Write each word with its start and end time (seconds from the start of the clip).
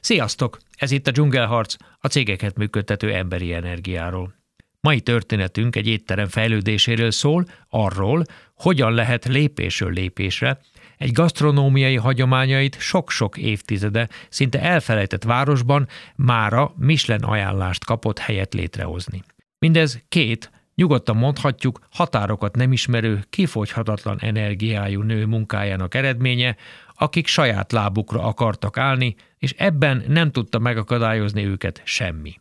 Sziasztok! 0.00 0.58
Ez 0.76 0.90
itt 0.90 1.06
a 1.06 1.10
Dzsungelharc, 1.10 1.76
a 1.98 2.08
cégeket 2.08 2.56
működtető 2.56 3.12
emberi 3.12 3.52
energiáról. 3.52 4.34
Mai 4.80 5.00
történetünk 5.00 5.76
egy 5.76 5.86
étterem 5.86 6.28
fejlődéséről 6.28 7.10
szól, 7.10 7.44
arról, 7.68 8.24
hogyan 8.54 8.92
lehet 8.92 9.24
lépésről 9.24 9.92
lépésre 9.92 10.60
egy 11.00 11.12
gasztronómiai 11.12 11.96
hagyományait 11.96 12.80
sok-sok 12.80 13.36
évtizede 13.36 14.08
szinte 14.28 14.60
elfelejtett 14.60 15.24
városban 15.24 15.88
mára 16.16 16.74
Michelin 16.76 17.22
ajánlást 17.22 17.84
kapott 17.84 18.18
helyet 18.18 18.54
létrehozni. 18.54 19.22
Mindez 19.58 20.02
két, 20.08 20.50
nyugodtan 20.74 21.16
mondhatjuk, 21.16 21.78
határokat 21.90 22.56
nem 22.56 22.72
ismerő, 22.72 23.24
kifogyhatatlan 23.30 24.18
energiájú 24.20 25.02
nő 25.02 25.26
munkájának 25.26 25.94
eredménye, 25.94 26.56
akik 26.94 27.26
saját 27.26 27.72
lábukra 27.72 28.22
akartak 28.22 28.78
állni, 28.78 29.14
és 29.40 29.54
ebben 29.58 30.04
nem 30.08 30.30
tudta 30.30 30.58
megakadályozni 30.58 31.44
őket 31.44 31.82
semmi. 31.84 32.40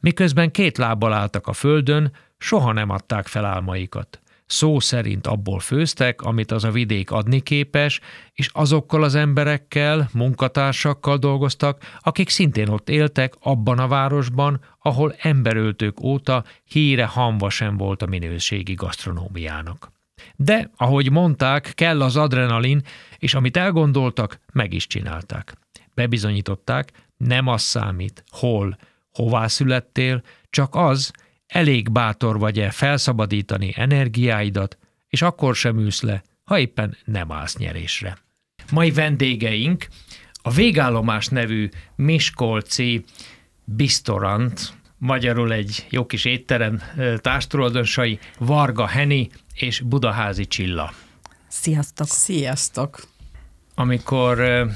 Miközben 0.00 0.50
két 0.50 0.78
lábbal 0.78 1.12
álltak 1.12 1.46
a 1.46 1.52
földön, 1.52 2.12
soha 2.38 2.72
nem 2.72 2.90
adták 2.90 3.26
fel 3.26 3.44
álmaikat. 3.44 4.20
Szó 4.46 4.80
szerint 4.80 5.26
abból 5.26 5.60
főztek, 5.60 6.22
amit 6.22 6.50
az 6.50 6.64
a 6.64 6.70
vidék 6.70 7.10
adni 7.10 7.40
képes, 7.40 8.00
és 8.32 8.50
azokkal 8.52 9.02
az 9.02 9.14
emberekkel, 9.14 10.08
munkatársakkal 10.12 11.16
dolgoztak, 11.16 11.82
akik 12.00 12.28
szintén 12.28 12.68
ott 12.68 12.88
éltek 12.88 13.34
abban 13.40 13.78
a 13.78 13.88
városban, 13.88 14.60
ahol 14.78 15.14
emberöltők 15.18 16.02
óta 16.02 16.44
híre 16.64 17.04
hamva 17.04 17.50
sem 17.50 17.76
volt 17.76 18.02
a 18.02 18.06
minőségi 18.06 18.74
gasztronómiának. 18.74 19.92
De, 20.36 20.70
ahogy 20.76 21.10
mondták, 21.10 21.72
kell 21.74 22.02
az 22.02 22.16
adrenalin, 22.16 22.82
és 23.18 23.34
amit 23.34 23.56
elgondoltak, 23.56 24.40
meg 24.52 24.72
is 24.72 24.86
csinálták. 24.86 25.56
Bebizonyították, 25.98 26.92
nem 27.16 27.46
az 27.46 27.62
számít, 27.62 28.24
hol, 28.30 28.78
hová 29.10 29.46
születtél, 29.46 30.22
csak 30.50 30.74
az, 30.74 31.10
elég 31.46 31.90
bátor 31.90 32.38
vagy-e 32.38 32.70
felszabadítani 32.70 33.72
energiáidat, 33.76 34.78
és 35.08 35.22
akkor 35.22 35.54
sem 35.54 35.78
ülsz 35.78 36.00
le, 36.02 36.22
ha 36.44 36.58
éppen 36.58 36.96
nem 37.04 37.32
állsz 37.32 37.56
nyerésre. 37.56 38.18
Mai 38.70 38.90
vendégeink 38.90 39.86
a 40.42 40.50
Végállomás 40.50 41.26
nevű 41.26 41.68
Miskolci 41.96 43.04
Bistorant, 43.64 44.72
magyarul 44.98 45.52
egy 45.52 45.86
jó 45.90 46.06
kis 46.06 46.24
étterem 46.24 46.82
társtulajdonosai 47.16 48.18
Varga 48.38 48.86
Heni 48.86 49.28
és 49.54 49.80
Budaházi 49.80 50.46
Csilla. 50.46 50.92
Sziasztok! 51.48 52.06
Sziasztok! 52.06 53.02
Amikor 53.74 54.66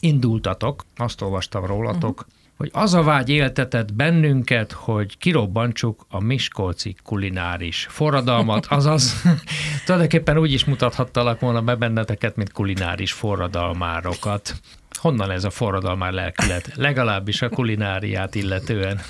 indultatok, 0.00 0.84
azt 0.96 1.20
olvastam 1.22 1.66
rólatok, 1.66 2.20
uh-huh 2.20 2.36
hogy 2.58 2.70
az 2.72 2.94
a 2.94 3.02
vágy 3.02 3.28
éltetett 3.28 3.94
bennünket, 3.94 4.72
hogy 4.72 5.18
kirobbantsuk 5.18 6.06
a 6.08 6.20
miskolci 6.20 6.96
kulináris 7.02 7.86
forradalmat, 7.90 8.66
azaz 8.66 9.22
tulajdonképpen 9.84 10.38
úgy 10.38 10.52
is 10.52 10.64
mutathattalak 10.64 11.40
volna 11.40 11.62
be 11.62 11.74
benneteket, 11.74 12.36
mint 12.36 12.52
kulináris 12.52 13.12
forradalmárokat. 13.12 14.54
Honnan 14.90 15.30
ez 15.30 15.44
a 15.44 15.50
forradalmár 15.50 16.12
lelkület? 16.12 16.70
Legalábbis 16.74 17.42
a 17.42 17.48
kulináriát 17.48 18.34
illetően. 18.34 19.00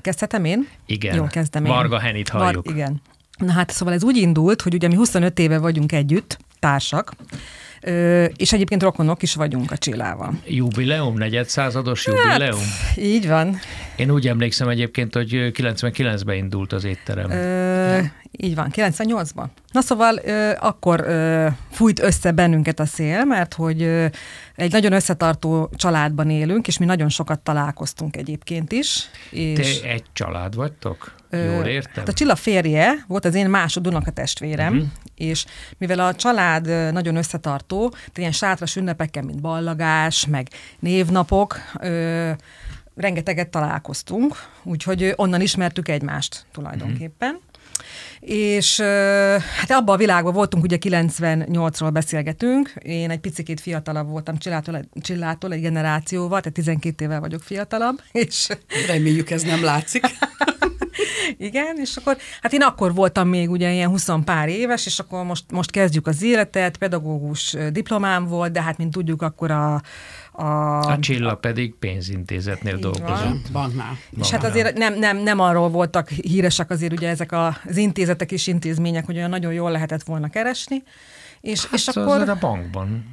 kezdhetem 0.00 0.44
én? 0.44 0.68
Igen. 0.86 1.14
Jó, 1.14 1.26
kezdem 1.26 1.64
én. 1.64 1.72
Varga 1.72 1.98
Henit 1.98 2.28
halljuk. 2.28 2.64
Var, 2.64 2.74
igen. 2.74 3.00
Na 3.36 3.52
hát 3.52 3.70
szóval 3.70 3.94
ez 3.94 4.04
úgy 4.04 4.16
indult, 4.16 4.62
hogy 4.62 4.74
ugye 4.74 4.88
mi 4.88 4.94
25 4.94 5.38
éve 5.38 5.58
vagyunk 5.58 5.92
együtt, 5.92 6.38
társak, 6.58 7.12
és 8.36 8.52
egyébként 8.52 8.82
rokonok 8.82 9.22
is 9.22 9.34
vagyunk 9.34 9.70
a 9.70 9.76
Csillával. 9.76 10.32
Jubileum, 10.46 11.16
negyedszázados 11.16 12.06
jubileum? 12.06 12.58
Hát, 12.58 12.96
így 12.96 13.28
van. 13.28 13.58
Én 13.96 14.10
úgy 14.10 14.28
emlékszem 14.28 14.68
egyébként, 14.68 15.14
hogy 15.14 15.30
99-ben 15.32 16.36
indult 16.36 16.72
az 16.72 16.84
étterem. 16.84 17.30
Ö, 17.30 17.98
így 18.30 18.54
van, 18.54 18.70
98-ban. 18.74 19.44
Na 19.72 19.80
szóval 19.80 20.20
ö, 20.24 20.50
akkor 20.60 21.00
ö, 21.00 21.46
fújt 21.70 22.02
össze 22.02 22.30
bennünket 22.30 22.80
a 22.80 22.86
szél, 22.86 23.24
mert 23.24 23.54
hogy 23.54 23.82
ö, 23.82 24.06
egy 24.62 24.72
nagyon 24.72 24.92
összetartó 24.92 25.70
családban 25.74 26.30
élünk, 26.30 26.66
és 26.66 26.78
mi 26.78 26.84
nagyon 26.84 27.08
sokat 27.08 27.40
találkoztunk 27.40 28.16
egyébként 28.16 28.72
is. 28.72 29.08
És 29.30 29.80
Te 29.80 29.88
egy 29.88 30.04
család 30.12 30.54
vagytok? 30.54 31.14
Jól 31.30 31.64
értem? 31.64 31.92
Hát 31.94 32.08
a 32.08 32.12
Csilla 32.12 32.36
férje 32.36 33.04
volt 33.06 33.24
az 33.24 33.34
én 33.34 33.50
másod 33.50 33.86
a 33.86 34.10
testvérem, 34.10 34.74
uh-huh. 34.74 34.88
és 35.14 35.44
mivel 35.78 35.98
a 35.98 36.14
család 36.14 36.92
nagyon 36.92 37.16
összetartó, 37.16 37.94
ilyen 38.14 38.32
sátras 38.32 38.76
ünnepekkel, 38.76 39.22
mint 39.22 39.40
ballagás, 39.40 40.26
meg 40.26 40.48
névnapok, 40.78 41.56
ö, 41.80 42.30
rengeteget 42.94 43.48
találkoztunk, 43.48 44.36
úgyhogy 44.62 45.12
onnan 45.16 45.40
ismertük 45.40 45.88
egymást 45.88 46.46
tulajdonképpen. 46.52 47.34
Uh-huh 47.34 47.50
és 48.26 48.80
hát 49.56 49.70
abban 49.70 49.94
a 49.94 49.98
világban 49.98 50.32
voltunk, 50.32 50.64
ugye 50.64 50.76
98-ról 50.80 51.90
beszélgetünk, 51.92 52.72
én 52.82 53.10
egy 53.10 53.20
picit 53.20 53.60
fiatalabb 53.60 54.08
voltam 54.08 54.38
Csillától, 54.38 54.84
Csillától 55.00 55.52
egy 55.52 55.60
generációval, 55.60 56.38
tehát 56.38 56.52
12 56.52 57.04
évvel 57.04 57.20
vagyok 57.20 57.42
fiatalabb, 57.42 58.00
és... 58.12 58.48
Reméljük 58.86 59.30
ez 59.30 59.42
nem 59.42 59.64
látszik. 59.64 60.04
Igen, 61.36 61.76
és 61.78 61.96
akkor, 61.96 62.16
hát 62.40 62.52
én 62.52 62.62
akkor 62.62 62.94
voltam 62.94 63.28
még 63.28 63.50
ugye 63.50 63.72
ilyen 63.72 63.88
20 63.88 64.08
pár 64.24 64.48
éves, 64.48 64.86
és 64.86 64.98
akkor 64.98 65.24
most, 65.24 65.44
most 65.50 65.70
kezdjük 65.70 66.06
az 66.06 66.22
életet, 66.22 66.76
pedagógus 66.76 67.56
diplomám 67.70 68.26
volt, 68.26 68.52
de 68.52 68.62
hát 68.62 68.78
mint 68.78 68.92
tudjuk, 68.92 69.22
akkor 69.22 69.50
a 69.50 69.82
a, 70.32 70.80
a 70.80 70.98
Csilla 70.98 71.34
pedig 71.34 71.74
pénzintézetnél 71.74 72.76
dolgozott. 72.76 73.08
Van. 73.08 73.42
Banknál. 73.52 73.98
És 74.20 74.30
hát 74.30 74.44
azért 74.44 74.76
nem, 74.76 74.98
nem, 74.98 75.16
nem 75.16 75.40
arról 75.40 75.68
voltak 75.68 76.08
híresek 76.08 76.70
azért 76.70 76.92
ugye 76.92 77.08
ezek 77.08 77.32
az 77.32 77.76
intézetek 77.76 78.32
és 78.32 78.46
intézmények, 78.46 79.06
hogy 79.06 79.16
olyan 79.16 79.30
nagyon 79.30 79.52
jól 79.52 79.70
lehetett 79.70 80.02
volna 80.02 80.28
keresni. 80.28 80.82
És, 81.40 81.64
hát 81.64 81.72
és 81.72 81.88
akkor... 81.88 82.28
a 82.28 82.36
bankban 82.40 83.04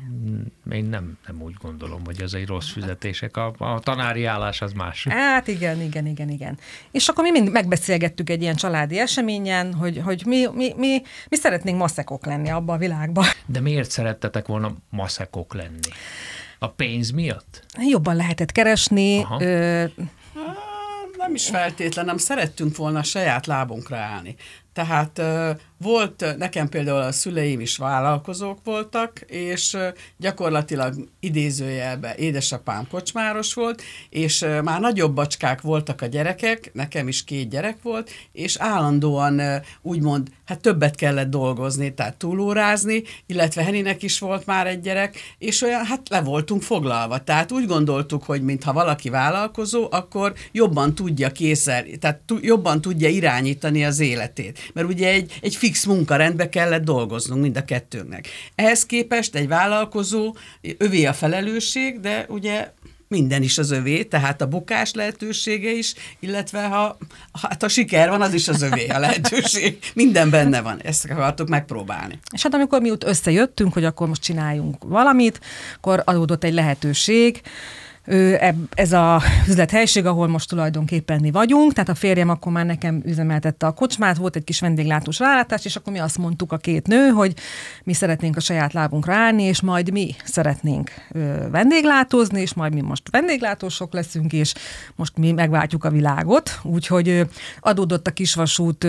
én 0.71 0.85
nem, 0.85 1.17
nem 1.27 1.41
úgy 1.41 1.53
gondolom, 1.61 2.01
hogy 2.05 2.21
ez 2.21 2.33
egy 2.33 2.47
rossz 2.47 2.71
fizetések. 2.71 3.37
A, 3.37 3.53
a 3.57 3.79
tanári 3.79 4.25
állás 4.25 4.61
az 4.61 4.71
más. 4.73 5.07
Hát 5.09 5.47
igen, 5.47 5.81
igen, 5.81 6.05
igen, 6.05 6.29
igen. 6.29 6.57
És 6.91 7.07
akkor 7.07 7.23
mi 7.23 7.31
mind 7.31 7.51
megbeszélgettük 7.51 8.29
egy 8.29 8.41
ilyen 8.41 8.55
családi 8.55 8.99
eseményen, 8.99 9.73
hogy, 9.73 10.01
hogy 10.03 10.23
mi, 10.25 10.45
mi, 10.53 10.73
mi, 10.77 11.01
mi 11.29 11.35
szeretnénk 11.35 11.77
maszekok 11.77 12.25
lenni 12.25 12.49
abban 12.49 12.75
a 12.75 12.79
világban. 12.79 13.25
De 13.45 13.59
miért 13.59 13.91
szerettetek 13.91 14.47
volna 14.47 14.75
maszekok 14.89 15.53
lenni? 15.53 15.89
A 16.59 16.67
pénz 16.67 17.11
miatt? 17.11 17.65
Jobban 17.89 18.15
lehetett 18.15 18.51
keresni. 18.51 19.25
Ö... 19.39 19.85
Nem 21.17 21.33
is 21.33 21.47
feltétlen, 21.47 22.05
nem 22.05 22.17
szerettünk 22.17 22.75
volna 22.75 23.03
saját 23.03 23.45
lábunkra 23.45 23.97
állni. 23.97 24.35
Tehát 24.79 25.21
volt, 25.77 26.35
nekem 26.37 26.69
például 26.69 27.01
a 27.01 27.11
szüleim 27.11 27.59
is 27.59 27.77
vállalkozók 27.77 28.59
voltak, 28.63 29.19
és 29.27 29.77
gyakorlatilag 30.17 31.09
idézőjelben 31.19 32.15
édesapám 32.15 32.87
kocsmáros 32.91 33.53
volt, 33.53 33.81
és 34.09 34.45
már 34.63 34.79
nagyobb 34.79 35.13
bacskák 35.13 35.61
voltak 35.61 36.01
a 36.01 36.05
gyerekek, 36.05 36.69
nekem 36.73 37.07
is 37.07 37.23
két 37.23 37.49
gyerek 37.49 37.77
volt, 37.81 38.09
és 38.31 38.57
állandóan 38.57 39.41
úgymond, 39.81 40.27
hát 40.45 40.61
többet 40.61 40.95
kellett 40.95 41.29
dolgozni, 41.29 41.93
tehát 41.93 42.17
túlórázni, 42.17 43.03
illetve 43.25 43.63
Heninek 43.63 44.03
is 44.03 44.19
volt 44.19 44.45
már 44.45 44.67
egy 44.67 44.79
gyerek, 44.79 45.17
és 45.37 45.61
olyan, 45.61 45.85
hát 45.85 46.09
le 46.09 46.21
voltunk 46.21 46.61
foglalva. 46.61 47.23
Tehát 47.23 47.51
úgy 47.51 47.65
gondoltuk, 47.65 48.23
hogy 48.23 48.41
mintha 48.41 48.73
valaki 48.73 49.09
vállalkozó, 49.09 49.87
akkor 49.91 50.33
jobban 50.51 50.95
tudja 50.95 51.31
készer, 51.31 51.85
tehát 51.99 52.21
jobban 52.41 52.81
tudja 52.81 53.09
irányítani 53.09 53.85
az 53.85 53.99
életét. 53.99 54.68
Mert 54.73 54.87
ugye 54.87 55.09
egy, 55.09 55.37
egy 55.41 55.55
fix 55.55 55.85
munkarendbe 55.85 56.49
kellett 56.49 56.83
dolgoznunk 56.83 57.41
mind 57.41 57.57
a 57.57 57.65
kettőnknek. 57.65 58.27
Ehhez 58.55 58.85
képest 58.85 59.35
egy 59.35 59.47
vállalkozó, 59.47 60.35
övé 60.77 61.05
a 61.05 61.13
felelősség, 61.13 61.99
de 61.99 62.25
ugye 62.29 62.71
minden 63.09 63.43
is 63.43 63.57
az 63.57 63.71
övé, 63.71 64.03
tehát 64.03 64.41
a 64.41 64.47
bukás 64.47 64.93
lehetősége 64.93 65.71
is, 65.71 65.93
illetve 66.19 66.63
ha, 66.67 66.97
hát 67.41 67.63
a 67.63 67.67
siker 67.67 68.09
van, 68.09 68.21
az 68.21 68.33
is 68.33 68.47
az 68.47 68.61
övé 68.61 68.87
a 68.87 68.99
lehetőség. 68.99 69.77
Minden 69.93 70.29
benne 70.29 70.61
van, 70.61 70.81
ezt 70.81 71.05
akartuk 71.05 71.47
megpróbálni. 71.47 72.19
És 72.33 72.43
hát 72.43 72.53
amikor 72.53 72.81
mi 72.81 72.91
ott 72.91 73.03
összejöttünk, 73.03 73.73
hogy 73.73 73.83
akkor 73.83 74.07
most 74.07 74.21
csináljunk 74.21 74.83
valamit, 74.83 75.39
akkor 75.75 76.01
adódott 76.05 76.43
egy 76.43 76.53
lehetőség, 76.53 77.41
ez 78.73 78.91
a 78.91 79.21
üzlethelyiség, 79.47 80.05
ahol 80.05 80.27
most 80.27 80.49
tulajdonképpen 80.49 81.19
mi 81.21 81.31
vagyunk, 81.31 81.73
tehát 81.73 81.89
a 81.89 81.95
férjem 81.95 82.29
akkor 82.29 82.51
már 82.51 82.65
nekem 82.65 83.01
üzemeltette 83.05 83.65
a 83.65 83.71
kocsmát, 83.71 84.17
volt 84.17 84.35
egy 84.35 84.43
kis 84.43 84.59
vendéglátós 84.59 85.19
rálátás, 85.19 85.65
és 85.65 85.75
akkor 85.75 85.93
mi 85.93 85.99
azt 85.99 86.17
mondtuk 86.17 86.51
a 86.51 86.57
két 86.57 86.87
nő, 86.87 87.07
hogy 87.07 87.33
mi 87.83 87.93
szeretnénk 87.93 88.37
a 88.37 88.39
saját 88.39 88.73
lábunkra 88.73 89.13
állni, 89.13 89.43
és 89.43 89.61
majd 89.61 89.91
mi 89.91 90.15
szeretnénk 90.23 90.91
vendéglátózni, 91.51 92.41
és 92.41 92.53
majd 92.53 92.73
mi 92.73 92.81
most 92.81 93.03
vendéglátósok 93.11 93.93
leszünk, 93.93 94.33
és 94.33 94.53
most 94.95 95.17
mi 95.17 95.31
megváltjuk 95.31 95.83
a 95.83 95.89
világot. 95.89 96.59
Úgyhogy 96.63 97.27
adódott 97.59 98.07
a 98.07 98.11
kisvasút 98.11 98.87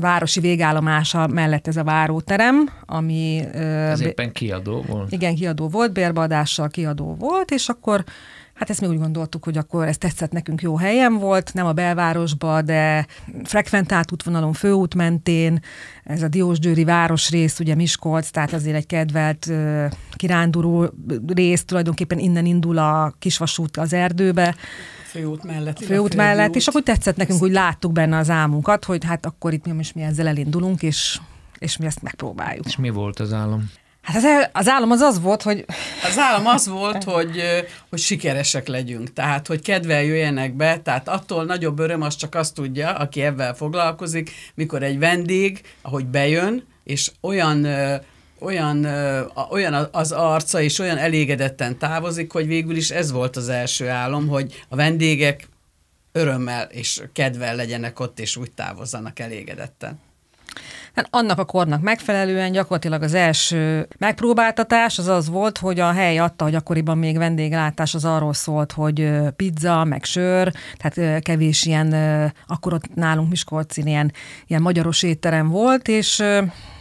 városi 0.00 0.40
végállomása 0.40 1.26
mellett 1.26 1.66
ez 1.66 1.76
a 1.76 1.84
váróterem, 1.84 2.70
ami... 2.86 3.42
Ez 3.54 4.00
éppen 4.00 4.32
kiadó 4.32 4.84
volt. 4.88 5.12
Igen, 5.12 5.34
kiadó 5.34 5.68
volt, 5.68 5.92
bérbeadással 5.92 6.68
kiadó 6.68 7.16
volt, 7.18 7.50
és 7.54 7.68
akkor 7.68 8.04
Hát 8.54 8.70
ezt 8.70 8.80
mi 8.80 8.86
úgy 8.86 8.98
gondoltuk, 8.98 9.44
hogy 9.44 9.58
akkor 9.58 9.86
ez 9.86 9.98
tetszett 9.98 10.32
nekünk 10.32 10.62
jó 10.62 10.76
helyen 10.76 11.18
volt, 11.18 11.54
nem 11.54 11.66
a 11.66 11.72
belvárosba, 11.72 12.62
de 12.62 13.06
frekventált 13.44 14.12
útvonalon, 14.12 14.52
főút 14.52 14.94
mentén, 14.94 15.60
ez 16.04 16.22
a 16.22 16.28
Diósgyőri 16.28 16.84
városrész, 16.84 17.58
ugye 17.58 17.74
Miskolc, 17.74 18.30
tehát 18.30 18.52
azért 18.52 18.76
egy 18.76 18.86
kedvelt 18.86 19.46
uh, 19.48 19.84
kiránduló 20.12 20.90
rész, 21.26 21.64
tulajdonképpen 21.64 22.18
innen 22.18 22.46
indul 22.46 22.78
a 22.78 23.14
kisvasút 23.18 23.76
az 23.76 23.92
erdőbe. 23.92 24.54
Főút 25.04 25.44
mellett. 25.44 25.84
Főút 25.84 26.14
mellett, 26.14 26.54
és 26.54 26.66
akkor 26.66 26.82
tetszett 26.82 27.16
nekünk, 27.16 27.40
hogy 27.40 27.52
láttuk 27.52 27.92
benne 27.92 28.16
az 28.18 28.30
álmunkat, 28.30 28.84
hogy 28.84 29.04
hát 29.04 29.26
akkor 29.26 29.52
itt 29.52 29.64
mi, 29.64 29.84
mi 29.94 30.02
ezzel 30.02 30.26
elindulunk, 30.26 30.82
és, 30.82 31.20
és 31.58 31.76
mi 31.76 31.86
ezt 31.86 32.02
megpróbáljuk. 32.02 32.66
És 32.66 32.76
mi 32.76 32.90
volt 32.90 33.20
az 33.20 33.32
állam? 33.32 33.70
Hát 34.04 34.16
az, 34.16 34.24
el, 34.24 34.50
az 34.52 34.68
álom 34.68 34.90
az 34.90 35.00
az 35.00 35.20
volt, 35.20 35.42
hogy... 35.42 35.64
Az 36.02 36.18
álom 36.18 36.46
az 36.46 36.68
volt, 36.68 37.04
hogy, 37.04 37.42
hogy 37.90 37.98
sikeresek 37.98 38.66
legyünk, 38.68 39.12
tehát 39.12 39.46
hogy 39.46 39.62
kedvel 39.62 40.02
jöjjenek 40.02 40.54
be, 40.54 40.78
tehát 40.78 41.08
attól 41.08 41.44
nagyobb 41.44 41.78
öröm 41.78 42.02
az 42.02 42.16
csak 42.16 42.34
azt 42.34 42.54
tudja, 42.54 42.92
aki 42.92 43.22
ebben 43.22 43.54
foglalkozik, 43.54 44.30
mikor 44.54 44.82
egy 44.82 44.98
vendég, 44.98 45.60
ahogy 45.82 46.06
bejön, 46.06 46.66
és 46.84 47.10
olyan 47.20 47.66
olyan, 48.38 48.86
olyan 49.50 49.88
az 49.92 50.12
arca, 50.12 50.60
és 50.60 50.78
olyan 50.78 50.98
elégedetten 50.98 51.78
távozik, 51.78 52.32
hogy 52.32 52.46
végül 52.46 52.76
is 52.76 52.90
ez 52.90 53.12
volt 53.12 53.36
az 53.36 53.48
első 53.48 53.88
álom, 53.88 54.28
hogy 54.28 54.64
a 54.68 54.76
vendégek 54.76 55.48
örömmel 56.12 56.64
és 56.70 57.02
kedvel 57.12 57.56
legyenek 57.56 58.00
ott, 58.00 58.20
és 58.20 58.36
úgy 58.36 58.50
távozzanak 58.50 59.18
elégedetten. 59.18 60.00
Hát 60.94 61.08
annak 61.10 61.38
a 61.38 61.44
kornak 61.44 61.82
megfelelően 61.82 62.52
gyakorlatilag 62.52 63.02
az 63.02 63.14
első 63.14 63.88
megpróbáltatás 63.98 64.98
az 64.98 65.06
az 65.08 65.28
volt, 65.28 65.58
hogy 65.58 65.80
a 65.80 65.92
hely 65.92 66.18
adta, 66.18 66.44
hogy 66.44 66.54
akkoriban 66.54 66.98
még 66.98 67.18
vendéglátás 67.18 67.94
az 67.94 68.04
arról 68.04 68.32
szólt, 68.32 68.72
hogy 68.72 69.10
pizza, 69.36 69.84
meg 69.84 70.04
sör, 70.04 70.52
tehát 70.76 71.22
kevés 71.22 71.64
ilyen, 71.64 71.94
akkor 72.46 72.72
ott 72.72 72.94
nálunk 72.94 73.28
Miskolcin 73.28 73.86
ilyen, 73.86 74.12
ilyen 74.46 74.62
magyaros 74.62 75.02
étterem 75.02 75.48
volt, 75.48 75.88
és 75.88 76.22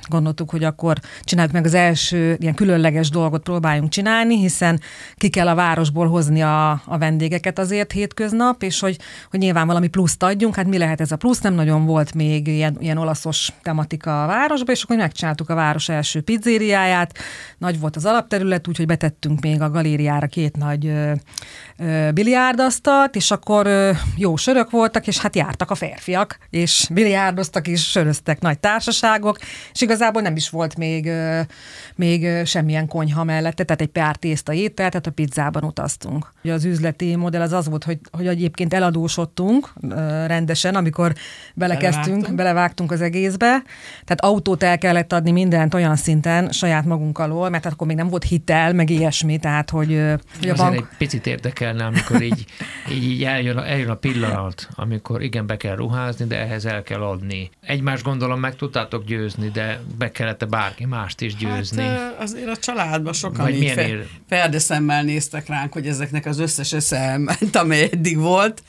gondoltuk, 0.10 0.50
hogy 0.50 0.64
akkor 0.64 0.98
csináljuk 1.22 1.54
meg 1.54 1.66
az 1.66 1.74
első 1.74 2.38
ilyen 2.40 2.54
különleges 2.54 3.10
dolgot 3.10 3.44
próbáljunk 3.44 3.90
csinálni, 3.90 4.38
hiszen 4.38 4.80
ki 5.16 5.30
kell 5.30 5.48
a 5.48 5.56
városból 5.56 6.08
hozni 6.08 6.42
a, 6.42 6.72
a 6.72 6.98
vendégeket 6.98 7.60
azért 7.60 7.92
hétköznap, 7.92 8.64
és 8.64 8.80
hogy, 8.80 9.00
hogy 9.30 9.40
nyilván 9.40 9.68
valami 9.68 9.88
pluszt 9.88 10.24
adjunk, 10.24 10.56
hát 10.56 10.68
mi 10.68 10.78
lehet 10.78 11.02
ez 11.02 11.12
a 11.12 11.16
plusz, 11.16 11.42
nem 11.42 11.54
nagyon 11.54 11.86
volt 11.86 12.14
még 12.14 12.48
ilyen, 12.48 12.78
ilyen 12.80 12.98
olaszos 12.98 13.52
tematika 13.62 14.24
a 14.24 14.28
városban, 14.28 14.76
és 14.76 14.84
akkor 14.84 14.98
megcsináltuk 14.98 15.50
a 15.50 15.56
város 15.56 15.90
első 15.90 16.22
pizzériáját, 16.22 17.18
nagy 17.58 17.80
volt 17.80 17.96
az 17.96 18.06
alapterület, 18.06 18.68
úgyhogy 18.68 18.86
betettünk 18.86 19.42
még 19.42 19.62
a 19.62 19.70
galériára 19.70 20.28
két 20.28 20.58
nagy 20.58 20.86
ö, 20.86 21.12
ö, 21.78 22.10
biliárdasztalt, 22.14 23.16
és 23.16 23.32
akkor 23.32 23.68
ö, 23.68 23.92
jó 24.18 24.36
sörök 24.36 24.70
voltak, 24.70 25.08
és 25.08 25.18
hát 25.18 25.36
jártak 25.36 25.72
a 25.72 25.76
férfiak, 25.76 26.38
és 26.50 26.88
biliárdoztak, 26.94 27.68
és 27.68 27.90
söröztek 27.90 28.42
nagy 28.42 28.60
társaságok, 28.60 29.38
és 29.74 29.82
igazából 29.94 30.22
nem 30.22 30.36
is 30.36 30.50
volt 30.50 30.78
még, 30.78 31.12
még 31.95 32.45
semmilyen 32.45 32.88
konyha 32.88 33.24
mellette, 33.24 33.63
tehát 33.63 33.81
egy 33.81 33.88
pár 33.88 34.16
tészta 34.16 34.54
étel, 34.54 34.90
tehát 34.90 35.07
a 35.07 35.12
pizzában 35.12 35.63
utaztunk. 35.63 36.31
Ugye 36.44 36.54
az 36.54 36.66
üzleti 36.66 37.16
modell 37.16 37.42
az 37.42 37.51
az 37.51 37.69
volt, 37.69 37.84
hogy, 37.84 38.00
hogy 38.12 38.28
egyébként 38.28 38.74
eladósodtunk 38.74 39.74
rendesen, 40.28 40.75
amikor 40.75 41.13
belekezdtünk, 41.54 42.06
belevágtunk. 42.06 42.36
belevágtunk 42.36 42.92
az 42.92 43.01
egészbe, 43.01 43.63
tehát 44.06 44.22
autót 44.22 44.63
el 44.63 44.78
kellett 44.78 45.13
adni 45.13 45.31
mindent 45.31 45.74
olyan 45.74 45.95
szinten 45.95 46.51
saját 46.51 46.86
magunk 46.86 47.18
alól, 47.18 47.50
mert 47.50 47.66
akkor 47.66 47.88
még 47.88 47.95
nem 47.95 48.07
volt 48.07 48.24
hitel, 48.24 48.74
meg 48.74 48.90
ilyesmi, 48.90 49.38
tehát 49.38 49.69
hogy, 49.69 50.01
hogy 50.40 50.50
a 50.50 50.56
bank... 50.56 50.75
egy 50.75 50.86
picit 50.98 51.28
érdekelne, 51.28 51.86
amikor 51.86 52.22
így, 52.22 52.45
így, 52.92 53.04
így 53.04 53.24
eljön, 53.24 53.57
eljön 53.57 53.90
a 53.90 53.95
pillanat, 53.95 54.68
amikor 54.75 55.22
igen, 55.22 55.45
be 55.45 55.57
kell 55.57 55.75
ruházni, 55.75 56.25
de 56.25 56.40
ehhez 56.40 56.66
el 56.66 56.84
kell 56.84 57.01
adni. 57.01 57.50
Egymást 57.62 58.04
gondolom 58.04 58.40
meg 58.40 58.56
tudtátok 58.56 59.06
győzni, 59.06 59.50
de 59.50 59.80
be 59.97 60.12
kellett 60.12 60.50
bárki 60.50 60.85
mást 60.85 61.21
is 61.21 61.35
győzni. 61.35 61.83
Hát, 61.83 62.15
azért 62.19 62.47
a 62.47 62.57
családban 62.57 63.13
sokan 63.13 63.45
Vagy 63.45 63.62
így 63.62 63.71
fe, 63.71 63.88
ér... 63.88 64.07
ferdeszemmel 64.27 65.03
néztek 65.03 65.47
ránk, 65.47 65.74
hogy 65.74 65.88
ezeknek 65.88 66.25
az 66.25 66.39
összes 66.39 66.74
esze 66.74 66.97
elment, 66.97 67.56
amely 67.56 67.89
eddig 67.91 68.18
volt, 68.18 68.63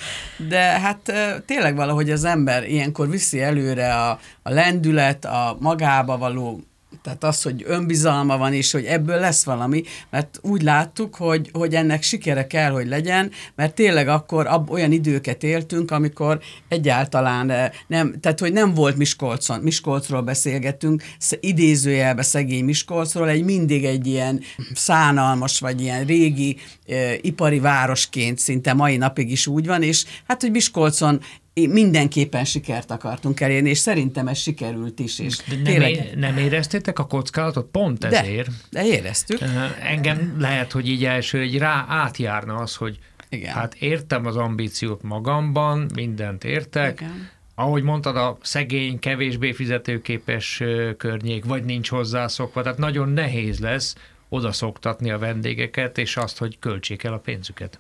de 0.49 0.61
hát 0.61 1.13
tényleg 1.47 1.77
valahogy 1.77 2.11
az 2.11 2.25
ember 2.25 2.69
ilyenkor 2.69 3.11
viszi 3.11 3.43
előre 3.43 3.95
a, 3.95 4.19
a 4.43 4.51
lendület, 4.51 5.25
a 5.25 5.57
magába 5.61 6.19
való 6.19 6.61
tehát 7.05 7.25
az, 7.25 7.43
hogy 7.43 7.65
önbizalma 7.67 8.37
van, 8.37 8.53
és 8.53 8.73
hogy 8.73 8.85
ebből 8.85 9.21
lesz 9.21 9.45
valami, 9.45 9.83
mert 10.11 10.39
úgy 10.43 10.63
láttuk, 10.63 11.15
hogy, 11.15 11.51
hogy 11.53 11.75
ennek 11.75 12.03
sikere 12.03 12.47
kell, 12.47 12.71
hogy 12.71 12.87
legyen, 12.87 13.31
mert 13.55 13.75
tényleg 13.75 14.09
akkor 14.09 14.47
ab, 14.47 14.71
olyan 14.71 14.93
időket 14.93 15.43
éltünk, 15.43 15.91
amikor 15.91 16.41
egyáltalán 16.69 17.51
eh, 17.51 17.71
nem, 17.87 18.21
tehát 18.21 18.41
hogy 18.41 18.53
nem 18.53 18.75
volt 18.75 18.97
Miskolcon, 18.97 19.61
Miskolcról 19.61 20.23
beszélgettünk, 20.23 21.03
idézőjelbe 21.41 22.23
szegény 22.23 22.65
Miskolcról, 22.65 23.29
egy 23.29 23.45
mindig 23.45 23.85
egy 23.85 24.07
ilyen 24.07 24.41
szánalmas, 24.75 25.61
vagy 25.61 25.81
ilyen 25.81 26.05
régi 26.05 26.57
e, 26.87 27.15
ipari 27.21 27.59
városként 27.59 28.39
szinte 28.39 28.73
mai 28.73 28.97
napig 28.97 29.31
is 29.31 29.47
úgy 29.47 29.67
van, 29.67 29.83
és 29.83 30.05
hát, 30.27 30.41
hogy 30.41 30.51
Miskolcon 30.51 31.21
mindenképpen 31.55 32.45
sikert 32.45 32.91
akartunk 32.91 33.41
elérni, 33.41 33.69
és 33.69 33.79
szerintem 33.79 34.29
ez 34.29 34.39
sikerült 34.39 34.99
is. 34.99 35.19
És 35.19 35.37
de 35.37 35.55
nem, 35.55 35.65
tényleg... 35.65 35.91
é- 35.91 36.15
nem 36.17 36.37
éreztétek 36.37 36.99
a 36.99 37.07
kockázatot 37.07 37.71
pont 37.71 38.05
ezért? 38.05 38.49
De, 38.71 38.83
de 38.83 38.87
éreztük. 38.87 39.41
Engem 39.83 40.37
lehet, 40.39 40.73
hogy 40.73 40.89
így 40.89 41.05
első 41.05 41.39
egy 41.39 41.59
rá 41.59 41.85
átjárna 41.89 42.55
az, 42.55 42.75
hogy 42.75 42.99
Igen. 43.29 43.55
hát 43.55 43.75
értem 43.75 44.27
az 44.27 44.37
ambíciót 44.37 45.03
magamban, 45.03 45.91
mindent 45.95 46.45
értek, 46.45 47.01
Igen. 47.01 47.29
ahogy 47.55 47.83
mondtad, 47.83 48.17
a 48.17 48.39
szegény, 48.43 48.99
kevésbé 48.99 49.53
fizetőképes 49.53 50.63
környék, 50.97 51.45
vagy 51.45 51.65
nincs 51.65 51.89
hozzászokva, 51.89 52.63
tehát 52.63 52.79
nagyon 52.79 53.09
nehéz 53.09 53.59
lesz 53.59 53.95
oda 54.29 54.53
szoktatni 54.53 55.11
a 55.11 55.19
vendégeket, 55.19 55.99
és 55.99 56.17
azt, 56.17 56.39
hogy 56.39 56.59
költsék 56.59 57.03
el 57.03 57.13
a 57.13 57.19
pénzüket. 57.19 57.79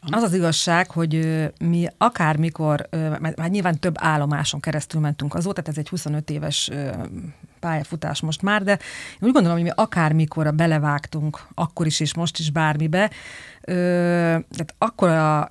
Az 0.00 0.22
az 0.22 0.34
igazság, 0.34 0.90
hogy 0.90 1.42
mi 1.60 1.86
akármikor, 1.98 2.88
már 3.18 3.50
nyilván 3.50 3.78
több 3.78 3.94
állomáson 3.98 4.60
keresztül 4.60 5.00
mentünk 5.00 5.34
azóta, 5.34 5.62
tehát 5.62 5.68
ez 5.78 5.84
egy 5.84 5.88
25 5.88 6.30
éves 6.30 6.70
pályafutás 7.60 8.20
most 8.20 8.42
már, 8.42 8.62
de 8.62 8.72
én 8.72 9.28
úgy 9.28 9.32
gondolom, 9.32 9.56
hogy 9.56 9.66
mi 9.66 9.72
akármikor 9.74 10.54
belevágtunk, 10.54 11.46
akkor 11.54 11.86
is 11.86 12.00
és 12.00 12.14
most 12.14 12.38
is 12.38 12.50
bármibe, 12.50 13.10
tehát 13.64 14.74
akkor 14.78 15.08
a 15.08 15.48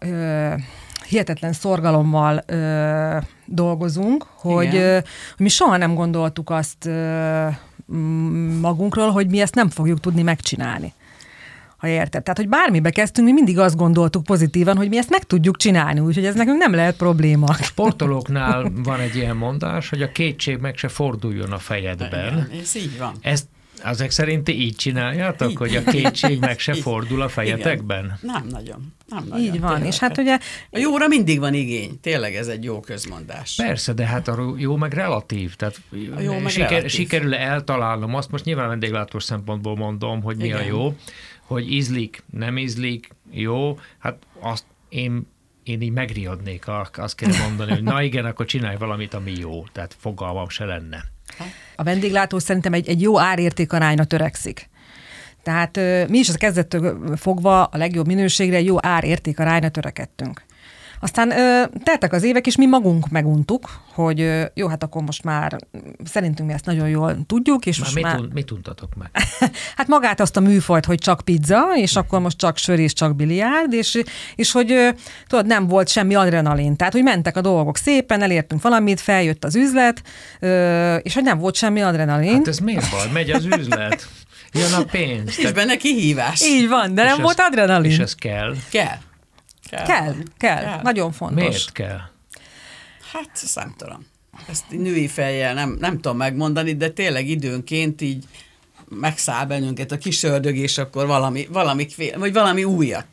hihetetlen 1.07 1.53
szorgalommal 1.53 2.43
ö, 2.45 3.17
dolgozunk, 3.45 4.25
hogy, 4.35 4.75
ö, 4.75 4.93
hogy 4.93 5.03
mi 5.37 5.49
soha 5.49 5.77
nem 5.77 5.95
gondoltuk 5.95 6.49
azt 6.49 6.85
ö, 6.85 7.47
magunkról, 8.61 9.11
hogy 9.11 9.27
mi 9.27 9.41
ezt 9.41 9.55
nem 9.55 9.69
fogjuk 9.69 9.99
tudni 9.99 10.21
megcsinálni 10.21 10.93
ha 11.77 11.87
érted. 11.87 12.23
Tehát, 12.23 12.37
hogy 12.37 12.49
bármibe 12.49 12.89
kezdtünk, 12.89 13.27
mi 13.27 13.33
mindig 13.33 13.59
azt 13.59 13.75
gondoltuk 13.75 14.23
pozitívan, 14.23 14.77
hogy 14.77 14.89
mi 14.89 14.97
ezt 14.97 15.09
meg 15.09 15.23
tudjuk 15.23 15.57
csinálni, 15.57 15.99
úgyhogy 15.99 16.25
ez 16.25 16.35
nekünk 16.35 16.57
nem 16.57 16.73
lehet 16.73 16.95
probléma. 16.95 17.45
A 17.45 17.53
sportolóknál 17.53 18.71
van 18.83 18.99
egy 18.99 19.15
ilyen 19.15 19.35
mondás, 19.35 19.89
hogy 19.89 20.01
a 20.01 20.11
kétség 20.11 20.57
meg 20.57 20.77
se 20.77 20.87
forduljon 20.87 21.51
a 21.51 21.57
fejedben. 21.57 22.49
Ez 22.61 22.75
így 22.75 22.97
van. 22.97 23.13
Ezt 23.21 23.45
ezek 23.83 24.11
szerint 24.11 24.49
így 24.49 24.75
csináljátok, 24.75 25.49
így, 25.49 25.57
hogy 25.57 25.75
a 25.75 25.83
kétség 25.83 26.39
meg 26.39 26.59
se 26.59 26.73
így, 26.75 26.81
fordul 26.81 27.21
a 27.21 27.29
fejetekben? 27.29 28.03
Igen. 28.03 28.19
Nem 28.21 28.47
nagyon. 28.47 28.93
Nem 29.07 29.25
nagyon. 29.29 29.45
Így 29.45 29.59
van, 29.59 29.71
tényleg. 29.71 29.87
és 29.87 29.99
hát 29.99 30.17
ugye... 30.17 30.39
A 30.71 30.77
jóra 30.77 31.07
mindig 31.07 31.39
van 31.39 31.53
igény, 31.53 31.99
tényleg 32.01 32.35
ez 32.35 32.47
egy 32.47 32.63
jó 32.63 32.79
közmondás. 32.79 33.55
Persze, 33.55 33.93
de 33.93 34.05
hát 34.05 34.27
a 34.27 34.53
jó 34.57 34.75
meg 34.75 34.93
relatív, 34.93 35.55
tehát 35.55 35.81
a 36.15 36.19
jó 36.19 36.39
meg 36.39 36.51
siker, 36.51 36.69
relatív. 36.69 36.91
sikerül 36.91 37.35
eltalálnom 37.35 38.15
azt, 38.15 38.31
most 38.31 38.43
nyilván 38.43 38.67
vendéglátós 38.67 39.23
szempontból 39.23 39.75
mondom, 39.75 40.21
hogy 40.21 40.37
mi 40.37 40.45
Igen. 40.45 40.59
a 40.59 40.63
jó, 40.63 40.95
hogy 41.47 41.71
ízlik, 41.71 42.23
nem 42.31 42.57
ízlik, 42.57 43.09
jó, 43.31 43.79
hát 43.97 44.17
azt 44.39 44.65
én 44.89 45.27
én 45.63 45.81
így 45.81 45.91
megriadnék, 45.91 46.65
azt 46.93 47.15
kell 47.15 47.31
mondani, 47.47 47.71
hogy 47.71 47.83
na 47.83 48.01
igen, 48.01 48.25
akkor 48.25 48.45
csinálj 48.45 48.77
valamit, 48.77 49.13
ami 49.13 49.31
jó. 49.37 49.63
Tehát 49.71 49.95
fogalmam 49.99 50.49
se 50.49 50.65
lenne. 50.65 51.03
A 51.75 51.83
vendéglátó 51.83 52.39
szerintem 52.39 52.73
egy, 52.73 52.87
egy 52.87 53.01
jó 53.01 53.19
árérték 53.19 53.73
arányra 53.73 54.03
törekszik. 54.03 54.69
Tehát 55.43 55.75
mi 56.09 56.17
is 56.17 56.29
az 56.29 56.35
kezdettől 56.35 57.17
fogva 57.17 57.63
a 57.63 57.77
legjobb 57.77 58.07
minőségre, 58.07 58.61
jó 58.61 58.75
ár 58.79 59.03
érték 59.03 59.39
arányra 59.39 59.69
törekedtünk. 59.69 60.43
Aztán 60.99 61.31
ö, 61.31 61.63
teltek 61.83 62.13
az 62.13 62.23
évek, 62.23 62.47
és 62.47 62.55
mi 62.57 62.65
magunk 62.65 63.09
meguntuk, 63.09 63.69
hogy 63.93 64.21
ö, 64.21 64.43
jó, 64.53 64.67
hát 64.67 64.83
akkor 64.83 65.01
most 65.01 65.23
már 65.23 65.57
szerintünk 66.03 66.47
mi 66.49 66.53
ezt 66.55 66.65
nagyon 66.65 66.89
jól 66.89 67.17
tudjuk. 67.25 67.65
És 67.65 67.77
már 67.77 67.85
most 67.85 67.95
mit, 67.95 68.05
már... 68.05 68.19
Un, 68.19 68.29
mit 68.33 68.51
untatok 68.51 68.95
meg? 68.95 69.09
hát 69.77 69.87
magát 69.87 70.19
azt 70.19 70.37
a 70.37 70.39
műfajt, 70.39 70.85
hogy 70.85 70.99
csak 70.99 71.21
pizza, 71.23 71.63
és 71.75 71.95
akkor 71.95 72.19
most 72.19 72.37
csak 72.37 72.57
sör 72.57 72.79
és 72.79 72.93
csak 72.93 73.15
biliárd, 73.15 73.73
és, 73.73 74.01
és 74.35 74.51
hogy 74.51 74.71
ö, 74.71 74.89
tudod, 75.27 75.45
nem 75.45 75.67
volt 75.67 75.87
semmi 75.87 76.15
adrenalin. 76.15 76.75
Tehát, 76.75 76.93
hogy 76.93 77.03
mentek 77.03 77.37
a 77.37 77.41
dolgok 77.41 77.77
szépen, 77.77 78.21
elértünk 78.21 78.61
valamit, 78.61 78.99
feljött 78.99 79.43
az 79.43 79.55
üzlet, 79.55 80.01
ö, 80.39 80.95
és 80.95 81.13
hogy 81.13 81.23
nem 81.23 81.37
volt 81.37 81.55
semmi 81.55 81.81
adrenalin. 81.81 82.33
Hát 82.33 82.47
ez 82.47 82.57
miért 82.59 82.91
baj? 82.91 83.07
Megy 83.13 83.29
az 83.31 83.45
üzlet. 83.45 84.07
Jön 84.53 84.73
a 84.73 84.83
pénz. 84.83 85.39
És 85.39 85.51
benne 85.51 85.75
kihívás. 85.75 86.41
Így 86.41 86.67
van, 86.67 86.93
de 86.93 87.03
nem 87.03 87.17
ez- 87.17 87.21
volt 87.21 87.39
adrenalin. 87.39 87.91
És 87.91 87.97
ez 87.99 88.15
kell. 88.15 88.55
Kell. 88.69 88.97
Kell. 89.69 89.85
Kell, 89.85 90.13
kell, 90.37 90.63
Kell. 90.63 90.79
nagyon 90.81 91.11
fontos. 91.11 91.43
Miért 91.43 91.71
kell? 91.71 91.99
Hát, 93.13 93.29
tudom. 93.77 94.05
Ezt 94.49 94.63
női 94.69 95.07
fejjel 95.07 95.53
nem, 95.53 95.77
nem 95.79 95.99
tudom 95.99 96.17
megmondani, 96.17 96.73
de 96.75 96.89
tényleg 96.89 97.27
időnként 97.27 98.01
így 98.01 98.25
megszáll 98.89 99.45
bennünket 99.45 99.91
a 99.91 99.97
kis 99.97 100.23
ördög, 100.23 100.55
és 100.55 100.77
akkor 100.77 101.07
valami, 101.07 101.47
valami, 101.51 101.87
vagy 102.17 102.33
valami 102.33 102.63
újat. 102.63 103.05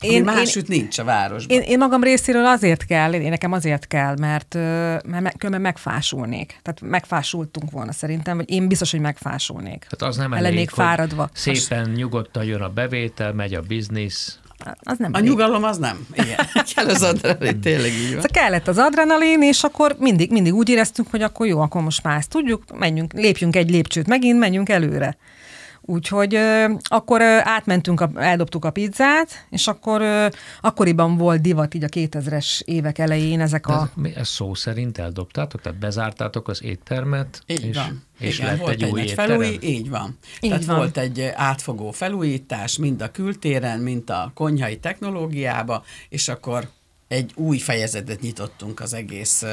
Én, 0.00 0.10
ami 0.10 0.18
én- 0.18 0.24
másütt 0.24 0.68
nincs 0.68 0.98
a 0.98 1.04
városban. 1.04 1.56
Én, 1.56 1.62
én 1.62 1.78
magam 1.78 2.02
részéről 2.02 2.46
azért 2.46 2.84
kell, 2.86 3.12
én 3.12 3.28
nekem 3.28 3.52
azért 3.52 3.86
kell, 3.86 4.16
mert, 4.18 4.54
mert 4.54 5.20
me- 5.20 5.36
különben 5.36 5.60
megfásulnék. 5.60 6.60
Tehát 6.62 6.80
megfásultunk 6.80 7.70
volna 7.70 7.92
szerintem, 7.92 8.36
vagy 8.36 8.50
én 8.50 8.68
biztos, 8.68 8.90
hogy 8.90 9.00
megfásulnék. 9.00 9.86
Tehát 9.90 10.14
az 10.14 10.16
nem 10.16 10.32
El 10.32 10.38
elég, 10.38 10.50
lennék 10.52 10.70
hogy 10.70 10.84
fáradva. 10.84 11.30
Szépen 11.32 11.90
nyugodtan 11.90 12.44
jön 12.44 12.60
a 12.62 12.68
bevétel, 12.68 13.32
megy 13.32 13.54
a 13.54 13.60
biznisz. 13.60 14.38
Az 14.82 14.98
nem 14.98 15.10
a 15.12 15.16
elég. 15.16 15.28
nyugalom 15.28 15.64
az 15.64 15.78
nem. 15.78 16.06
Igen. 16.12 16.36
Kell 16.74 16.88
az 16.88 17.02
adrenalin, 17.02 17.60
tényleg 17.60 17.90
így 17.92 18.00
van. 18.12 18.22
Szóval 18.22 18.26
kellett 18.32 18.68
az 18.68 18.78
adrenalin, 18.78 19.42
és 19.42 19.62
akkor 19.62 19.96
mindig, 19.98 20.30
mindig 20.30 20.54
úgy 20.54 20.68
éreztünk, 20.68 21.08
hogy 21.10 21.22
akkor 21.22 21.46
jó, 21.46 21.60
akkor 21.60 21.82
most 21.82 22.02
már 22.02 22.16
ezt 22.16 22.28
tudjuk, 22.28 22.78
menjünk, 22.78 23.12
lépjünk 23.12 23.56
egy 23.56 23.70
lépcsőt 23.70 24.06
megint, 24.06 24.38
menjünk 24.38 24.68
előre. 24.68 25.16
Úgyhogy 25.86 26.34
ö, 26.34 26.72
akkor 26.82 27.20
ö, 27.20 27.38
átmentünk, 27.42 28.00
a, 28.00 28.10
eldobtuk 28.16 28.64
a 28.64 28.70
pizzát, 28.70 29.46
és 29.50 29.66
akkor 29.66 30.00
ö, 30.00 30.26
akkoriban 30.60 31.16
volt 31.16 31.40
divat 31.40 31.74
így 31.74 31.84
a 31.84 31.88
2000-es 31.88 32.60
évek 32.62 32.98
elején 32.98 33.40
ezek 33.40 33.66
De 33.66 33.72
a... 33.72 33.82
ez, 33.82 33.88
mi- 33.94 34.16
ez 34.16 34.28
szó 34.28 34.54
szerint 34.54 34.98
eldobtátok? 34.98 35.60
Tehát 35.60 35.78
bezártátok 35.78 36.48
az 36.48 36.62
éttermet? 36.62 37.42
Így 37.46 37.64
és, 37.66 37.76
van. 37.76 38.02
És 38.26 38.38
Igen, 38.38 38.50
lett 38.50 38.58
volt 38.58 38.82
egy 38.82 38.90
új 38.90 39.00
nagy 39.00 39.10
felúj, 39.10 39.58
így 39.60 39.88
van. 39.88 40.18
Így 40.40 40.50
Tehát 40.50 40.64
van. 40.64 40.76
volt 40.76 40.96
egy 40.98 41.20
átfogó 41.34 41.90
felújítás, 41.90 42.78
mind 42.78 43.02
a 43.02 43.10
kültéren, 43.10 43.80
mind 43.80 44.10
a 44.10 44.30
konyhai 44.34 44.78
technológiába, 44.78 45.84
és 46.08 46.28
akkor 46.28 46.68
egy 47.08 47.32
új 47.34 47.58
fejezetet 47.58 48.20
nyitottunk 48.20 48.80
az 48.80 48.94
egész 48.94 49.44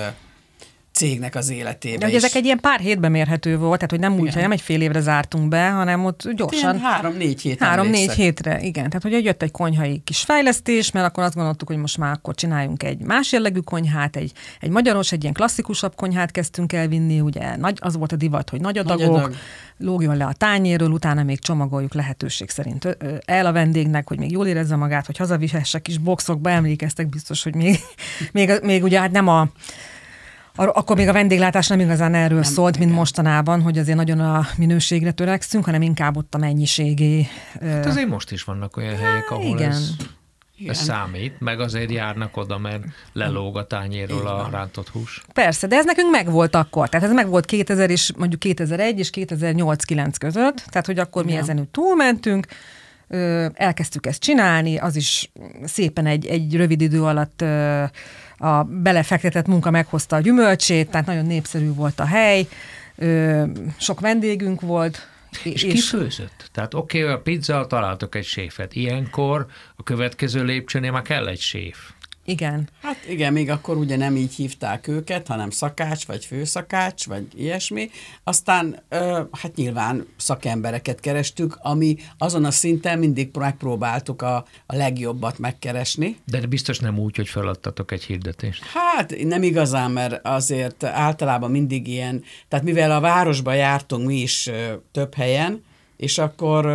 cégnek 1.01 1.35
az 1.35 1.49
életébe. 1.49 2.09
De 2.09 2.15
ezek 2.15 2.35
egy 2.35 2.45
ilyen 2.45 2.59
pár 2.59 2.79
hétben 2.79 3.11
mérhető 3.11 3.57
volt, 3.57 3.75
tehát 3.75 3.89
hogy 3.89 3.99
nem 3.99 4.13
úgy, 4.19 4.35
nem 4.35 4.51
egy 4.51 4.61
fél 4.61 4.81
évre 4.81 4.99
zártunk 4.99 5.47
be, 5.47 5.69
hanem 5.69 6.05
ott 6.05 6.29
gyorsan. 6.35 6.79
három-négy 6.79 7.41
hét 7.41 7.59
Három-négy 7.59 8.11
hétre, 8.11 8.61
igen. 8.61 8.85
Tehát, 8.89 9.01
hogy 9.01 9.23
jött 9.23 9.41
egy 9.41 9.51
konyhai 9.51 10.01
kis 10.03 10.19
fejlesztés, 10.21 10.91
mert 10.91 11.07
akkor 11.07 11.23
azt 11.23 11.35
gondoltuk, 11.35 11.67
hogy 11.67 11.77
most 11.77 11.97
már 11.97 12.11
akkor 12.11 12.35
csináljunk 12.35 12.83
egy 12.83 12.99
más 12.99 13.31
jellegű 13.31 13.59
konyhát, 13.59 14.15
egy, 14.15 14.31
egy 14.59 14.69
magyaros, 14.69 15.11
egy 15.11 15.21
ilyen 15.21 15.33
klasszikusabb 15.33 15.95
konyhát 15.95 16.31
kezdtünk 16.31 16.73
el 16.73 16.87
vinni, 16.87 17.19
ugye 17.19 17.55
nagy, 17.55 17.77
az 17.81 17.97
volt 17.97 18.11
a 18.11 18.15
divat, 18.15 18.49
hogy 18.49 18.61
nagy 18.61 18.75
Nagy 18.75 18.85
adagok, 18.85 19.17
adag. 19.17 19.35
lógjon 19.77 20.17
le 20.17 20.25
a 20.25 20.33
tányérről, 20.33 20.89
utána 20.89 21.23
még 21.23 21.39
csomagoljuk 21.39 21.93
lehetőség 21.93 22.49
szerint 22.49 22.97
el 23.25 23.45
a 23.45 23.51
vendégnek, 23.51 24.07
hogy 24.07 24.19
még 24.19 24.31
jól 24.31 24.47
érezze 24.47 24.75
magát, 24.75 25.05
hogy 25.05 25.17
hazavihesse 25.17 25.79
kis 25.79 25.97
boxokba, 25.97 26.49
emlékeztek 26.49 27.09
biztos, 27.09 27.43
hogy 27.43 27.55
még, 27.55 27.79
még, 28.37 28.51
még 28.63 28.83
ugye 28.83 28.99
hát 28.99 29.11
nem 29.11 29.27
a 29.27 29.49
akkor 30.55 30.95
még 30.95 31.07
a 31.07 31.13
vendéglátás 31.13 31.67
nem 31.67 31.79
igazán 31.79 32.13
erről 32.13 32.39
nem, 32.39 32.51
szólt, 32.51 32.77
mint 32.77 32.91
mostanában, 32.91 33.61
hogy 33.61 33.77
azért 33.77 33.97
nagyon 33.97 34.19
a 34.19 34.47
minőségre 34.57 35.11
törekszünk, 35.11 35.65
hanem 35.65 35.81
inkább 35.81 36.17
ott 36.17 36.35
a 36.35 36.37
mennyiségi. 36.37 37.27
ö, 37.59 37.67
Hát 37.67 37.85
azért 37.85 38.07
most 38.07 38.31
is 38.31 38.43
vannak 38.43 38.77
olyan 38.77 38.95
helyek, 38.95 39.31
ahol 39.31 39.55
igen. 39.55 39.71
ez, 39.71 39.89
Igen. 40.57 40.71
ez 40.71 40.81
számít, 40.81 41.39
meg 41.39 41.59
azért 41.59 41.91
járnak 41.91 42.37
oda, 42.37 42.57
mert 42.57 42.83
lelóg 43.13 43.57
a 43.57 43.67
tányérról 43.67 44.27
a 44.27 44.49
rántott 44.51 44.89
hús. 44.89 45.23
Persze, 45.33 45.67
de 45.67 45.75
ez 45.75 45.85
nekünk 45.85 46.11
megvolt 46.11 46.55
akkor. 46.55 46.89
Tehát 46.89 47.05
ez 47.07 47.13
megvolt 47.13 47.45
2000 47.45 47.89
és 47.89 48.11
mondjuk 48.17 48.39
2001 48.39 48.99
és 48.99 49.09
2008-9 49.13 50.13
között, 50.19 50.63
tehát 50.69 50.85
hogy 50.85 50.99
akkor 50.99 51.23
mi 51.23 51.31
Igen. 51.31 51.43
ezen 51.43 51.59
úgy 51.59 51.69
túlmentünk, 51.69 52.45
elkezdtük 53.53 54.05
ezt 54.05 54.21
csinálni, 54.21 54.77
az 54.77 54.95
is 54.95 55.31
szépen 55.63 56.05
egy, 56.05 56.25
egy 56.25 56.55
rövid 56.55 56.81
idő 56.81 57.03
alatt 57.03 57.41
ö, 57.41 57.83
a 58.41 58.63
belefektetett 58.63 59.47
munka 59.47 59.71
meghozta 59.71 60.15
a 60.15 60.19
gyümölcsét, 60.19 60.89
tehát 60.89 61.05
nagyon 61.07 61.25
népszerű 61.25 61.73
volt 61.73 61.99
a 61.99 62.05
hely, 62.05 62.47
ö, 62.95 63.43
sok 63.77 63.99
vendégünk 63.99 64.61
volt. 64.61 65.07
És, 65.43 65.63
és 65.63 65.73
ki 65.73 65.79
főzött? 65.79 66.49
Tehát 66.51 66.73
oké, 66.73 67.01
okay, 67.01 67.13
a 67.13 67.19
pizza, 67.19 67.67
találtok 67.67 68.15
egy 68.15 68.25
séfet. 68.25 68.75
Ilyenkor 68.75 69.45
a 69.75 69.83
következő 69.83 70.43
lépcsőnél 70.43 70.91
már 70.91 71.01
kell 71.01 71.27
egy 71.27 71.39
séf. 71.39 71.77
Igen. 72.25 72.69
Hát 72.81 72.97
igen, 73.09 73.33
még 73.33 73.49
akkor 73.49 73.77
ugye 73.77 73.95
nem 73.95 74.15
így 74.15 74.33
hívták 74.33 74.87
őket, 74.87 75.27
hanem 75.27 75.49
szakács, 75.49 76.05
vagy 76.05 76.25
főszakács, 76.25 77.07
vagy 77.07 77.27
ilyesmi. 77.35 77.89
Aztán 78.23 78.83
ö, 78.89 79.21
hát 79.31 79.55
nyilván 79.55 80.07
szakembereket 80.17 80.99
kerestük, 80.99 81.57
ami 81.61 81.95
azon 82.17 82.45
a 82.45 82.51
szinten 82.51 82.99
mindig 82.99 83.29
megpróbáltuk 83.37 84.21
a, 84.21 84.35
a 84.65 84.75
legjobbat 84.75 85.39
megkeresni. 85.39 86.17
De 86.25 86.45
biztos 86.45 86.79
nem 86.79 86.99
úgy, 86.99 87.15
hogy 87.15 87.27
feladtatok 87.27 87.91
egy 87.91 88.03
hirdetést. 88.03 88.63
Hát 88.63 89.15
nem 89.23 89.43
igazán, 89.43 89.91
mert 89.91 90.27
azért 90.27 90.83
általában 90.83 91.51
mindig 91.51 91.87
ilyen, 91.87 92.23
tehát 92.47 92.65
mivel 92.65 92.91
a 92.91 92.99
városba 92.99 93.53
jártunk 93.53 94.05
mi 94.07 94.15
is 94.15 94.47
ö, 94.47 94.73
több 94.91 95.13
helyen, 95.13 95.63
és 95.97 96.17
akkor 96.17 96.65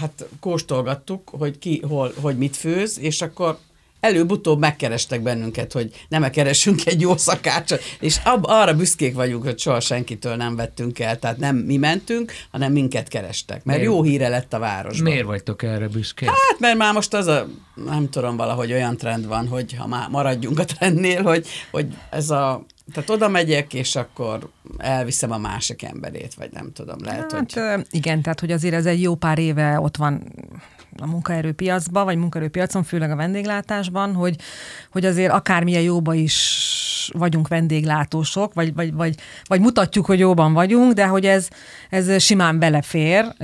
hát 0.00 0.26
kóstolgattuk, 0.40 1.28
hogy 1.28 1.58
ki, 1.58 1.82
hol, 1.88 2.12
hogy 2.20 2.38
mit 2.38 2.56
főz, 2.56 2.98
és 2.98 3.22
akkor 3.22 3.58
előbb-utóbb 4.02 4.58
megkerestek 4.58 5.22
bennünket, 5.22 5.72
hogy 5.72 5.90
nem 6.08 6.30
keresünk 6.30 6.86
egy 6.86 7.00
jó 7.00 7.16
szakácsot, 7.16 7.82
és 8.00 8.20
ab, 8.24 8.44
arra 8.48 8.74
büszkék 8.74 9.14
vagyunk, 9.14 9.44
hogy 9.44 9.58
soha 9.58 9.80
senkitől 9.80 10.36
nem 10.36 10.56
vettünk 10.56 10.98
el, 10.98 11.18
tehát 11.18 11.38
nem 11.38 11.56
mi 11.56 11.76
mentünk, 11.76 12.32
hanem 12.50 12.72
minket 12.72 13.08
kerestek, 13.08 13.64
mert 13.64 13.78
Miért? 13.78 13.94
jó 13.94 14.02
híre 14.02 14.28
lett 14.28 14.52
a 14.52 14.58
városban. 14.58 15.12
Miért 15.12 15.26
vagytok 15.26 15.62
erre 15.62 15.88
büszkék? 15.88 16.28
Hát, 16.28 16.58
mert 16.58 16.76
már 16.76 16.92
most 16.92 17.14
az 17.14 17.26
a, 17.26 17.46
nem 17.74 18.08
tudom, 18.10 18.36
valahogy 18.36 18.72
olyan 18.72 18.96
trend 18.96 19.26
van, 19.26 19.48
hogy 19.48 19.74
ha 19.74 19.86
már 19.86 20.08
maradjunk 20.08 20.58
a 20.58 20.64
trendnél, 20.64 21.22
hogy, 21.22 21.46
hogy 21.70 21.86
ez 22.10 22.30
a, 22.30 22.66
tehát 22.92 23.10
oda 23.10 23.28
megyek, 23.28 23.74
és 23.74 23.96
akkor 23.96 24.48
elviszem 24.76 25.32
a 25.32 25.38
másik 25.38 25.82
emberét, 25.82 26.34
vagy 26.34 26.50
nem 26.52 26.72
tudom, 26.72 26.96
lehet, 27.04 27.32
Hát 27.32 27.52
hogy... 27.52 27.86
igen, 27.90 28.22
tehát 28.22 28.40
hogy 28.40 28.50
azért 28.50 28.74
ez 28.74 28.86
egy 28.86 29.02
jó 29.02 29.14
pár 29.14 29.38
éve 29.38 29.80
ott 29.80 29.96
van 29.96 30.32
a 30.96 31.06
munkaerőpiacban, 31.06 32.04
vagy 32.04 32.16
munkaerőpiacon, 32.16 32.82
főleg 32.82 33.10
a 33.10 33.16
vendéglátásban, 33.16 34.14
hogy, 34.14 34.36
hogy 34.90 35.04
azért 35.04 35.32
akármilyen 35.32 35.82
jóba 35.82 36.14
is 36.14 36.70
vagyunk 37.12 37.48
vendéglátósok, 37.48 38.54
vagy, 38.54 38.74
vagy, 38.74 38.92
vagy, 38.92 39.14
vagy 39.44 39.60
mutatjuk, 39.60 40.06
hogy 40.06 40.18
jóban 40.18 40.52
vagyunk, 40.52 40.92
de 40.92 41.06
hogy 41.06 41.26
ez, 41.26 41.48
ez 41.90 42.22
simán 42.22 42.58
belefér 42.58 43.34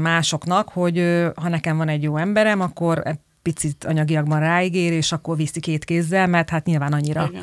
másoknak, 0.00 0.68
hogy 0.68 1.26
ha 1.34 1.48
nekem 1.48 1.76
van 1.76 1.88
egy 1.88 2.02
jó 2.02 2.16
emberem, 2.16 2.60
akkor 2.60 3.02
picit 3.42 3.84
anyagiakban 3.84 4.40
ráigér, 4.40 4.92
és 4.92 5.12
akkor 5.12 5.36
viszi 5.36 5.60
két 5.60 5.84
kézzel, 5.84 6.26
mert 6.26 6.50
hát 6.50 6.64
nyilván 6.64 6.92
annyira 6.92 7.28
Igen. 7.30 7.42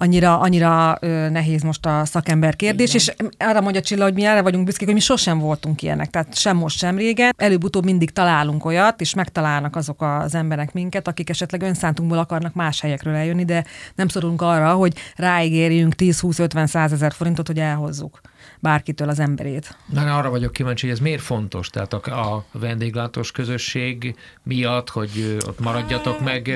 Annyira, 0.00 0.38
annyira 0.38 0.96
ö, 1.00 1.28
nehéz 1.28 1.62
most 1.62 1.86
a 1.86 2.04
szakember 2.04 2.56
kérdés, 2.56 2.94
Igen. 2.94 3.16
és 3.18 3.26
arra 3.38 3.60
mondja 3.60 3.80
Csilla, 3.80 4.02
hogy 4.04 4.14
mi 4.14 4.24
erre 4.24 4.42
vagyunk 4.42 4.64
büszkék, 4.64 4.86
hogy 4.86 4.94
mi 4.94 5.00
sosem 5.00 5.38
voltunk 5.38 5.82
ilyenek, 5.82 6.10
tehát 6.10 6.36
sem 6.36 6.56
most, 6.56 6.78
sem 6.78 6.96
régen. 6.96 7.34
Előbb-utóbb 7.36 7.84
mindig 7.84 8.10
találunk 8.10 8.64
olyat, 8.64 9.00
és 9.00 9.14
megtalálnak 9.14 9.76
azok 9.76 10.02
az 10.02 10.34
emberek 10.34 10.72
minket, 10.72 11.08
akik 11.08 11.30
esetleg 11.30 11.62
önszántunkból 11.62 12.18
akarnak 12.18 12.54
más 12.54 12.80
helyekről 12.80 13.14
eljönni, 13.14 13.44
de 13.44 13.64
nem 13.94 14.08
szorulunk 14.08 14.42
arra, 14.42 14.72
hogy 14.72 14.92
ráigérjünk 15.16 15.94
10-20-50-100 15.98 16.92
ezer 16.92 17.12
forintot, 17.12 17.46
hogy 17.46 17.58
elhozzuk 17.58 18.20
bárkitől 18.60 19.08
az 19.08 19.18
emberét. 19.18 19.76
Na, 19.92 20.16
arra 20.16 20.30
vagyok 20.30 20.52
kíváncsi, 20.52 20.86
hogy 20.86 20.94
ez 20.94 21.02
miért 21.02 21.22
fontos? 21.22 21.70
Tehát 21.70 21.92
a, 21.92 22.34
a 22.34 22.44
vendéglátós 22.52 23.30
közösség 23.30 24.14
miatt, 24.42 24.88
hogy 24.88 25.38
ott 25.46 25.60
maradjatok 25.60 26.20
meg 26.20 26.50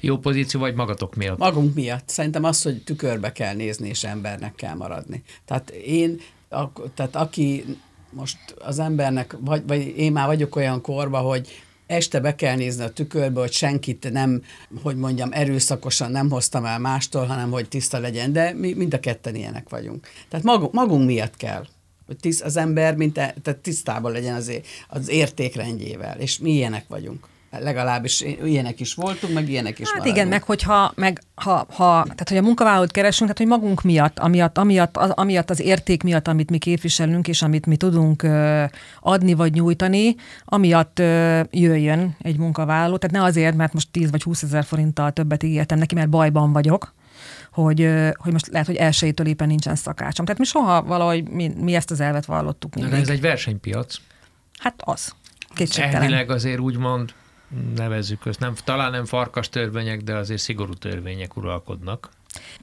jó 0.00 0.18
pozíció, 0.18 0.60
vagy 0.60 0.74
magatok 0.74 1.14
miatt? 1.14 1.38
Magunk 1.38 1.74
miatt. 1.74 2.08
Szerintem 2.08 2.44
az, 2.44 2.62
hogy 2.62 2.82
tükörbe 2.82 3.32
kell 3.32 3.54
nézni, 3.54 3.88
és 3.88 4.04
embernek 4.04 4.54
kell 4.54 4.74
maradni. 4.74 5.22
Tehát 5.44 5.70
én, 5.70 6.20
ak- 6.48 6.90
tehát 6.94 7.16
aki 7.16 7.64
most 8.10 8.38
az 8.58 8.78
embernek, 8.78 9.36
vagy, 9.40 9.62
vagy 9.66 9.92
én 9.96 10.12
már 10.12 10.26
vagyok 10.26 10.56
olyan 10.56 10.80
korba, 10.80 11.18
hogy 11.18 11.63
este 11.86 12.20
be 12.20 12.34
kell 12.34 12.56
nézni 12.56 12.84
a 12.84 12.92
tükörbe, 12.92 13.40
hogy 13.40 13.52
senkit 13.52 14.12
nem, 14.12 14.42
hogy 14.82 14.96
mondjam, 14.96 15.32
erőszakosan 15.32 16.10
nem 16.10 16.30
hoztam 16.30 16.64
el 16.64 16.78
mástól, 16.78 17.24
hanem 17.24 17.50
hogy 17.50 17.68
tiszta 17.68 17.98
legyen, 17.98 18.32
de 18.32 18.52
mi 18.52 18.72
mind 18.72 18.94
a 18.94 19.00
ketten 19.00 19.34
ilyenek 19.34 19.68
vagyunk. 19.68 20.08
Tehát 20.28 20.44
magunk, 20.44 20.72
magunk 20.72 21.06
miatt 21.06 21.36
kell. 21.36 21.66
hogy 22.06 22.16
tiszt, 22.16 22.42
az 22.42 22.56
ember 22.56 22.96
mint 22.96 23.18
e, 23.18 23.34
tehát 23.42 23.60
tisztában 23.60 24.12
legyen 24.12 24.34
az, 24.34 24.52
az 24.88 25.08
értékrendjével, 25.08 26.20
és 26.20 26.38
mi 26.38 26.50
ilyenek 26.50 26.84
vagyunk 26.88 27.32
legalábbis 27.60 28.20
ilyenek 28.44 28.80
is 28.80 28.94
voltunk, 28.94 29.34
meg 29.34 29.48
ilyenek 29.48 29.78
is 29.78 29.86
Hát 29.86 29.94
maradunk. 29.94 30.16
igen, 30.16 30.28
meg 30.28 30.42
hogyha, 30.42 30.92
meg 30.94 31.20
ha, 31.34 31.66
ha, 31.70 32.02
tehát 32.02 32.28
hogy 32.28 32.36
a 32.36 32.42
munkavállalót 32.42 32.90
keresünk, 32.90 33.30
tehát 33.32 33.50
hogy 33.50 33.60
magunk 33.60 33.82
miatt, 33.82 34.18
amiatt, 34.18 34.58
amiatt, 34.58 34.96
az, 34.96 35.10
amiatt 35.10 35.50
az 35.50 35.60
érték 35.60 36.02
miatt, 36.02 36.28
amit 36.28 36.50
mi 36.50 36.58
képviselünk, 36.58 37.28
és 37.28 37.42
amit 37.42 37.66
mi 37.66 37.76
tudunk 37.76 38.22
ö, 38.22 38.64
adni 39.00 39.34
vagy 39.34 39.52
nyújtani, 39.52 40.16
amiatt 40.44 40.98
ö, 40.98 41.40
jöjjön 41.50 42.16
egy 42.22 42.36
munkavállaló. 42.36 42.96
Tehát 42.96 43.16
ne 43.16 43.22
azért, 43.22 43.56
mert 43.56 43.72
most 43.72 43.88
10 43.90 44.10
vagy 44.10 44.22
20 44.22 44.42
ezer 44.42 44.64
forinttal 44.64 45.12
többet 45.12 45.42
ígértem 45.42 45.78
neki, 45.78 45.94
mert 45.94 46.08
bajban 46.08 46.52
vagyok, 46.52 46.94
hogy, 47.52 47.90
hogy 48.14 48.32
most 48.32 48.46
lehet, 48.46 48.66
hogy 48.66 48.76
elsőjétől 48.76 49.26
éppen 49.26 49.46
nincsen 49.48 49.74
szakácsom. 49.74 50.24
Tehát 50.24 50.40
mi 50.40 50.46
soha 50.46 50.82
valahogy 50.82 51.28
mi, 51.28 51.52
mi 51.60 51.74
ezt 51.74 51.90
az 51.90 52.00
elvet 52.00 52.24
vallottuk 52.24 52.74
mindig. 52.74 52.92
De 52.92 52.98
ez 53.00 53.08
egy 53.08 53.20
versenypiac. 53.20 53.96
Hát 54.58 54.74
az. 54.76 55.14
Kétségtelen. 55.54 56.00
Elvileg 56.02 56.30
azért 56.30 56.58
úgymond 56.58 57.12
nevezzük 57.74 58.26
ezt, 58.26 58.40
nem, 58.40 58.54
talán 58.64 58.90
nem 58.90 59.04
farkas 59.04 59.48
törvények, 59.48 60.00
de 60.00 60.14
azért 60.14 60.40
szigorú 60.40 60.72
törvények 60.72 61.36
uralkodnak. 61.36 62.08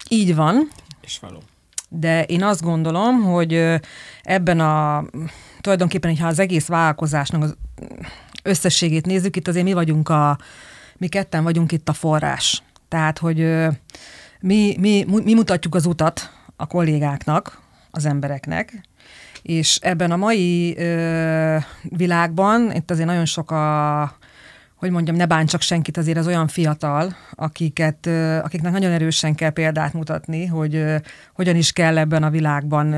Így 0.10 0.36
van. 0.36 0.68
És 1.02 1.20
való. 1.20 1.42
De 1.90 2.24
én 2.24 2.44
azt 2.44 2.62
gondolom, 2.62 3.22
hogy 3.22 3.80
ebben 4.22 4.60
a 4.60 5.04
tulajdonképpen, 5.62 6.18
ha 6.18 6.28
az 6.28 6.40
egész 6.40 6.68
vállalkozásnak 6.68 7.44
az 7.44 7.56
összességét 8.44 9.06
nézzük, 9.06 9.36
itt 9.36 9.48
azért 9.48 9.66
mi 9.66 9.74
vagyunk 9.74 10.10
a, 10.10 10.38
mi 10.98 11.08
ketten 11.08 11.44
vagyunk 11.44 11.72
itt 11.72 11.90
a 11.90 11.94
forrás. 11.94 12.64
Tehát, 12.88 13.18
hogy 13.18 13.38
mi, 14.40 14.76
mi, 14.80 15.06
mi 15.24 15.34
mutatjuk 15.34 15.76
az 15.76 15.86
utat 15.86 16.32
a 16.56 16.68
kollégáknak, 16.68 17.62
az 17.92 18.06
embereknek, 18.06 18.90
és 19.42 19.80
ebben 19.82 20.12
a 20.12 20.16
mai 20.16 20.78
ö, 20.78 21.58
világban, 21.82 22.72
itt 22.76 22.92
azért 22.92 23.08
nagyon 23.08 23.26
sok 23.26 23.52
a, 23.52 24.02
hogy 24.82 24.92
mondjam, 24.92 25.16
ne 25.16 25.26
bántsak 25.26 25.62
senkit, 25.62 25.98
azért 25.98 26.18
az 26.18 26.28
olyan 26.28 26.48
fiatal, 26.48 27.16
akiket, 27.32 28.08
akiknek 28.44 28.72
nagyon 28.72 28.92
erősen 28.92 29.36
kell 29.36 29.50
példát 29.50 29.94
mutatni, 29.94 30.46
hogy 30.46 30.84
hogyan 31.34 31.56
is 31.56 31.72
kell 31.72 31.98
ebben 31.98 32.24
a 32.24 32.30
világban 32.30 32.94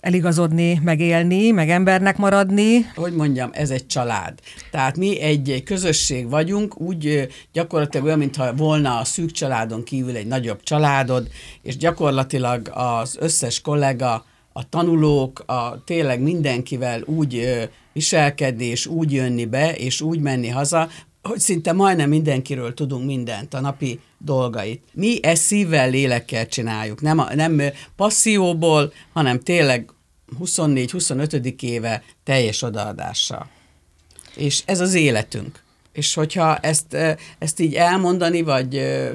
eligazodni, 0.00 0.80
megélni, 0.82 1.50
meg 1.50 1.70
embernek 1.70 2.16
maradni. 2.16 2.90
Hogy 2.94 3.14
mondjam, 3.14 3.50
ez 3.52 3.70
egy 3.70 3.86
család. 3.86 4.38
Tehát 4.70 4.96
mi 4.96 5.20
egy, 5.20 5.50
egy 5.50 5.62
közösség 5.62 6.30
vagyunk, 6.30 6.80
úgy 6.80 7.28
gyakorlatilag 7.52 8.06
olyan, 8.06 8.18
mintha 8.18 8.54
volna 8.54 8.98
a 8.98 9.04
szűk 9.04 9.30
családon 9.30 9.84
kívül 9.84 10.16
egy 10.16 10.26
nagyobb 10.26 10.62
családod, 10.62 11.28
és 11.62 11.76
gyakorlatilag 11.76 12.70
az 12.74 13.16
összes 13.20 13.60
kollega, 13.60 14.24
a 14.56 14.68
tanulók, 14.68 15.42
a 15.46 15.84
tényleg 15.84 16.20
mindenkivel 16.20 17.02
úgy 17.02 17.68
viselkedni, 17.92 18.64
és 18.64 18.86
úgy 18.86 19.12
jönni 19.12 19.44
be, 19.44 19.74
és 19.74 20.00
úgy 20.00 20.20
menni 20.20 20.48
haza, 20.48 20.88
hogy 21.22 21.38
szinte 21.38 21.72
majdnem 21.72 22.08
mindenkiről 22.08 22.74
tudunk 22.74 23.04
mindent, 23.04 23.54
a 23.54 23.60
napi 23.60 24.00
dolgait. 24.18 24.82
Mi 24.92 25.18
ezt 25.22 25.42
szívvel, 25.42 25.90
lélekkel 25.90 26.46
csináljuk, 26.46 27.00
nem, 27.00 27.18
a, 27.18 27.34
nem 27.34 27.60
passzióból, 27.96 28.92
hanem 29.12 29.40
tényleg 29.40 29.90
24-25. 30.40 31.62
éve 31.62 32.02
teljes 32.24 32.62
odaadással. 32.62 33.48
És 34.36 34.62
ez 34.66 34.80
az 34.80 34.94
életünk. 34.94 35.62
És 35.96 36.14
hogyha 36.14 36.56
ezt, 36.56 36.96
ezt 37.38 37.60
így 37.60 37.74
elmondani, 37.74 38.42
vagy 38.42 38.68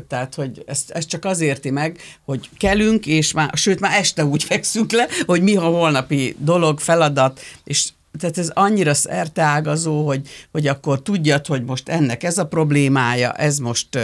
tehát, 0.07 0.35
hogy 0.35 0.63
ezt, 0.65 0.91
ezt 0.91 1.07
csak 1.07 1.25
az 1.25 1.39
érti 1.39 1.69
meg, 1.69 1.99
hogy 2.25 2.49
kelünk, 2.57 3.05
és 3.05 3.31
már, 3.31 3.49
sőt, 3.53 3.79
már 3.79 3.99
este 3.99 4.25
úgy 4.25 4.43
fekszünk 4.53 4.91
le, 4.91 5.07
hogy 5.25 5.41
mi 5.41 5.55
a 5.55 5.61
holnapi 5.61 6.35
dolog, 6.39 6.79
feladat, 6.79 7.39
és 7.63 7.89
tehát 8.19 8.37
ez 8.37 8.49
annyira 8.53 8.93
szerteágazó, 8.93 10.05
hogy, 10.05 10.27
hogy 10.51 10.67
akkor 10.67 11.01
tudjad, 11.01 11.45
hogy 11.45 11.63
most 11.63 11.89
ennek 11.89 12.23
ez 12.23 12.37
a 12.37 12.47
problémája, 12.47 13.31
ez 13.31 13.57
most, 13.57 13.97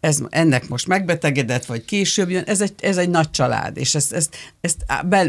ez, 0.00 0.18
ennek 0.28 0.68
most 0.68 0.86
megbetegedett, 0.86 1.64
vagy 1.64 1.84
később 1.84 2.30
jön, 2.30 2.44
ez 2.46 2.60
egy, 2.60 2.72
ez 2.80 2.96
egy 2.96 3.10
nagy 3.10 3.30
család, 3.30 3.76
és 3.76 3.94
ezt, 3.94 4.12
ezt, 4.12 4.36
ezt 4.60 4.84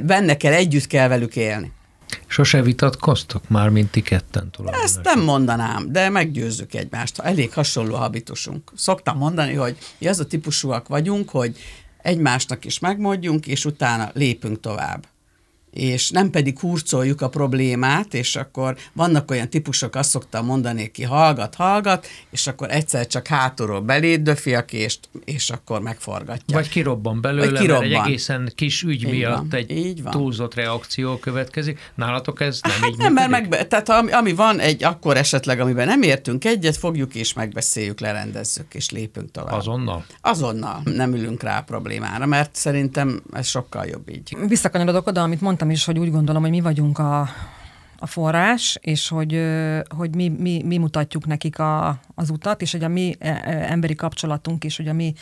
benne 0.06 0.38
kell, 0.38 0.54
együtt 0.54 0.88
kell 0.88 1.08
velük 1.08 1.36
élni. 1.36 1.72
Sose 2.28 2.62
vitatkoztok 2.62 3.50
már, 3.50 3.70
mint 3.70 3.92
ti 3.92 4.02
ketten 4.02 4.50
Ezt 4.84 5.04
nem 5.04 5.20
mondanám, 5.24 5.92
de 5.92 6.10
meggyőzzük 6.10 6.74
egymást. 6.74 7.20
Elég 7.20 7.54
hasonló 7.54 7.96
habitusunk. 7.96 8.72
Szoktam 8.76 9.18
mondani, 9.18 9.54
hogy 9.54 9.78
mi 9.98 10.08
az 10.08 10.20
a 10.20 10.26
típusúak 10.26 10.88
vagyunk, 10.88 11.30
hogy 11.30 11.58
egymásnak 12.02 12.66
is 12.66 12.80
megmondjunk, 12.80 13.48
és 13.48 13.66
utána 13.66 14.10
lépünk 14.14 14.60
tovább 14.60 15.06
és 15.72 16.10
nem 16.10 16.30
pedig 16.30 16.60
hurcoljuk 16.60 17.22
a 17.22 17.30
problémát, 17.30 18.14
és 18.14 18.36
akkor 18.36 18.78
vannak 18.94 19.32
olyan 19.32 19.50
típusok, 19.50 19.96
azt 19.96 20.10
szoktam 20.10 20.46
mondani, 20.46 20.92
ki 20.92 21.04
hallgat, 21.04 21.56
hallgat, 21.56 22.08
és 22.30 22.48
akkor 22.48 22.72
egyszer 22.72 23.08
csak 23.08 23.28
hátulról 23.28 23.82
beléd 23.82 24.22
döfi 24.22 24.56
a 24.56 24.66
kést, 24.66 25.10
és 25.26 25.50
akkor 25.50 25.82
megforgatja. 25.82 26.56
Vagy 26.56 26.70
kirobban 26.70 27.22
belőle, 27.22 27.50
Vagy 27.50 27.60
kirobban. 27.60 27.88
mert 27.88 28.02
egy 28.02 28.08
egészen 28.08 28.52
kis 28.56 28.84
ügy 28.84 29.04
így 29.04 29.10
miatt 29.10 29.38
van, 29.38 29.48
egy 29.52 29.72
így 29.72 30.04
van. 30.04 30.12
túlzott 30.12 30.54
reakció 30.54 31.18
következik. 31.18 31.92
Nálatok 31.96 32.42
ez 32.42 32.60
nem 32.62 32.72
hát 32.82 32.90
így 32.90 32.98
nem, 32.98 33.14
mert 33.14 33.30
meg, 33.30 33.68
tehát 33.68 33.90
ami, 33.90 34.12
ami 34.12 34.34
van 34.34 34.60
egy 34.60 34.84
akkor 34.84 35.18
esetleg, 35.18 35.60
amiben 35.60 35.88
nem 35.88 36.02
értünk 36.02 36.46
egyet, 36.46 36.78
fogjuk 36.78 37.16
és 37.16 37.34
megbeszéljük, 37.34 38.00
lerendezzük, 38.00 38.74
és 38.74 38.90
lépünk 38.90 39.32
tovább. 39.32 39.54
Azonnal? 39.54 40.06
Azonnal. 40.22 40.82
Nem 40.84 41.14
ülünk 41.14 41.44
rá 41.44 41.58
a 41.58 41.64
problémára, 41.64 42.26
mert 42.26 42.56
szerintem 42.56 43.22
ez 43.34 43.48
sokkal 43.48 43.86
jobb 43.86 44.10
így. 44.10 44.38
Visszakanyarodok 44.48 45.08
oda, 45.08 45.22
amit 45.22 45.42
mondtam 45.62 45.80
is, 45.80 45.86
hogy 45.86 46.08
úgy 46.08 46.14
gondolom, 46.14 46.42
hogy 46.42 46.52
mi 46.52 46.62
vagyunk 46.62 47.00
a, 47.00 47.30
a 47.98 48.08
forrás, 48.08 48.78
és 48.82 49.08
hogy, 49.08 49.42
hogy 49.96 50.16
mi, 50.16 50.30
mi, 50.30 50.62
mi 50.66 50.78
mutatjuk 50.78 51.26
nekik 51.26 51.60
a, 51.60 52.00
az 52.16 52.30
utat, 52.30 52.62
és 52.62 52.72
hogy 52.72 52.84
a 52.84 52.88
mi 52.88 53.16
e, 53.20 53.30
e, 53.30 53.72
emberi 53.72 53.96
kapcsolatunk 53.96 54.64
is, 54.64 54.78
hogy 54.78 54.88
a 54.88 54.94
mi, 54.94 55.14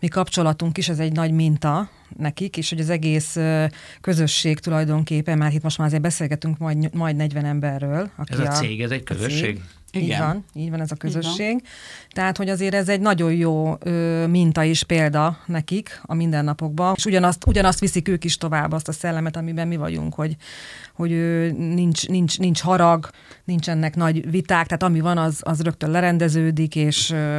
mi 0.00 0.08
kapcsolatunk 0.08 0.78
is, 0.78 0.88
ez 0.88 0.98
egy 0.98 1.12
nagy 1.12 1.32
minta 1.32 1.90
nekik, 2.16 2.56
és 2.56 2.68
hogy 2.68 2.80
az 2.80 2.90
egész 2.90 3.36
közösség 4.00 4.58
tulajdonképpen, 4.58 5.38
már 5.38 5.52
itt 5.52 5.62
most 5.62 5.78
már 5.78 5.86
azért 5.86 6.02
beszélgetünk 6.02 6.58
majd, 6.58 6.94
majd 6.94 7.16
40 7.16 7.44
emberről. 7.44 8.10
Aki 8.16 8.32
ez 8.32 8.38
a 8.38 8.50
cég, 8.50 8.82
ez 8.82 8.90
egy 8.90 9.02
közösség? 9.02 9.54
Cég, 9.54 9.62
igen. 9.92 10.04
Így 10.04 10.18
van, 10.18 10.44
így 10.54 10.70
van 10.70 10.80
ez 10.80 10.90
a 10.90 10.94
közösség. 10.94 11.62
Tehát, 12.10 12.36
hogy 12.36 12.48
azért 12.48 12.74
ez 12.74 12.88
egy 12.88 13.00
nagyon 13.00 13.32
jó 13.32 13.76
ö, 13.80 14.26
minta 14.26 14.64
és 14.64 14.82
példa 14.82 15.38
nekik 15.46 16.00
a 16.02 16.14
mindennapokban, 16.14 16.94
és 16.96 17.04
ugyanazt, 17.04 17.46
ugyanazt 17.46 17.80
viszik 17.80 18.08
ők 18.08 18.24
is 18.24 18.36
tovább, 18.36 18.72
azt 18.72 18.88
a 18.88 18.92
szellemet, 18.92 19.36
amiben 19.36 19.68
mi 19.68 19.76
vagyunk, 19.76 20.14
hogy, 20.14 20.36
hogy 20.94 21.12
ö, 21.12 21.50
nincs, 21.50 22.08
nincs, 22.08 22.38
nincs 22.38 22.60
harag, 22.60 23.10
nincsenek 23.44 23.96
nagy 23.96 24.30
viták, 24.30 24.66
tehát 24.66 24.82
ami 24.82 25.00
van, 25.00 25.18
az, 25.18 25.40
az 25.40 25.60
rögtön 25.60 25.90
lerendeződik, 25.90 26.76
és 26.76 27.10
ö, 27.10 27.38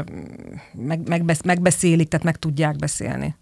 meg, 0.74 1.08
megbesz, 1.08 1.42
megbeszélik, 1.42 2.08
tehát 2.08 2.26
meg 2.26 2.38
tudják 2.38 2.76
beszélni. 2.76 3.36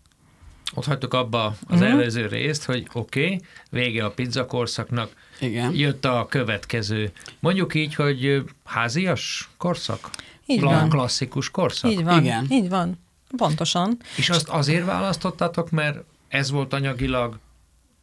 Ott 0.76 0.86
hagytuk 0.86 1.14
abba 1.14 1.46
az 1.46 1.56
uh-huh. 1.70 1.90
előző 1.90 2.28
részt, 2.28 2.64
hogy 2.64 2.88
oké, 2.94 3.24
okay, 3.24 3.42
vége 3.70 4.06
a 4.06 4.12
pizza 4.12 4.46
korszaknak, 4.46 5.12
Igen. 5.40 5.76
jött 5.76 6.06
a 6.06 6.26
következő. 6.30 7.12
Mondjuk 7.40 7.74
így, 7.74 7.96
hogy 7.96 8.44
házias 8.66 9.50
korszak? 9.58 10.10
Így 10.46 10.62
van. 10.62 10.90
Klasszikus 10.90 11.52
korszak? 11.52 11.92
Így 11.92 12.04
van, 12.04 12.24
Igen. 12.24 12.46
így 12.50 12.70
van. 12.70 13.00
Pontosan. 13.38 13.98
És 14.18 14.30
azt 14.30 14.50
azért 14.50 14.86
választottátok, 14.86 15.70
mert 15.70 16.04
ez 16.28 16.52
volt 16.52 16.74
anyagilag 16.74 17.40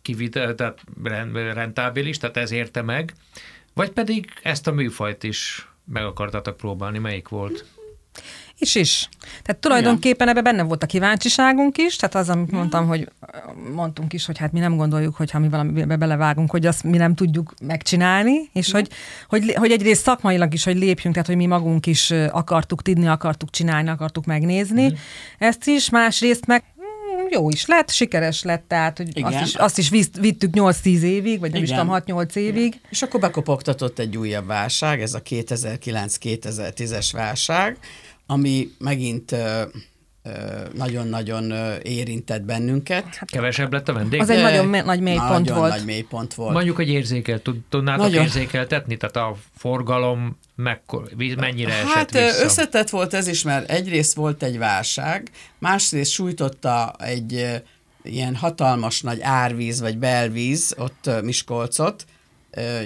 kivitel, 0.02 0.54
tehát 0.54 0.78
rentábilis, 1.32 2.18
tehát 2.18 2.36
ez 2.36 2.50
érte 2.50 2.82
meg, 2.82 3.14
vagy 3.74 3.90
pedig 3.90 4.30
ezt 4.42 4.66
a 4.66 4.72
műfajt 4.72 5.22
is 5.22 5.68
meg 5.84 6.04
akartatok 6.04 6.56
próbálni, 6.56 6.98
melyik 6.98 7.28
volt? 7.28 7.64
Is 8.58 8.74
is. 8.74 9.08
Tehát 9.42 9.60
tulajdonképpen 9.60 10.28
ebben 10.28 10.42
benne 10.42 10.62
volt 10.62 10.82
a 10.82 10.86
kíváncsiságunk 10.86 11.78
is, 11.78 11.96
tehát 11.96 12.14
az, 12.14 12.28
amit 12.28 12.50
mondtam, 12.50 12.86
hogy 12.86 13.08
mondtunk 13.74 14.12
is, 14.12 14.26
hogy 14.26 14.38
hát 14.38 14.52
mi 14.52 14.58
nem 14.58 14.76
gondoljuk, 14.76 15.14
hogy 15.14 15.30
ha 15.30 15.38
mi 15.38 15.48
valamibe 15.48 15.96
belevágunk, 15.96 16.50
hogy 16.50 16.66
azt 16.66 16.82
mi 16.82 16.96
nem 16.96 17.14
tudjuk 17.14 17.54
megcsinálni, 17.62 18.50
és 18.52 18.72
hogy, 18.72 18.88
hogy, 19.28 19.54
hogy 19.54 19.70
egyrészt 19.70 20.02
szakmailag 20.02 20.52
is, 20.54 20.64
hogy 20.64 20.76
lépjünk, 20.76 21.14
tehát 21.14 21.28
hogy 21.28 21.36
mi 21.36 21.46
magunk 21.46 21.86
is 21.86 22.10
akartuk 22.30 22.82
tidni, 22.82 23.06
akartuk 23.06 23.50
csinálni, 23.50 23.88
akartuk 23.88 24.24
megnézni. 24.24 24.84
Mm. 24.84 24.94
Ezt 25.38 25.66
is, 25.66 25.90
másrészt 25.90 26.46
meg 26.46 26.64
mm, 26.80 27.26
jó 27.30 27.50
is 27.50 27.66
lett, 27.66 27.90
sikeres 27.90 28.42
lett, 28.42 28.64
tehát 28.68 28.96
hogy 28.96 29.22
azt 29.22 29.40
is, 29.40 29.54
azt 29.54 29.78
is 29.78 29.88
vittük 30.20 30.50
8-10 30.52 31.00
évig, 31.00 31.40
vagy 31.40 31.52
nem 31.52 31.62
Igen. 31.62 31.74
is 31.74 31.80
tudom, 31.80 32.02
6-8 32.06 32.34
évig. 32.34 32.66
Igen. 32.66 32.80
És 32.90 33.02
akkor 33.02 33.20
bekopogtatott 33.20 33.98
egy 33.98 34.16
újabb 34.16 34.46
válság, 34.46 35.02
ez 35.02 35.14
a 35.14 35.22
2009-2010-es 35.22 37.08
válság, 37.12 37.78
ami 38.26 38.68
megint 38.78 39.36
nagyon-nagyon 40.74 41.52
érintett 41.82 42.42
bennünket. 42.42 43.04
Hát 43.04 43.30
kevesebb 43.30 43.72
lett 43.72 43.88
a 43.88 43.92
vendég? 43.92 44.20
Az 44.20 44.30
egy 44.30 44.42
nagyon 44.42 44.84
nagy 44.84 45.00
mélypont 45.00 45.50
volt. 45.50 45.70
nagy 45.70 45.84
mélypont 45.84 46.34
volt. 46.34 46.52
Mondjuk, 46.52 46.76
hogy 46.76 46.88
érzékel, 46.88 47.40
tudnátok 47.68 48.04
nagyon... 48.04 48.22
érzékeltetni? 48.22 48.96
Tehát 48.96 49.16
a 49.16 49.36
forgalom 49.56 50.38
mekkor, 50.54 51.10
mennyire 51.36 51.72
esett 51.72 51.86
Hát 51.86 52.10
vissza? 52.10 52.44
összetett 52.44 52.90
volt 52.90 53.14
ez 53.14 53.26
is, 53.26 53.42
mert 53.42 53.70
egyrészt 53.70 54.14
volt 54.14 54.42
egy 54.42 54.58
válság, 54.58 55.30
másrészt 55.58 56.10
sújtotta 56.10 56.94
egy 56.98 57.46
ilyen 58.02 58.34
hatalmas 58.34 59.00
nagy 59.02 59.20
árvíz 59.20 59.80
vagy 59.80 59.98
belvíz 59.98 60.74
ott 60.78 61.10
Miskolcot, 61.22 62.04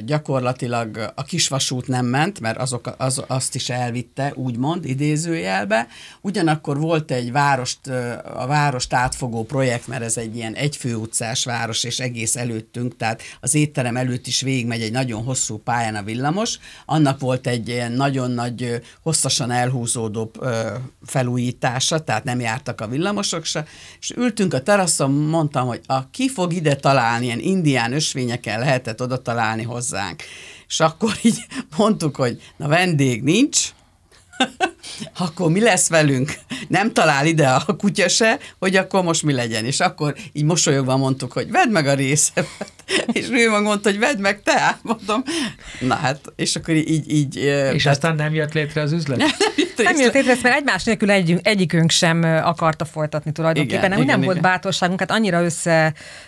gyakorlatilag 0.05 1.13
a 1.15 1.23
kisvasút 1.23 1.87
nem 1.87 2.07
ment, 2.07 2.41
mert 2.41 2.59
azok, 2.59 2.95
az, 2.99 3.23
azt 3.27 3.55
is 3.55 3.69
elvitte, 3.71 4.33
úgymond, 4.35 4.85
idézőjelbe. 4.85 5.89
Ugyanakkor 6.21 6.79
volt 6.79 7.11
egy 7.11 7.33
várost, 7.33 7.87
a 8.35 8.47
várost 8.47 8.93
átfogó 8.93 9.45
projekt, 9.45 9.87
mert 9.87 10.03
ez 10.03 10.17
egy 10.17 10.37
ilyen 10.37 10.55
egyfőutcás 10.55 11.45
város, 11.45 11.85
és 11.85 12.01
egész 12.01 12.37
előttünk, 12.37 12.97
tehát 12.97 13.23
az 13.41 13.55
étterem 13.55 13.97
előtt 13.97 14.27
is 14.27 14.41
végigmegy 14.41 14.83
egy 14.83 14.93
nagyon 14.93 15.25
hosszú 15.25 15.59
pályán 15.59 15.95
a 15.95 16.03
villamos. 16.03 16.59
Annak 16.87 17.21
volt 17.21 17.47
egy 17.47 17.69
ilyen 17.69 17.93
nagyon 17.93 18.31
nagy, 18.31 18.81
hosszasan 19.03 19.51
elhúzódó 19.51 20.31
felújítása, 21.03 22.05
tehát 22.05 22.25
nem 22.25 22.41
jártak 22.41 22.81
a 22.81 22.89
villamosok 22.89 23.45
se, 23.45 23.65
és 24.01 24.11
ültünk 24.17 24.55
a 24.55 24.63
teraszon, 24.63 25.11
mondtam, 25.11 25.67
hogy 25.67 25.81
a, 25.87 26.11
ki 26.11 26.29
fog 26.29 26.53
ide 26.53 26.77
találni, 26.77 27.25
ilyen 27.25 27.39
indián 27.39 27.93
ösvényeken 27.93 28.59
lehetett 28.59 29.03
oda 29.03 29.23
találni 29.23 29.60
találni 29.61 29.63
hozzánk. 29.63 30.23
És 30.69 30.81
akkor 30.81 31.13
így 31.23 31.39
mondtuk, 31.77 32.17
hogy 32.17 32.43
na 32.57 32.69
vendég 32.69 33.23
nincs, 33.23 33.69
akkor 35.19 35.51
mi 35.51 35.61
lesz 35.61 35.89
velünk? 35.89 36.33
Nem 36.69 36.93
talál 36.93 37.27
ide 37.27 37.49
a 37.49 37.77
kutya 37.77 38.09
se, 38.09 38.39
hogy 38.59 38.77
akkor 38.77 39.03
most 39.03 39.23
mi 39.23 39.33
legyen. 39.33 39.65
És 39.65 39.81
akkor 39.81 40.15
így 40.33 40.45
mosolyogva 40.45 40.97
mondtuk, 40.97 41.33
hogy 41.33 41.51
vedd 41.51 41.69
meg 41.69 41.87
a 41.87 41.95
részemet. 41.95 42.73
És 43.13 43.29
ő 43.31 43.51
meg 43.51 43.63
mondta, 43.63 43.91
hogy 43.91 43.99
vedd 43.99 44.19
meg 44.19 44.43
te, 44.43 44.79
mondom. 44.83 45.23
Na 45.81 45.95
hát, 45.95 46.21
és 46.37 46.57
akkor 46.57 46.75
így... 46.75 47.13
így 47.13 47.37
és 47.37 47.83
tehát... 47.83 47.87
aztán 47.87 48.15
nem 48.15 48.35
jött 48.35 48.53
létre 48.53 48.81
az 48.81 48.93
üzlet? 48.93 49.19
Nem 49.77 50.01
jött 50.01 50.15
létre, 50.15 50.37
mert 50.43 50.57
egymás 50.57 50.85
nélkül 50.85 51.11
egy, 51.11 51.39
egyikünk 51.43 51.91
sem 51.91 52.23
akarta 52.23 52.85
folytatni 52.85 53.33
tulajdonképpen. 53.33 53.79
Igen, 53.79 53.91
nem, 53.91 53.99
igen, 53.99 54.11
nem 54.11 54.23
igen. 54.23 54.33
volt 54.33 54.41
bátorságunk, 54.41 55.01
hát 55.01 55.11
annyira 55.11 55.43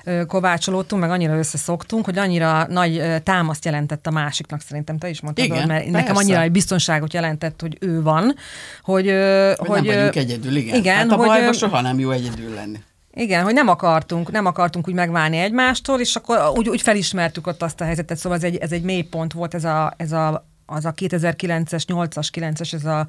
összekovácsolódtunk, 0.05 1.03
meg 1.03 1.11
annyira 1.11 1.38
összeszoktunk, 1.38 2.05
hogy 2.05 2.18
annyira 2.18 2.66
nagy 2.68 3.03
támaszt 3.22 3.64
jelentett 3.64 4.07
a 4.07 4.11
másiknak, 4.11 4.61
szerintem 4.61 4.98
te 4.98 5.09
is 5.09 5.20
mondtad, 5.20 5.44
igen, 5.44 5.66
mert 5.66 5.85
persze. 5.85 5.98
nekem 5.98 6.16
annyira 6.16 6.40
egy 6.40 6.53
biztonságot 6.53 7.12
jelentett, 7.12 7.61
hogy 7.61 7.77
ő 7.81 8.03
van, 8.03 8.35
hogy... 8.83 9.11
Hogy, 9.57 9.68
hogy 9.68 9.83
nem 9.83 9.94
vagyunk 9.94 10.16
egyedül, 10.16 10.57
igen. 10.57 10.75
igen 10.75 10.96
hát 10.96 11.11
a 11.11 11.14
hogy, 11.14 11.27
bajban 11.27 11.53
soha 11.53 11.81
nem 11.81 11.98
jó 11.98 12.11
egyedül 12.11 12.55
lenni. 12.55 12.79
Igen, 13.14 13.44
hogy 13.44 13.55
nem 13.55 13.68
akartunk, 13.68 14.31
nem 14.31 14.46
akartunk 14.46 14.88
úgy 14.88 14.94
megválni 14.94 15.38
egymástól, 15.38 16.01
és 16.01 16.16
akkor 16.16 16.53
úgy, 16.57 16.68
úgy 16.68 16.83
felismertük 16.83 17.46
ott 17.46 17.62
azt 17.62 17.81
a 17.81 17.85
helyzetet, 17.85 18.18
szóval 18.18 18.38
ez 18.38 18.44
egy, 18.44 18.57
ez 18.57 18.72
egy 18.72 18.83
mélypont 18.83 19.33
volt 19.33 19.55
ez 19.55 19.64
a, 19.64 19.94
ez 19.96 20.12
a 20.12 20.46
az 20.66 20.85
a 20.85 20.92
2009-es, 20.92 21.85
8-as, 21.87 22.29
9-es, 22.33 22.72
ez 22.75 22.85
a 22.85 23.07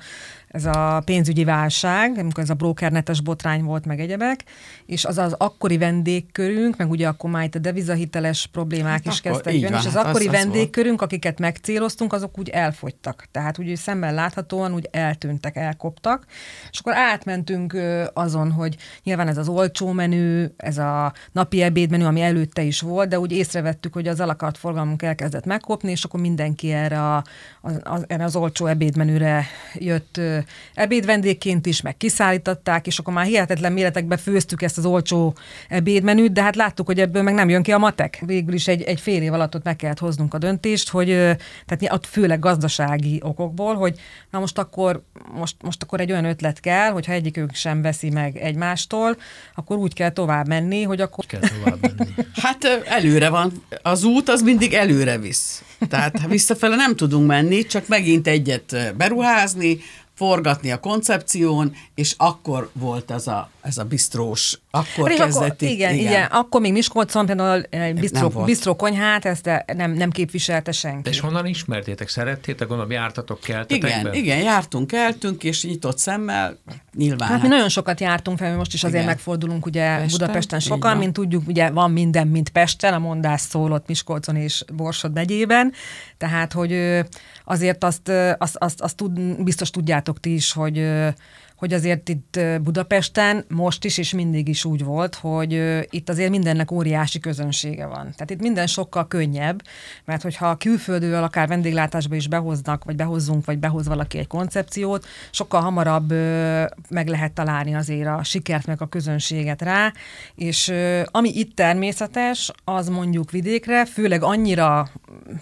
ez 0.53 0.65
a 0.65 1.01
pénzügyi 1.05 1.43
válság, 1.43 2.17
amikor 2.17 2.43
ez 2.43 2.49
a 2.49 2.53
brokernetes 2.53 3.21
botrány 3.21 3.63
volt, 3.63 3.85
meg 3.85 3.99
egyebek, 3.99 4.43
és 4.85 5.05
az 5.05 5.17
az 5.17 5.35
akkori 5.37 5.77
vendégkörünk, 5.77 6.77
meg 6.77 6.89
ugye 6.89 7.07
akkor 7.07 7.29
már 7.29 7.43
itt 7.43 7.55
a 7.55 7.59
devizahiteles 7.59 8.47
problémák 8.51 9.03
hát 9.03 9.13
is 9.13 9.21
kezdtek 9.21 9.59
jönni, 9.59 9.75
és 9.75 9.85
az 9.85 9.93
hát 9.93 10.05
akkori 10.05 10.27
az, 10.27 10.31
vendégkörünk, 10.31 11.01
az 11.01 11.05
akiket 11.05 11.39
megcéloztunk, 11.39 12.13
azok 12.13 12.39
úgy 12.39 12.49
elfogytak. 12.49 13.25
Tehát 13.31 13.59
úgy 13.59 13.75
szemben 13.75 14.13
láthatóan 14.13 14.73
úgy 14.73 14.87
eltűntek, 14.91 15.55
elkoptak, 15.55 16.25
és 16.71 16.79
akkor 16.79 16.93
átmentünk 16.95 17.77
azon, 18.13 18.51
hogy 18.51 18.75
nyilván 19.03 19.27
ez 19.27 19.37
az 19.37 19.47
olcsó 19.47 19.91
menü, 19.91 20.45
ez 20.57 20.77
a 20.77 21.13
napi 21.31 21.61
ebédmenü, 21.61 22.05
ami 22.05 22.21
előtte 22.21 22.61
is 22.61 22.81
volt, 22.81 23.09
de 23.09 23.19
úgy 23.19 23.31
észrevettük, 23.31 23.93
hogy 23.93 24.07
az 24.07 24.19
alakart 24.19 24.57
forgalmunk 24.57 25.01
elkezdett 25.01 25.45
megkopni, 25.45 25.91
és 25.91 26.03
akkor 26.03 26.19
mindenki 26.19 26.71
erre, 26.71 27.01
a, 27.01 27.23
az, 27.83 28.05
erre 28.07 28.23
az 28.23 28.35
olcsó 28.35 28.65
ebédmenüre 28.65 29.45
jött 29.73 30.19
ebédvendégként 30.73 31.65
is, 31.65 31.81
meg 31.81 31.97
kiszállították, 31.97 32.87
és 32.87 32.99
akkor 32.99 33.13
már 33.13 33.25
hihetetlen 33.25 33.73
méretekbe 33.73 34.17
főztük 34.17 34.61
ezt 34.61 34.77
az 34.77 34.85
olcsó 34.85 35.35
ebédmenüt, 35.69 36.31
de 36.31 36.41
hát 36.41 36.55
láttuk, 36.55 36.85
hogy 36.85 36.99
ebből 36.99 37.21
meg 37.21 37.33
nem 37.33 37.49
jön 37.49 37.63
ki 37.63 37.71
a 37.71 37.77
matek. 37.77 38.21
Végül 38.25 38.53
is 38.53 38.67
egy, 38.67 38.81
egy 38.81 38.99
fél 38.99 39.21
év 39.21 39.33
alatt 39.33 39.55
ott 39.55 39.63
meg 39.63 39.75
kellett 39.75 39.99
hoznunk 39.99 40.33
a 40.33 40.37
döntést, 40.37 40.89
hogy 40.89 41.07
tehát 41.65 41.87
ott 41.89 42.05
főleg 42.05 42.39
gazdasági 42.39 43.19
okokból, 43.23 43.75
hogy 43.75 43.99
na 44.29 44.39
most 44.39 44.57
akkor, 44.57 45.03
most, 45.33 45.55
most 45.61 45.83
akkor 45.83 45.99
egy 45.99 46.11
olyan 46.11 46.25
ötlet 46.25 46.59
kell, 46.59 46.89
hogyha 46.89 47.13
egyikük 47.13 47.53
sem 47.53 47.81
veszi 47.81 48.09
meg 48.09 48.37
egymástól, 48.37 49.17
akkor 49.55 49.77
úgy 49.77 49.93
kell 49.93 50.09
tovább 50.09 50.47
menni, 50.47 50.83
hogy 50.83 51.01
akkor... 51.01 51.25
Kell 51.25 51.39
tovább 51.39 51.77
menni. 51.81 52.11
Hát 52.35 52.83
előre 52.85 53.29
van. 53.29 53.63
Az 53.81 54.03
út 54.03 54.29
az 54.29 54.41
mindig 54.41 54.73
előre 54.73 55.17
visz. 55.17 55.63
Tehát 55.89 56.27
visszafele 56.27 56.75
nem 56.75 56.95
tudunk 56.95 57.27
menni, 57.33 57.65
csak 57.65 57.87
megint 57.87 58.27
egyet 58.27 58.93
beruházni, 58.97 59.79
forgatni 60.15 60.71
a 60.71 60.79
koncepción, 60.79 61.75
és 61.95 62.13
akkor 62.17 62.69
volt 62.73 63.11
ez 63.11 63.27
a, 63.27 63.49
ez 63.61 63.77
a 63.77 63.83
bistrós, 63.83 64.59
akkor 64.71 65.11
és 65.11 65.17
kezdett 65.17 65.43
akkor, 65.43 65.55
itt, 65.61 65.69
igen, 65.69 65.93
igen, 65.93 66.11
igen, 66.11 66.25
akkor 66.25 66.61
még 66.61 66.71
Miskolcon 66.71 67.25
például 67.25 67.61
egy 67.69 67.99
bistró, 67.99 68.29
bistró 68.29 68.75
konyhát, 68.75 69.25
ezt 69.25 69.49
nem, 69.75 69.91
nem 69.91 70.09
képviselte 70.09 70.71
senki. 70.71 71.09
És 71.09 71.19
honnan 71.19 71.45
ismertétek? 71.45 72.09
Szerettétek? 72.09 72.67
Gondolom, 72.67 72.91
jártatok, 72.91 73.39
keltetek 73.39 73.77
Igen, 73.77 74.03
be? 74.03 74.13
igen, 74.13 74.37
jártunk, 74.37 74.87
keltünk, 74.87 75.43
és 75.43 75.63
nyitott 75.63 75.97
szemmel, 75.97 76.57
nyilván. 76.97 77.27
Hát, 77.27 77.31
hát 77.31 77.41
mi 77.41 77.47
nagyon 77.47 77.69
sokat 77.69 77.99
jártunk 77.99 78.37
fel, 78.37 78.55
most 78.55 78.73
is 78.73 78.83
azért 78.83 79.03
igen. 79.03 79.13
megfordulunk 79.15 79.65
ugye 79.65 79.97
Pesten, 79.97 80.07
Budapesten 80.07 80.59
sokan, 80.59 80.97
mint 80.97 81.13
tudjuk, 81.13 81.47
ugye 81.47 81.69
van 81.69 81.91
minden, 81.91 82.27
mint 82.27 82.49
Pesten, 82.49 82.93
a 82.93 82.99
mondás 82.99 83.41
szólott 83.41 83.87
Miskolcon 83.87 84.35
és 84.35 84.63
Borsod 84.73 85.13
megyében, 85.13 85.73
tehát, 86.17 86.53
hogy 86.53 87.03
azért 87.43 87.83
azt, 87.83 88.11
azt, 88.37 88.55
azt, 88.57 88.81
azt 88.81 88.95
tud, 88.95 89.43
biztos 89.43 89.69
tudjátok 89.69 90.19
ti 90.19 90.33
is, 90.33 90.51
hogy 90.51 90.77
hogy 91.63 91.73
azért 91.73 92.09
itt 92.09 92.39
Budapesten 92.61 93.45
most 93.47 93.85
is 93.85 93.97
és 93.97 94.13
mindig 94.13 94.47
is 94.47 94.65
úgy 94.65 94.83
volt, 94.83 95.15
hogy 95.15 95.83
itt 95.89 96.09
azért 96.09 96.29
mindennek 96.29 96.71
óriási 96.71 97.19
közönsége 97.19 97.85
van. 97.85 98.01
Tehát 98.01 98.29
itt 98.29 98.41
minden 98.41 98.67
sokkal 98.67 99.07
könnyebb, 99.07 99.61
mert 100.05 100.21
hogyha 100.21 100.55
külföldről 100.55 101.23
akár 101.23 101.47
vendéglátásba 101.47 102.15
is 102.15 102.27
behoznak, 102.27 102.83
vagy 102.83 102.95
behozzunk, 102.95 103.45
vagy 103.45 103.59
behoz 103.59 103.87
valaki 103.87 104.17
egy 104.17 104.27
koncepciót, 104.27 105.05
sokkal 105.31 105.61
hamarabb 105.61 106.11
meg 106.89 107.07
lehet 107.07 107.31
találni 107.31 107.75
azért 107.75 108.07
a 108.07 108.23
sikert, 108.23 108.65
meg 108.65 108.81
a 108.81 108.87
közönséget 108.87 109.61
rá, 109.61 109.93
és 110.35 110.73
ami 111.05 111.29
itt 111.29 111.55
természetes, 111.55 112.51
az 112.63 112.89
mondjuk 112.89 113.31
vidékre, 113.31 113.85
főleg 113.85 114.23
annyira 114.23 114.89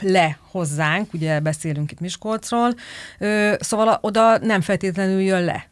le 0.01 0.38
hozzánk, 0.51 1.13
ugye 1.13 1.39
beszélünk 1.39 1.91
itt 1.91 1.99
Miskolcról, 1.99 2.73
szóval 3.60 3.97
oda 4.01 4.38
nem 4.38 4.62
feltétlenül 4.62 5.21
jön 5.21 5.43
le 5.43 5.69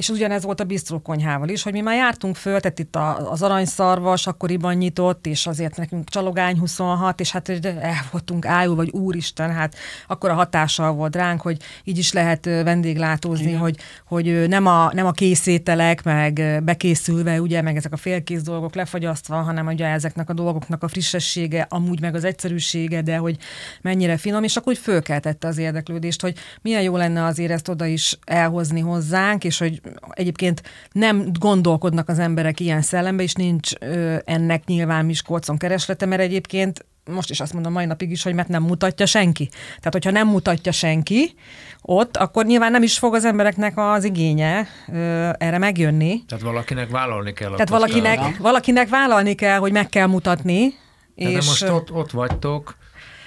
és 0.00 0.08
ugyanez 0.08 0.44
volt 0.44 0.60
a 0.60 0.64
bisztrókonyhával 0.64 1.48
is, 1.48 1.62
hogy 1.62 1.72
mi 1.72 1.80
már 1.80 1.96
jártunk 1.96 2.36
föl, 2.36 2.60
tehát 2.60 2.78
itt 2.78 2.96
az 3.30 3.42
aranyszarvas 3.42 4.26
akkoriban 4.26 4.74
nyitott, 4.74 5.26
és 5.26 5.46
azért 5.46 5.76
nekünk 5.76 6.08
csalogány 6.08 6.58
26, 6.58 7.20
és 7.20 7.30
hát 7.30 7.48
el 7.48 7.94
voltunk 8.10 8.46
ájul, 8.46 8.74
vagy 8.74 8.90
úristen, 8.90 9.52
hát 9.52 9.74
akkor 10.06 10.30
a 10.30 10.34
hatással 10.34 10.92
volt 10.92 11.16
ránk, 11.16 11.40
hogy 11.40 11.56
így 11.84 11.98
is 11.98 12.12
lehet 12.12 12.44
vendéglátózni, 12.44 13.46
Igen. 13.46 13.58
hogy, 13.58 13.76
hogy 14.06 14.48
nem, 14.48 14.66
a, 14.66 14.90
nem 14.94 15.06
a 15.06 15.10
készételek, 15.10 16.02
meg 16.02 16.62
bekészülve, 16.64 17.40
ugye, 17.40 17.62
meg 17.62 17.76
ezek 17.76 17.92
a 17.92 17.96
félkész 17.96 18.42
dolgok 18.42 18.74
lefagyasztva, 18.74 19.36
hanem 19.36 19.66
ugye 19.66 19.86
ezeknek 19.86 20.30
a 20.30 20.32
dolgoknak 20.32 20.82
a 20.82 20.88
frissessége, 20.88 21.66
amúgy 21.68 22.00
meg 22.00 22.14
az 22.14 22.24
egyszerűsége, 22.24 23.02
de 23.02 23.16
hogy 23.16 23.36
mennyire 23.82 24.16
finom, 24.16 24.42
és 24.42 24.56
akkor 24.56 24.72
úgy 24.72 24.78
fölkeltette 24.78 25.48
az 25.48 25.58
érdeklődést, 25.58 26.20
hogy 26.20 26.36
milyen 26.62 26.82
jó 26.82 26.96
lenne 26.96 27.24
azért 27.24 27.50
ezt 27.50 27.68
oda 27.68 27.86
is 27.86 28.18
elhozni 28.24 28.80
hozzánk, 28.80 29.44
és 29.44 29.58
hogy 29.58 29.80
egyébként 30.10 30.62
nem 30.92 31.26
gondolkodnak 31.38 32.08
az 32.08 32.18
emberek 32.18 32.60
ilyen 32.60 32.82
szellembe, 32.82 33.22
és 33.22 33.32
nincs 33.32 33.70
ö, 33.80 34.16
ennek 34.24 34.64
nyilván 34.64 35.04
Miskolcon 35.04 35.58
kereslete, 35.58 36.06
mert 36.06 36.20
egyébként 36.20 36.84
most 37.04 37.30
is 37.30 37.40
azt 37.40 37.52
mondom 37.52 37.72
mai 37.72 37.84
napig 37.84 38.10
is, 38.10 38.22
hogy 38.22 38.34
mert 38.34 38.48
nem 38.48 38.62
mutatja 38.62 39.06
senki. 39.06 39.48
Tehát, 39.48 39.92
hogyha 39.92 40.10
nem 40.10 40.28
mutatja 40.28 40.72
senki 40.72 41.34
ott, 41.82 42.16
akkor 42.16 42.44
nyilván 42.44 42.70
nem 42.70 42.82
is 42.82 42.98
fog 42.98 43.14
az 43.14 43.24
embereknek 43.24 43.72
az 43.76 44.04
igénye 44.04 44.66
ö, 44.92 45.30
erre 45.38 45.58
megjönni. 45.58 46.24
Tehát 46.24 46.44
valakinek 46.44 46.90
vállalni 46.90 47.32
kell. 47.32 47.50
Tehát 47.50 47.68
valakinek, 47.68 48.36
valakinek 48.38 48.88
vállalni 48.88 49.34
kell, 49.34 49.58
hogy 49.58 49.72
meg 49.72 49.88
kell 49.88 50.06
mutatni. 50.06 50.74
Tehát 51.16 51.32
és... 51.32 51.46
most 51.46 51.68
ott, 51.68 51.92
ott 51.92 52.10
vagytok 52.10 52.76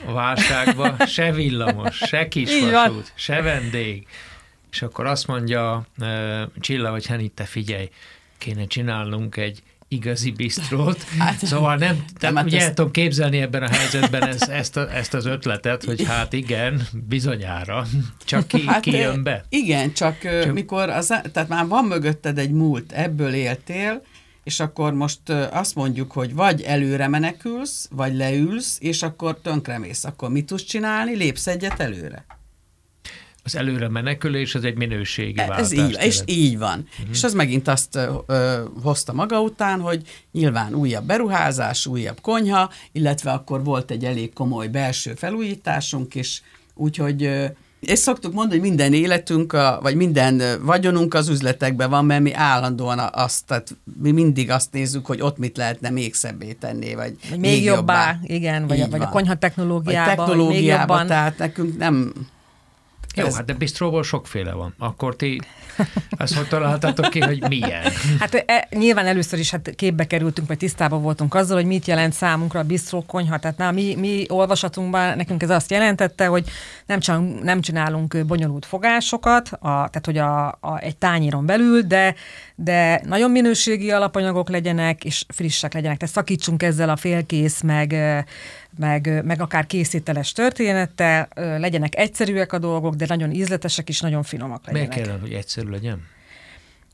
a 0.07 0.13
válságban, 0.13 0.95
se 1.07 1.31
villamos, 1.31 1.95
se 1.95 2.27
kisvasút, 2.27 3.11
se 3.15 3.41
vendég, 3.41 4.07
és 4.73 4.81
akkor 4.81 5.05
azt 5.05 5.27
mondja 5.27 5.85
Csilla, 6.59 6.91
hogy 6.91 7.05
Henny, 7.05 7.27
te 7.33 7.43
figyelj, 7.43 7.89
kéne 8.37 8.65
csinálnunk 8.65 9.37
egy 9.37 9.63
igazi 9.87 10.31
bisztrót. 10.31 11.03
Hát, 11.19 11.45
szóval 11.45 11.75
nem, 11.75 12.05
tehát 12.19 12.35
nem, 12.35 12.45
ugye 12.45 12.57
ezt... 12.57 12.67
el 12.67 12.73
tudom 12.73 12.91
képzelni 12.91 13.37
ebben 13.37 13.63
a 13.63 13.67
helyzetben 13.67 14.27
ezt, 14.27 14.43
ezt, 14.43 14.77
a, 14.77 14.95
ezt 14.95 15.13
az 15.13 15.25
ötletet, 15.25 15.83
hogy 15.83 16.05
hát 16.05 16.33
igen, 16.33 16.87
bizonyára, 17.07 17.85
csak 18.25 18.47
ki, 18.47 18.65
hát, 18.65 18.79
ki 18.79 18.91
jön 18.91 19.23
be. 19.23 19.45
Igen, 19.49 19.93
csak, 19.93 20.19
csak 20.19 20.53
mikor, 20.53 20.89
az, 20.89 21.07
tehát 21.07 21.49
már 21.49 21.67
van 21.67 21.85
mögötted 21.85 22.37
egy 22.37 22.51
múlt, 22.51 22.91
ebből 22.91 23.33
éltél, 23.33 24.01
és 24.43 24.59
akkor 24.59 24.93
most 24.93 25.29
azt 25.51 25.75
mondjuk, 25.75 26.11
hogy 26.11 26.33
vagy 26.33 26.61
előre 26.61 27.07
menekülsz, 27.07 27.87
vagy 27.91 28.15
leülsz, 28.15 28.77
és 28.81 29.03
akkor 29.03 29.39
tönkremész. 29.41 30.03
Akkor 30.03 30.29
mit 30.29 30.45
tudsz 30.45 30.63
csinálni? 30.63 31.15
Lépsz 31.15 31.47
egyet 31.47 31.79
előre. 31.79 32.25
Az 33.43 33.55
előre 33.55 33.89
menekülés, 33.89 34.55
ez 34.55 34.63
egy 34.63 34.75
minőségi 34.75 35.33
váltás. 35.33 35.59
Ez 35.59 35.71
így, 35.71 35.97
és 36.01 36.21
így 36.25 36.57
van. 36.57 36.87
Uh-huh. 36.91 37.09
És 37.11 37.23
az 37.23 37.33
megint 37.33 37.67
azt 37.67 37.99
ö, 38.25 38.63
hozta 38.81 39.13
maga 39.13 39.41
után, 39.41 39.79
hogy 39.79 40.01
nyilván 40.31 40.73
újabb 40.73 41.05
beruházás, 41.05 41.85
újabb 41.85 42.21
konyha, 42.21 42.69
illetve 42.91 43.31
akkor 43.31 43.63
volt 43.63 43.91
egy 43.91 44.05
elég 44.05 44.33
komoly 44.33 44.67
belső 44.67 45.13
felújításunk 45.13 46.15
is, 46.15 46.41
úgyhogy 46.73 47.29
és 47.85 47.99
szoktuk 47.99 48.33
mondani, 48.33 48.59
hogy 48.59 48.69
minden 48.69 48.93
életünk, 48.93 49.53
a, 49.53 49.79
vagy 49.81 49.95
minden 49.95 50.41
vagyonunk 50.61 51.13
az 51.13 51.29
üzletekben 51.29 51.89
van, 51.89 52.05
mert 52.05 52.21
mi 52.21 52.33
állandóan 52.33 52.99
azt, 53.11 53.45
tehát 53.45 53.77
mi 54.01 54.11
mindig 54.11 54.49
azt 54.49 54.71
nézzük, 54.71 55.05
hogy 55.05 55.21
ott 55.21 55.37
mit 55.37 55.57
lehetne 55.57 55.89
még 55.89 56.13
szebbé 56.13 56.53
tenni, 56.53 56.95
vagy, 56.95 57.15
vagy 57.29 57.39
még, 57.39 57.51
még 57.51 57.63
jobbá, 57.63 58.09
jobbá. 58.11 58.19
igen, 58.23 58.67
vagy, 58.67 58.81
a, 58.81 58.87
vagy 58.87 59.01
a 59.01 59.09
konyha 59.09 59.35
technológiába, 59.35 60.05
vagy 60.05 60.15
technológiába, 60.15 60.57
még 60.57 60.65
jobban. 60.65 61.07
tehát 61.07 61.37
nekünk 61.37 61.77
nem 61.77 62.13
jó, 63.15 63.25
ez... 63.25 63.35
hát 63.35 63.45
de 63.45 63.53
bistróból 63.53 64.03
sokféle 64.03 64.53
van. 64.53 64.73
Akkor 64.77 65.15
ti 65.15 65.39
ezt 66.17 66.35
hogy 66.35 66.47
találtátok 66.47 67.09
ki, 67.09 67.19
hogy 67.19 67.43
milyen? 67.47 67.83
Hát 68.19 68.43
e, 68.47 68.67
nyilván 68.69 69.05
először 69.05 69.39
is 69.39 69.51
hát 69.51 69.69
képbe 69.75 70.07
kerültünk, 70.07 70.47
vagy 70.47 70.57
tisztában 70.57 71.01
voltunk 71.01 71.35
azzal, 71.35 71.57
hogy 71.57 71.65
mit 71.65 71.85
jelent 71.85 72.13
számunkra 72.13 72.59
a 72.59 72.63
bistró 72.63 73.05
konyha. 73.05 73.39
Tehát 73.39 73.57
na, 73.57 73.71
mi, 73.71 73.95
mi 73.95 74.25
olvasatunkban 74.27 75.17
nekünk 75.17 75.43
ez 75.43 75.49
azt 75.49 75.71
jelentette, 75.71 76.25
hogy 76.25 76.49
nem, 76.85 76.99
csak, 76.99 77.43
nem 77.43 77.61
csinálunk 77.61 78.25
bonyolult 78.25 78.65
fogásokat, 78.65 79.49
a, 79.51 79.59
tehát 79.59 80.01
hogy 80.05 80.17
a, 80.17 80.47
a, 80.47 80.79
egy 80.79 80.97
tányéron 80.97 81.45
belül, 81.45 81.81
de, 81.81 82.15
de 82.55 83.01
nagyon 83.05 83.31
minőségi 83.31 83.91
alapanyagok 83.91 84.49
legyenek, 84.49 85.03
és 85.03 85.25
frissek 85.27 85.73
legyenek. 85.73 85.97
Tehát 85.97 86.13
szakítsunk 86.13 86.63
ezzel 86.63 86.89
a 86.89 86.95
félkész, 86.95 87.61
meg 87.61 87.95
meg, 88.77 89.21
meg 89.25 89.41
akár 89.41 89.65
készíteles 89.65 90.31
történettel, 90.31 91.27
legyenek 91.35 91.95
egyszerűek 91.95 92.53
a 92.53 92.59
dolgok, 92.59 92.93
de 92.95 93.05
nagyon 93.07 93.31
ízletesek 93.31 93.89
és 93.89 93.99
nagyon 93.99 94.23
finomak 94.23 94.65
legyenek. 94.65 94.87
Miért 94.87 95.03
kellene, 95.03 95.21
hogy 95.21 95.33
egyszerű 95.33 95.69
legyen? 95.69 96.01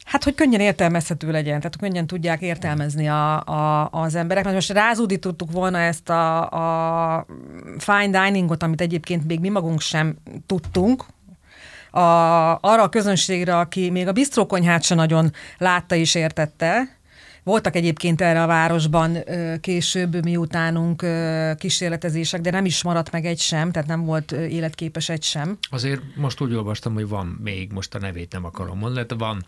Hát, 0.06 0.24
hogy 0.24 0.36
könnyen 0.36 0.60
értelmezhető 0.60 1.32
legyen, 1.32 1.58
tehát 1.58 1.78
könnyen 1.78 2.08
tudják 2.08 2.42
értelmezni 2.42 3.08
a, 3.08 3.44
a, 3.44 3.89
az 3.92 4.15
emberek. 4.15 4.44
Mert 4.44 4.56
most 4.56 4.72
rázúdítottuk 4.72 5.52
volna 5.52 5.80
ezt 5.80 6.10
a, 6.10 6.50
a 7.15 7.26
fine 7.78 8.24
diningot, 8.24 8.63
amit 8.63 8.82
egyébként 8.82 9.28
még 9.28 9.39
mi 9.39 9.50
magunk 9.50 9.82
sem 9.82 10.15
tudtunk, 10.46 11.06
a, 11.92 12.00
arra 12.62 12.84
a 12.84 12.89
közönségre, 12.89 13.58
aki 13.58 13.89
még 13.89 14.08
a 14.08 14.12
bistrókonyhát 14.12 14.84
sem 14.84 14.98
nagyon 14.98 15.32
látta 15.58 15.96
és 15.96 16.15
értette, 16.15 16.99
voltak 17.50 17.76
egyébként 17.76 18.22
erre 18.22 18.44
a 18.44 18.48
városban 18.48 19.18
később, 19.62 20.24
miutánunk 20.24 21.06
kísérletezések, 21.58 22.42
de 22.42 22.52
nem 22.52 22.66
is 22.66 22.84
maradt 22.84 23.12
meg 23.12 23.26
egy 23.26 23.40
sem, 23.40 23.72
tehát 23.72 23.88
nem 23.88 24.06
volt 24.06 24.32
életképes 24.32 25.10
egy 25.10 25.24
sem. 25.24 25.58
Azért 25.70 26.02
most 26.16 26.42
úgy 26.42 26.54
olvastam, 26.54 26.94
hogy 26.94 27.08
van 27.08 27.40
még, 27.44 27.72
most 27.72 27.96
a 27.96 28.00
nevét 28.00 28.32
nem 28.32 28.46
akarom 28.46 28.78
mondani, 28.78 29.06
de 29.06 29.16
van 29.16 29.44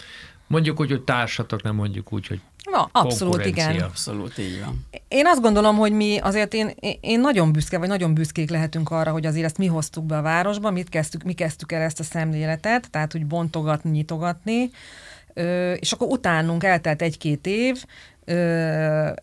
Mondjuk 0.48 0.80
úgy, 0.80 0.90
hogy 0.90 1.02
társatok, 1.02 1.64
nem 1.64 1.76
mondjuk 1.76 2.14
úgy, 2.14 2.28
hogy 2.28 2.40
Na, 2.72 2.90
abszolút, 2.92 3.46
igen. 3.46 3.80
Abszolút, 3.80 4.38
így 4.38 4.64
van. 4.66 4.86
Én 5.08 5.28
azt 5.28 5.42
gondolom, 5.42 5.76
hogy 5.76 5.92
mi 5.92 6.18
azért 6.18 6.54
én, 6.54 6.72
én 7.02 7.20
nagyon 7.20 7.52
büszke, 7.52 7.78
vagy 7.78 7.88
nagyon 7.88 8.14
büszkék 8.14 8.50
lehetünk 8.50 8.90
arra, 8.90 9.12
hogy 9.12 9.26
azért 9.26 9.46
ezt 9.46 9.58
mi 9.58 9.66
hoztuk 9.66 10.06
be 10.06 10.18
a 10.18 10.22
városba, 10.22 10.72
mit 10.72 10.90
kezdtük, 10.90 11.24
mi 11.24 11.34
kezdtük 11.34 11.72
el 11.72 11.82
ezt 11.82 12.00
a 12.00 12.04
szemléletet, 12.04 12.90
tehát 12.90 13.16
úgy 13.16 13.26
bontogatni, 13.26 13.90
nyitogatni, 13.90 14.70
és 15.80 15.92
akkor 15.92 16.08
utánunk 16.08 16.64
eltelt 16.64 17.02
egy-két 17.02 17.48
év, 17.48 17.84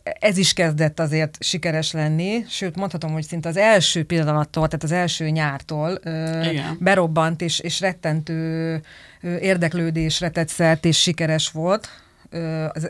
ez 0.03 0.37
is 0.37 0.53
kezdett 0.53 1.01
azért 1.01 1.37
sikeres 1.41 1.93
lenni, 1.93 2.45
sőt 2.49 2.77
mondhatom, 2.77 3.13
hogy 3.13 3.23
szinte 3.23 3.49
az 3.49 3.57
első 3.57 4.05
pillanattól, 4.05 4.67
tehát 4.67 4.83
az 4.83 4.93
első 4.93 5.29
nyártól 5.29 5.99
Igen. 6.51 6.77
berobbant 6.81 7.41
és, 7.41 7.61
és 7.61 7.81
rettentő 7.81 8.81
érdeklődésre 9.41 10.29
tett 10.29 10.49
szert 10.49 10.85
és 10.85 11.01
sikeres 11.01 11.51
volt 11.51 11.89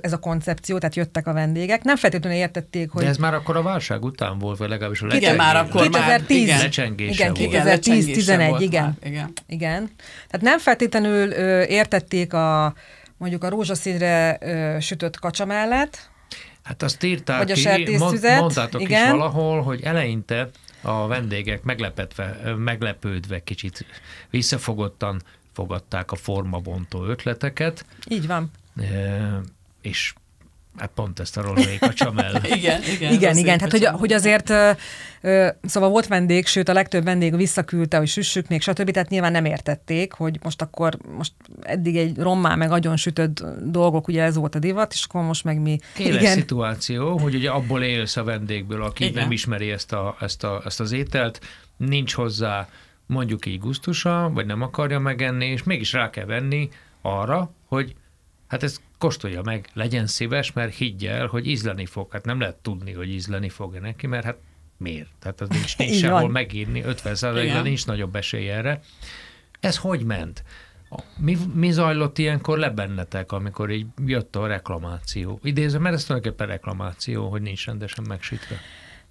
ez 0.01 0.13
a 0.13 0.19
koncepció, 0.19 0.79
tehát 0.79 0.97
jöttek 0.97 1.27
a 1.27 1.33
vendégek. 1.33 1.83
Nem 1.83 1.97
feltétlenül 1.97 2.39
értették, 2.39 2.91
hogy... 2.91 3.03
De 3.03 3.09
ez 3.09 3.17
már 3.17 3.35
akkor 3.35 3.57
a 3.57 3.63
válság 3.63 4.05
után 4.05 4.39
volt, 4.39 4.59
vagy 4.59 4.69
legalábbis 4.69 5.03
a 5.03 5.07
Igen, 5.15 5.37
már 5.37 5.57
akkor 5.57 5.83
2010, 5.83 6.49
már, 6.49 6.71
igen, 6.97 7.35
igen, 7.35 7.35
2010-11, 7.35 8.57
igen, 8.61 8.97
igen. 9.03 9.33
igen. 9.47 9.91
Tehát 10.31 10.41
nem 10.41 10.59
feltétlenül 10.59 11.31
értették 11.63 12.33
a 12.33 12.75
mondjuk 13.19 13.45
a 13.45 13.49
rózsaszínre 13.49 14.39
ö, 14.41 14.81
sütött 14.81 15.19
kacsa 15.19 15.45
mellett. 15.45 16.11
Hát 16.63 16.83
azt 16.83 17.03
írták 17.03 17.39
vagy 17.39 17.51
a 17.51 17.75
ki, 17.75 17.97
mondtátok 17.97 18.81
igen. 18.81 19.05
is 19.05 19.11
valahol, 19.11 19.63
hogy 19.63 19.83
eleinte 19.83 20.51
a 20.83 21.07
vendégek 21.07 21.63
meglepetve, 21.63 22.55
meglepődve 22.57 23.43
kicsit 23.43 23.85
visszafogottan 24.31 25.23
fogadták 25.53 26.13
a 26.13 26.17
formabontó 26.17 27.05
ötleteket. 27.05 27.85
Így 28.09 28.27
van. 28.27 28.51
E, 28.77 29.41
és 29.81 30.15
Hát 30.79 30.91
pont 30.95 31.21
ezt 31.21 31.37
a 31.37 31.43
rozsai 31.43 31.79
mellett. 32.15 32.47
igen, 32.57 32.83
igen. 32.83 33.13
Igen, 33.13 33.37
igen. 33.37 33.59
Tehát, 33.59 33.73
hogy, 33.73 33.85
hogy 33.85 34.13
azért, 34.13 34.51
ö, 35.21 35.49
szóval 35.63 35.89
volt 35.89 36.07
vendég, 36.07 36.47
sőt 36.47 36.69
a 36.69 36.73
legtöbb 36.73 37.05
vendég 37.05 37.37
visszaküldte, 37.37 37.99
hogy 37.99 38.09
süssük 38.09 38.49
még, 38.49 38.63
stb. 38.63 38.91
Tehát 38.91 39.09
nyilván 39.09 39.33
nem 39.33 39.45
értették, 39.45 40.13
hogy 40.13 40.39
most 40.43 40.63
akkor, 40.63 40.97
most 41.17 41.33
eddig 41.63 41.97
egy 41.97 42.19
rommá 42.19 42.55
meg 42.55 42.71
agyon 42.71 42.97
sütött 42.97 43.45
dolgok, 43.63 44.09
ugye 44.09 44.23
ez 44.23 44.37
volt 44.37 44.55
a 44.55 44.59
divat, 44.59 44.93
és 44.93 45.05
akkor 45.09 45.23
most 45.23 45.45
meg 45.45 45.61
mi. 45.61 45.79
Éles 45.99 46.21
igen. 46.21 46.35
szituáció, 46.35 47.19
hogy 47.19 47.35
ugye 47.35 47.51
abból 47.51 47.83
élsz 47.83 48.17
a 48.17 48.25
vendégből, 48.25 48.83
aki 48.83 49.05
igen. 49.05 49.23
nem 49.23 49.33
ismeri 49.33 49.71
ezt, 49.71 49.93
a, 49.93 50.17
ezt, 50.21 50.45
a, 50.45 50.63
ezt 50.65 50.81
az 50.81 50.93
ételt, 50.93 51.41
nincs 51.77 52.15
hozzá 52.15 52.69
mondjuk 53.07 53.47
így 53.47 53.61
gusztusa, 53.61 54.31
vagy 54.35 54.47
nem 54.47 54.63
akarja 54.63 54.99
megenni, 54.99 55.47
és 55.47 55.63
mégis 55.63 55.93
rá 55.93 56.11
kell 56.11 56.25
venni 56.25 56.69
arra, 57.03 57.51
hogy 57.67 57.95
hát 58.47 58.63
ez 58.63 58.81
kóstolja 58.99 59.43
meg, 59.43 59.69
legyen 59.73 60.07
szíves, 60.07 60.53
mert 60.53 60.75
higgy 60.75 61.07
el, 61.07 61.27
hogy 61.27 61.47
ízleni 61.47 61.87
fog. 61.87 62.13
Hát 62.13 62.25
nem 62.25 62.41
lehet 62.41 62.57
tudni, 62.57 62.93
hogy 62.93 63.09
ízleni 63.09 63.49
fog-e 63.49 63.81
neki, 63.81 64.07
mert 64.07 64.25
hát 64.25 64.39
miért? 64.77 65.11
Tehát 65.19 65.41
az 65.41 65.49
nincs, 65.49 65.79
nincs 65.79 65.97
sehol 66.05 66.29
megírni, 66.29 66.83
50 66.83 67.63
nincs 67.63 67.87
nagyobb 67.87 68.17
esély 68.17 68.49
erre. 68.49 68.81
Ez 69.61 69.77
hogy 69.77 70.05
ment? 70.05 70.45
Mi, 71.17 71.37
mi 71.55 71.71
zajlott 71.71 72.19
ilyenkor 72.19 72.59
le 72.59 72.71
bennetek, 72.71 73.33
amikor 73.33 73.71
így 73.71 73.87
jött 74.07 74.37
a 74.37 74.47
reklamáció? 74.47 75.41
Idézem, 75.43 75.83
mert 75.83 75.95
ez 75.95 76.05
tulajdonképpen 76.05 76.47
reklamáció, 76.47 77.29
hogy 77.29 77.43
nincs 77.43 77.67
rendesen 77.67 78.05
megsütve. 78.09 78.57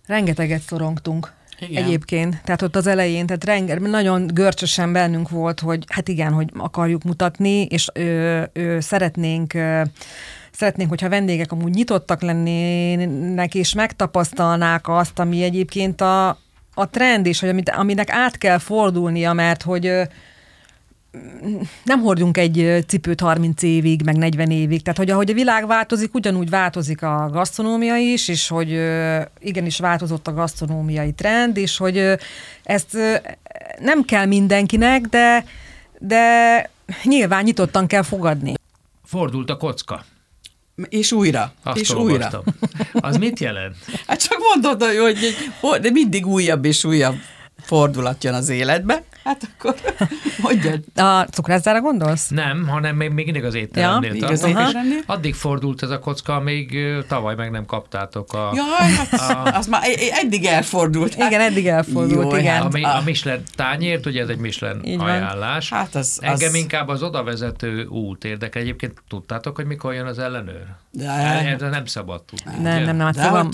Rengeteget 0.05 0.61
szorongtunk. 0.61 1.33
Igen. 1.59 1.83
Egyébként, 1.83 2.41
tehát 2.43 2.61
ott 2.61 2.75
az 2.75 2.87
elején, 2.87 3.25
tehát 3.25 3.45
renge, 3.45 3.79
nagyon 3.79 4.27
görcsösen 4.27 4.93
bennünk 4.93 5.29
volt, 5.29 5.59
hogy 5.59 5.83
hát 5.87 6.07
igen, 6.07 6.33
hogy 6.33 6.49
akarjuk 6.57 7.03
mutatni, 7.03 7.61
és 7.61 7.89
ö, 7.93 8.41
ö, 8.53 8.77
szeretnénk 8.79 9.53
ö, 9.53 9.81
szeretnénk, 10.51 10.89
hogyha 10.89 11.09
vendégek 11.09 11.51
amúgy 11.51 11.73
nyitottak 11.73 12.21
lennének, 12.21 13.55
és 13.55 13.73
megtapasztalnák 13.73 14.87
azt, 14.87 15.19
ami 15.19 15.43
egyébként 15.43 16.01
a, 16.01 16.27
a 16.73 16.89
trend, 16.89 17.25
és 17.25 17.39
hogy 17.39 17.49
amit, 17.49 17.69
aminek 17.69 18.09
át 18.09 18.37
kell 18.37 18.57
fordulnia, 18.57 19.33
mert 19.33 19.61
hogy 19.61 19.91
nem 21.83 22.01
hordjunk 22.01 22.37
egy 22.37 22.83
cipőt 22.87 23.19
30 23.19 23.63
évig, 23.63 24.01
meg 24.03 24.15
40 24.15 24.51
évig. 24.51 24.81
Tehát, 24.81 24.97
hogy 24.97 25.09
ahogy 25.09 25.29
a 25.29 25.33
világ 25.33 25.67
változik, 25.67 26.13
ugyanúgy 26.13 26.49
változik 26.49 27.01
a 27.01 27.29
gasztronómia 27.31 27.95
is, 27.95 28.27
és 28.27 28.47
hogy 28.47 28.81
igenis 29.39 29.79
változott 29.79 30.27
a 30.27 30.33
gasztronómiai 30.33 31.11
trend, 31.11 31.57
és 31.57 31.77
hogy 31.77 32.17
ezt 32.63 32.97
nem 33.79 34.03
kell 34.03 34.25
mindenkinek, 34.25 35.01
de, 35.01 35.45
de 35.99 36.69
nyilván 37.03 37.43
nyitottan 37.43 37.87
kell 37.87 38.03
fogadni. 38.03 38.53
Fordult 39.05 39.49
a 39.49 39.57
kocka. 39.57 40.05
És 40.89 41.11
újra. 41.11 41.53
Azt 41.63 41.79
és 41.79 41.95
olvastam. 41.95 42.41
újra. 42.45 43.07
Az 43.07 43.17
mit 43.17 43.39
jelent? 43.39 43.75
Hát 44.07 44.27
csak 44.27 44.37
mondod, 44.53 44.83
hogy, 44.83 45.17
hogy 45.59 45.79
de 45.79 45.91
mindig 45.91 46.27
újabb 46.27 46.65
és 46.65 46.83
újabb 46.83 47.15
fordulat 47.61 48.23
jön 48.23 48.33
az 48.33 48.49
életbe, 48.49 49.03
hát 49.27 49.49
akkor 49.57 49.75
mondjad. 50.43 50.83
A 50.95 51.21
cukrászdára 51.21 51.81
gondolsz? 51.81 52.27
Nem, 52.27 52.67
hanem 52.67 52.95
még, 52.95 53.09
még 53.09 53.25
mindig 53.25 53.43
az 53.43 53.53
étteremnél 53.53 54.15
ja, 54.15 54.27
tartunk. 54.27 55.03
Addig 55.05 55.35
fordult 55.35 55.83
ez 55.83 55.89
a 55.89 55.99
kocka, 55.99 56.35
amíg 56.35 56.77
tavaly 57.07 57.35
meg 57.35 57.51
nem 57.51 57.65
kaptátok 57.65 58.33
a... 58.33 58.51
Jaj, 58.53 58.91
hát 58.91 59.13
a, 59.13 59.57
az 59.57 59.67
már 59.67 59.81
eddig 60.21 60.45
elfordult. 60.45 61.13
Hát. 61.13 61.29
Igen, 61.29 61.41
eddig 61.41 61.67
elfordult, 61.67 62.31
Jó, 62.31 62.37
igen. 62.37 62.61
A, 62.61 62.97
a 62.97 63.01
Michelin 63.05 63.43
tányért, 63.55 64.05
ugye 64.05 64.21
ez 64.21 64.29
egy 64.29 64.37
Michelin 64.37 64.83
Így 64.83 65.01
ajánlás. 65.01 65.69
Hát 65.69 65.95
az, 65.95 66.19
Engem 66.21 66.49
az... 66.49 66.55
inkább 66.55 66.87
az 66.87 67.03
oda 67.03 67.23
vezető 67.23 67.85
út 67.85 68.23
érdekel. 68.23 68.61
Egyébként 68.61 69.01
tudtátok, 69.09 69.55
hogy 69.55 69.65
mikor 69.65 69.93
jön 69.93 70.05
az 70.05 70.19
ellenőr? 70.19 70.65
De... 70.91 71.11
Erre 71.11 71.69
nem 71.69 71.85
szabad 71.85 72.23
tudni. 72.23 72.61
Nem, 72.61 72.83
nem, 72.83 72.95
nem. 72.95 73.05
Hát 73.05 73.19
fogalm, 73.19 73.49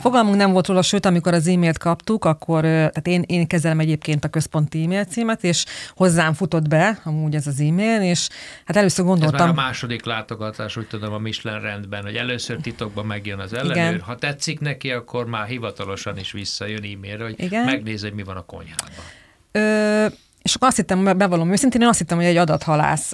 fogalmunk 0.00 0.36
nem 0.36 0.52
volt 0.52 0.66
róla, 0.66 0.82
sőt, 0.82 1.06
amikor 1.06 1.34
az 1.34 1.46
e-mailt 1.46 1.78
kaptuk, 1.78 2.24
akkor 2.24 2.60
tehát 2.62 3.06
én, 3.06 3.24
én 3.26 3.46
kezelem 3.46 3.78
egyébként 3.78 4.24
a 4.24 4.28
központi 4.28 4.82
e-mail 4.84 5.04
címet, 5.16 5.44
és 5.44 5.64
hozzám 5.94 6.32
futott 6.32 6.68
be 6.68 6.98
amúgy 7.04 7.34
ez 7.34 7.46
az 7.46 7.60
e-mail, 7.60 8.02
és 8.02 8.28
hát 8.64 8.76
először 8.76 9.04
gondoltam... 9.04 9.40
Ez 9.40 9.54
már 9.54 9.64
a 9.64 9.66
második 9.66 10.04
látogatás, 10.04 10.76
úgy 10.76 10.86
tudom, 10.86 11.12
a 11.12 11.18
Michelin 11.18 11.60
rendben, 11.60 12.02
hogy 12.02 12.16
először 12.16 12.56
titokban 12.60 13.06
megjön 13.06 13.38
az 13.38 13.52
ellenőr, 13.52 13.76
Igen. 13.76 14.00
ha 14.00 14.16
tetszik 14.16 14.60
neki, 14.60 14.90
akkor 14.90 15.26
már 15.26 15.46
hivatalosan 15.46 16.18
is 16.18 16.32
visszajön 16.32 16.82
e-mailre, 16.82 17.24
hogy 17.24 17.34
Igen. 17.40 17.64
megnéz, 17.64 18.02
hogy 18.02 18.12
mi 18.12 18.22
van 18.22 18.36
a 18.36 18.44
konyhában. 18.44 19.04
Ö, 19.52 20.06
és 20.42 20.54
akkor 20.54 20.68
azt 20.68 20.76
hittem, 20.76 21.04
bevallom 21.04 21.52
őszintén, 21.52 21.80
én 21.80 21.88
azt 21.88 21.98
hittem, 21.98 22.16
hogy 22.16 22.26
egy 22.26 22.36
adathalász 22.36 23.12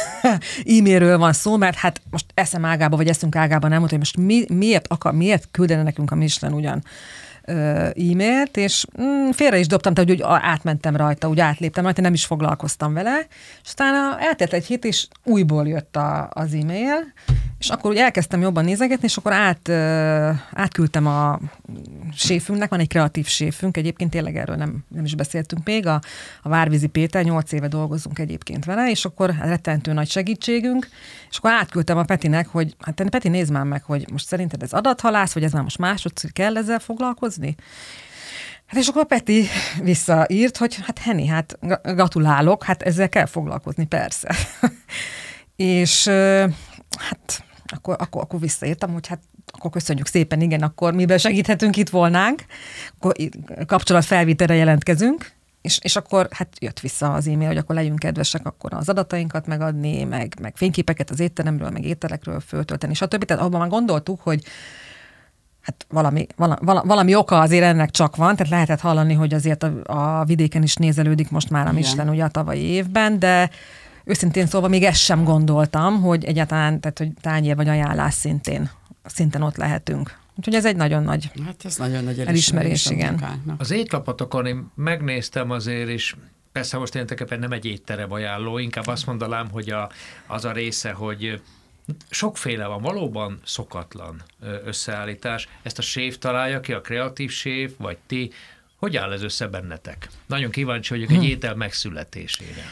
e-mailről 0.76 1.18
van 1.18 1.32
szó, 1.32 1.56
mert 1.56 1.76
hát 1.76 2.00
most 2.10 2.26
eszem 2.34 2.64
ágába, 2.64 2.96
vagy 2.96 3.08
eszünk 3.08 3.36
ágába 3.36 3.68
nem 3.68 3.80
hogy 3.80 3.98
most 3.98 4.16
mi, 4.16 4.44
miért, 4.48 4.86
akar, 4.88 5.12
miért 5.12 5.48
küldene 5.50 5.82
nekünk 5.82 6.10
a 6.10 6.14
Michelin 6.14 6.56
ugyan 6.56 6.84
e-mailt, 7.46 8.56
és 8.56 8.84
mm, 9.00 9.30
félre 9.30 9.58
is 9.58 9.66
dobtam, 9.66 9.94
tehát 9.94 10.10
úgy 10.10 10.22
átmentem 10.22 10.96
rajta, 10.96 11.28
úgy 11.28 11.40
átléptem 11.40 11.84
rajta, 11.84 12.00
nem 12.00 12.12
is 12.12 12.24
foglalkoztam 12.24 12.94
vele, 12.94 13.26
és 13.64 13.72
utána 13.72 14.20
eltelt 14.20 14.52
egy 14.52 14.66
hét, 14.66 14.84
és 14.84 15.06
újból 15.24 15.68
jött 15.68 15.96
a, 15.96 16.28
az 16.32 16.54
e-mail, 16.54 17.12
és 17.58 17.68
akkor 17.68 17.90
úgy 17.90 17.96
elkezdtem 17.96 18.40
jobban 18.40 18.64
nézegetni, 18.64 19.04
és 19.04 19.16
akkor 19.16 19.32
át, 19.32 19.68
átküldtem 20.52 21.06
a 21.06 21.38
séfünknek, 22.14 22.70
van 22.70 22.80
egy 22.80 22.88
kreatív 22.88 23.26
séfünk, 23.26 23.76
egyébként 23.76 24.10
tényleg 24.10 24.36
erről 24.36 24.56
nem, 24.56 24.84
nem 24.88 25.04
is 25.04 25.14
beszéltünk 25.14 25.64
még, 25.64 25.86
a, 25.86 26.00
a 26.42 26.48
Várvízi 26.48 26.86
Péter, 26.86 27.24
nyolc 27.24 27.52
éve 27.52 27.68
dolgozunk 27.68 28.18
egyébként 28.18 28.64
vele, 28.64 28.90
és 28.90 29.04
akkor 29.04 29.34
rettentő 29.40 29.92
nagy 29.92 30.10
segítségünk, 30.10 30.88
és 31.30 31.38
akkor 31.38 31.50
átküldtem 31.50 31.98
a 31.98 32.04
Petinek, 32.04 32.46
hogy 32.46 32.76
hát 32.80 33.08
Peti 33.08 33.28
nézd 33.28 33.52
már 33.52 33.64
meg, 33.64 33.82
hogy 33.82 34.06
most 34.10 34.26
szerinted 34.26 34.62
ez 34.62 34.72
adathalász, 34.72 35.32
vagy 35.32 35.44
ez 35.44 35.52
már 35.52 35.62
most 35.62 35.78
másodszor 35.78 36.32
kell 36.32 36.56
ezzel 36.56 36.78
foglalkozni? 36.78 37.54
Hát 38.66 38.80
és 38.80 38.88
akkor 38.88 39.02
a 39.02 39.04
Peti 39.04 39.46
visszaírt, 39.82 40.56
hogy 40.56 40.76
hát 40.82 40.98
Henni, 40.98 41.26
hát 41.26 41.58
gratulálok, 41.82 42.64
hát 42.64 42.82
ezzel 42.82 43.08
kell 43.08 43.26
foglalkozni, 43.26 43.86
persze. 43.86 44.34
és 45.56 46.10
hát 46.98 47.44
akkor, 47.66 47.96
akkor, 47.98 48.22
akkor 48.22 48.40
visszaírtam, 48.40 48.92
hogy 48.92 49.06
hát 49.06 49.20
akkor 49.52 49.70
köszönjük 49.70 50.06
szépen, 50.06 50.40
igen, 50.40 50.62
akkor 50.62 50.94
miben 50.94 51.18
segíthetünk, 51.18 51.76
itt 51.76 51.88
volnánk, 51.88 52.44
akkor 52.96 53.14
kapcsolatfelvételre 53.66 54.54
jelentkezünk, 54.54 55.34
és, 55.60 55.78
és 55.82 55.96
akkor 55.96 56.28
hát 56.30 56.48
jött 56.60 56.80
vissza 56.80 57.12
az 57.12 57.26
e-mail, 57.26 57.46
hogy 57.46 57.56
akkor 57.56 57.74
legyünk 57.74 57.98
kedvesek 57.98 58.46
akkor 58.46 58.74
az 58.74 58.88
adatainkat 58.88 59.46
megadni, 59.46 60.04
meg, 60.04 60.34
meg 60.40 60.56
fényképeket 60.56 61.10
az 61.10 61.20
étteremről, 61.20 61.70
meg 61.70 61.84
ételekről 61.84 62.40
föltölteni, 62.40 62.94
stb. 62.94 63.24
Tehát 63.24 63.42
abban 63.42 63.60
már 63.60 63.68
gondoltuk, 63.68 64.20
hogy 64.20 64.44
hát 65.60 65.86
valami, 65.88 66.26
valami, 66.36 66.56
valami 66.84 67.14
oka 67.14 67.40
azért 67.40 67.64
ennek 67.64 67.90
csak 67.90 68.16
van, 68.16 68.36
tehát 68.36 68.52
lehetett 68.52 68.80
hallani, 68.80 69.14
hogy 69.14 69.34
azért 69.34 69.62
a, 69.62 70.20
a 70.20 70.24
vidéken 70.24 70.62
is 70.62 70.74
nézelődik 70.74 71.30
most 71.30 71.50
már 71.50 71.66
a 71.66 71.72
Michelin 71.72 72.12
ugye 72.12 72.24
a 72.24 72.28
tavalyi 72.28 72.62
évben, 72.62 73.18
de 73.18 73.50
őszintén 74.06 74.46
szólva 74.46 74.68
még 74.68 74.82
ezt 74.82 75.00
sem 75.00 75.24
gondoltam, 75.24 76.00
hogy 76.00 76.24
egyáltalán, 76.24 76.80
tehát 76.80 76.98
hogy 76.98 77.10
tányér 77.20 77.56
vagy 77.56 77.68
ajánlás 77.68 78.14
szintén, 78.14 78.70
szinten 79.04 79.42
ott 79.42 79.56
lehetünk. 79.56 80.18
Úgyhogy 80.34 80.54
ez 80.54 80.64
egy 80.64 80.76
nagyon 80.76 81.02
nagy 81.02 81.30
Hát 81.44 81.64
ez 81.64 81.76
nagyon 81.76 82.04
nagy 82.04 82.20
elismerés, 82.20 82.86
igen. 82.86 83.42
Az 83.58 83.70
étlapotokon 83.70 84.46
én 84.46 84.70
megnéztem 84.74 85.50
azért 85.50 85.88
is, 85.88 86.16
persze 86.52 86.78
most 86.78 86.94
én 86.94 87.04
nem 87.28 87.52
egy 87.52 87.64
étterem 87.64 88.12
ajánló, 88.12 88.58
inkább 88.58 88.86
azt 88.86 89.06
mondanám, 89.06 89.50
hogy 89.50 89.70
a, 89.70 89.90
az 90.26 90.44
a 90.44 90.52
része, 90.52 90.92
hogy 90.92 91.40
sokféle 92.10 92.66
van, 92.66 92.82
valóban 92.82 93.40
szokatlan 93.44 94.22
összeállítás. 94.64 95.48
Ezt 95.62 95.78
a 95.78 95.82
séf 95.82 96.18
találja 96.18 96.60
ki, 96.60 96.72
a 96.72 96.80
kreatív 96.80 97.30
séf, 97.30 97.72
vagy 97.78 97.96
ti. 98.06 98.30
Hogy 98.76 98.96
áll 98.96 99.12
ez 99.12 99.22
össze 99.22 99.46
bennetek? 99.46 100.08
Nagyon 100.26 100.50
kíváncsi 100.50 100.94
vagyok 100.94 101.10
egy 101.10 101.16
hm. 101.16 101.22
étel 101.22 101.54
megszületésére. 101.54 102.64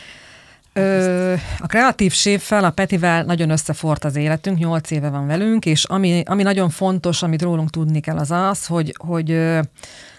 Ö, 0.77 1.33
a 1.59 1.67
kreatív 1.67 2.13
séffel, 2.13 2.65
a 2.65 2.71
Petivel 2.71 3.25
nagyon 3.25 3.51
összefort 3.51 4.05
az 4.05 4.17
életünk, 4.17 4.59
nyolc 4.59 4.91
éve 4.91 5.09
van 5.09 5.27
velünk, 5.27 5.67
és 5.67 5.85
ami, 5.85 6.23
ami 6.27 6.43
nagyon 6.43 6.71
fontos, 6.71 7.23
amit 7.23 7.43
rólunk 7.43 7.71
tudni 7.71 8.01
kell, 8.01 8.17
az 8.17 8.31
az, 8.31 8.67
hogy, 8.67 8.95
hogy 8.99 9.31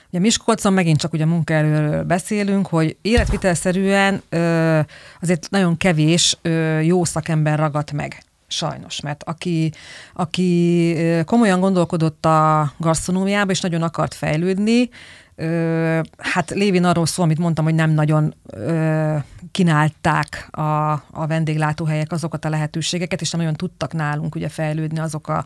Ugye 0.09 0.19
Miskolcon 0.19 0.73
megint 0.73 0.99
csak 0.99 1.13
ugye 1.13 1.25
munkaerőről 1.25 2.03
beszélünk, 2.03 2.67
hogy 2.67 2.97
életvitelszerűen 3.01 4.21
ö, 4.29 4.79
azért 5.21 5.47
nagyon 5.49 5.77
kevés 5.77 6.37
ö, 6.41 6.79
jó 6.79 7.03
szakember 7.03 7.59
ragadt 7.59 7.91
meg. 7.91 8.23
Sajnos, 8.47 9.01
mert 9.01 9.23
aki, 9.23 9.71
aki 10.13 10.95
komolyan 11.25 11.59
gondolkodott 11.59 12.25
a 12.25 12.71
gasztronómiába, 12.77 13.51
és 13.51 13.61
nagyon 13.61 13.81
akart 13.81 14.13
fejlődni, 14.13 14.89
Ö, 15.35 15.99
hát 16.17 16.49
Lévin 16.49 16.83
arról 16.83 17.05
szól, 17.05 17.25
amit 17.25 17.37
mondtam, 17.37 17.65
hogy 17.65 17.75
nem 17.75 17.89
nagyon 17.89 18.33
ö, 18.45 19.15
kínálták 19.51 20.47
a, 20.51 20.91
a 20.91 21.27
vendéglátóhelyek 21.27 22.11
azokat 22.11 22.45
a 22.45 22.49
lehetőségeket, 22.49 23.21
és 23.21 23.31
nem 23.31 23.41
nagyon 23.41 23.55
tudtak 23.55 23.93
nálunk 23.93 24.35
ugye 24.35 24.49
fejlődni 24.49 24.99
azok 24.99 25.27
a 25.27 25.43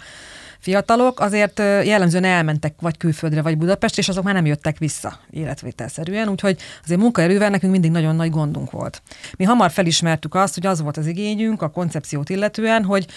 fiatalok, 0.59 1.19
azért 1.19 1.59
jellemzően 1.59 2.23
elmentek 2.23 2.73
vagy 2.79 2.97
külföldre, 2.97 3.41
vagy 3.41 3.57
Budapest, 3.57 3.97
és 3.97 4.09
azok 4.09 4.23
már 4.23 4.33
nem 4.33 4.45
jöttek 4.45 4.77
vissza 4.77 5.19
életvételszerűen, 5.29 6.29
úgyhogy 6.29 6.57
azért 6.83 6.99
munkaerővel 6.99 7.49
nekünk 7.49 7.71
mindig 7.71 7.91
nagyon 7.91 8.15
nagy 8.15 8.29
gondunk 8.29 8.71
volt. 8.71 9.01
Mi 9.37 9.43
hamar 9.43 9.71
felismertük 9.71 10.35
azt, 10.35 10.53
hogy 10.53 10.65
az 10.65 10.81
volt 10.81 10.97
az 10.97 11.05
igényünk 11.05 11.61
a 11.61 11.69
koncepciót 11.69 12.29
illetően, 12.29 12.83
hogy 12.83 13.07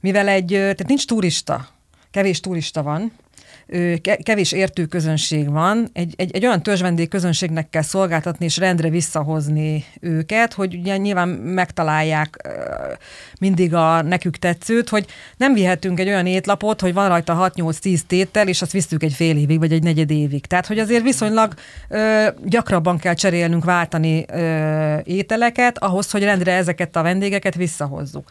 mivel 0.00 0.28
egy, 0.28 0.46
tehát 0.46 0.86
nincs 0.86 1.06
turista, 1.06 1.68
kevés 2.10 2.40
turista 2.40 2.82
van, 2.82 3.12
kevés 4.22 4.52
értő 4.52 4.86
közönség 4.86 5.50
van, 5.50 5.88
egy, 5.92 6.14
egy, 6.16 6.34
egy 6.34 6.46
olyan 6.46 6.62
törzsvendég 6.62 7.08
közönségnek 7.08 7.68
kell 7.68 7.82
szolgáltatni 7.82 8.44
és 8.44 8.56
rendre 8.56 8.88
visszahozni 8.88 9.84
őket, 10.00 10.52
hogy 10.52 10.74
ugye 10.74 10.96
nyilván 10.96 11.28
megtalálják 11.28 12.48
mindig 13.40 13.74
a 13.74 14.02
nekük 14.02 14.36
tetszőt, 14.36 14.88
hogy 14.88 15.06
nem 15.36 15.54
vihetünk 15.54 16.00
egy 16.00 16.08
olyan 16.08 16.26
étlapot, 16.26 16.80
hogy 16.80 16.94
van 16.94 17.08
rajta 17.08 17.52
6-8-10 17.56 18.00
tétel, 18.06 18.48
és 18.48 18.62
azt 18.62 18.72
visszük 18.72 19.02
egy 19.02 19.12
fél 19.12 19.36
évig, 19.36 19.58
vagy 19.58 19.72
egy 19.72 19.82
negyed 19.82 20.10
évig. 20.10 20.46
Tehát, 20.46 20.66
hogy 20.66 20.78
azért 20.78 21.02
viszonylag 21.02 21.54
ö, 21.88 22.26
gyakrabban 22.44 22.98
kell 22.98 23.14
cserélnünk, 23.14 23.64
váltani 23.64 24.24
ö, 24.32 24.96
ételeket, 25.04 25.78
ahhoz, 25.78 26.10
hogy 26.10 26.22
rendre 26.22 26.52
ezeket 26.52 26.96
a 26.96 27.02
vendégeket 27.02 27.54
visszahozzuk. 27.54 28.30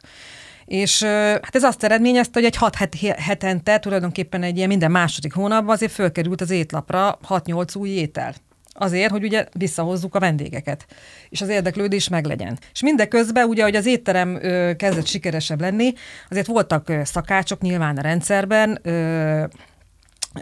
És 0.65 1.03
hát 1.03 1.55
ez 1.55 1.63
azt 1.63 1.83
eredményezte, 1.83 2.31
hogy 2.33 2.45
egy 2.45 2.55
hat 2.55 2.75
hetente, 3.17 3.79
tulajdonképpen 3.79 4.43
egy 4.43 4.57
ilyen 4.57 4.67
minden 4.67 4.91
második 4.91 5.33
hónapban 5.33 5.75
azért 5.75 5.91
fölkerült 5.91 6.41
az 6.41 6.49
étlapra 6.49 7.19
6-8 7.27 7.77
új 7.77 7.89
étel. 7.89 8.33
Azért, 8.77 9.11
hogy 9.11 9.23
ugye 9.23 9.45
visszahozzuk 9.53 10.15
a 10.15 10.19
vendégeket, 10.19 10.85
és 11.29 11.41
az 11.41 11.49
érdeklődés 11.49 12.07
meglegyen. 12.07 12.59
És 12.71 12.81
mindeközben 12.81 13.47
ugye, 13.47 13.63
hogy 13.63 13.75
az 13.75 13.85
étterem 13.85 14.37
ö, 14.41 14.71
kezdett 14.77 15.07
sikeresebb 15.07 15.61
lenni, 15.61 15.93
azért 16.29 16.47
voltak 16.47 16.89
ö, 16.89 17.01
szakácsok 17.03 17.61
nyilván 17.61 17.97
a 17.97 18.01
rendszerben, 18.01 18.79
ö, 18.81 19.43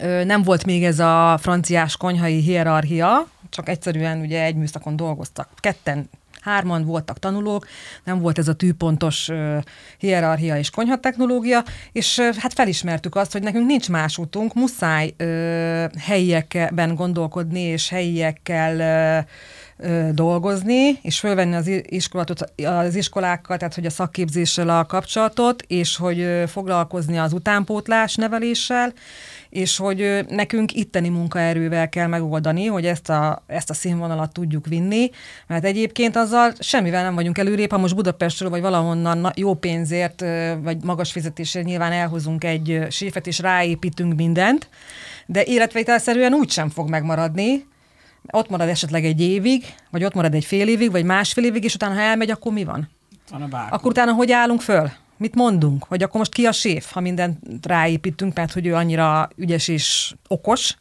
ö, 0.02 0.24
nem 0.24 0.44
volt 0.44 0.66
még 0.66 0.84
ez 0.84 1.00
a 1.00 1.40
franciás 1.42 1.98
konyhai 1.98 2.40
hierarchia, 2.40 3.28
csak 3.50 3.70
egyszerűen 3.70 4.20
ugye 4.20 4.44
egy 4.44 4.56
műszakon 4.56 4.96
dolgoztak. 4.96 5.50
Ketten 5.60 6.10
hárman 6.44 6.86
voltak 6.86 7.20
tanulók, 7.20 7.68
nem 8.04 8.20
volt 8.20 8.38
ez 8.38 8.48
a 8.48 8.54
tűpontos 8.54 9.30
hierarchia 9.98 10.58
és 10.58 10.70
konyhatechnológia, 10.70 11.64
és 11.92 12.20
hát 12.20 12.54
felismertük 12.54 13.16
azt, 13.16 13.32
hogy 13.32 13.44
nekünk 13.44 13.68
nincs 13.68 13.90
más 13.90 14.18
útunk, 14.18 14.54
muszáj 14.54 15.16
helyiekben 15.98 16.96
gondolkodni, 16.96 17.62
és 17.62 17.90
helyiekkel 17.90 19.26
dolgozni, 20.12 21.00
és 21.02 21.20
fölvenni 21.20 21.56
az, 21.56 21.70
iskolatot, 21.84 22.52
az 22.66 22.96
iskolákkal, 22.96 23.58
tehát 23.58 23.76
hogy 23.76 23.86
a 23.86 23.90
szakképzéssel 23.90 24.70
a 24.70 24.86
kapcsolatot, 24.86 25.62
és 25.68 25.98
hogy 25.98 26.44
foglalkozni 26.48 27.18
az 27.18 27.34
utánpótlás 27.34 28.16
neveléssel, 28.16 28.94
és 29.54 29.78
hogy 29.78 30.26
nekünk 30.30 30.74
itteni 30.74 31.10
munkaerővel 31.10 31.90
kell 31.90 32.08
megoldani, 32.08 32.66
hogy 32.66 32.86
ezt 32.86 33.10
a, 33.10 33.44
ezt 33.48 33.70
a 33.70 33.74
színvonalat 33.74 34.34
tudjuk 34.34 34.68
vinni, 34.68 35.10
mert 35.48 35.64
egyébként 35.64 36.16
azzal 36.16 36.54
semmivel 36.60 37.04
nem 37.04 37.16
vagyunk 37.16 37.38
előrébb, 37.38 37.72
ha 37.72 37.78
most 37.78 37.96
Budapestről 37.96 38.50
vagy 38.50 38.62
valahonnan 38.62 39.32
jó 39.36 39.54
pénzért, 39.54 40.24
vagy 40.62 40.84
magas 40.84 41.12
fizetésért 41.12 41.66
nyilván 41.66 41.92
elhozunk 41.92 42.44
egy 42.44 42.86
séfet, 42.90 43.28
és 43.28 43.40
ráépítünk 43.40 44.16
mindent, 44.16 44.70
de 45.26 45.44
életvételszerűen 45.44 46.34
úgy 46.34 46.50
sem 46.50 46.70
fog 46.70 46.90
megmaradni, 46.90 47.68
ott 48.32 48.50
marad 48.50 48.70
esetleg 48.70 49.06
egy 49.06 49.22
évig, 49.22 49.66
vagy 49.92 50.04
ott 50.04 50.14
marad 50.14 50.34
egy 50.34 50.46
fél 50.46 50.68
évig, 50.68 50.92
vagy 50.92 51.06
másfél 51.06 51.44
évig, 51.44 51.64
és 51.64 51.76
utána 51.76 51.94
ha 51.94 52.02
elmegy, 52.02 52.30
akkor 52.30 52.54
mi 52.54 52.64
van? 52.64 52.90
van 53.32 53.42
a 53.42 53.68
akkor 53.70 53.92
utána 53.92 54.14
hogy 54.14 54.32
állunk 54.32 54.62
föl? 54.62 54.90
Mit 55.18 55.36
mondunk? 55.36 55.84
Hogy 55.84 56.04
akkor 56.04 56.18
most 56.18 56.34
ki 56.34 56.46
a 56.46 56.52
séf, 56.52 56.92
ha 56.92 57.00
mindent 57.00 57.38
ráépítünk, 57.62 58.36
mert 58.36 58.54
hogy 58.54 58.66
ő 58.66 58.76
annyira 58.76 59.30
ügyes 59.36 59.68
és 59.68 60.14
okos. 60.28 60.76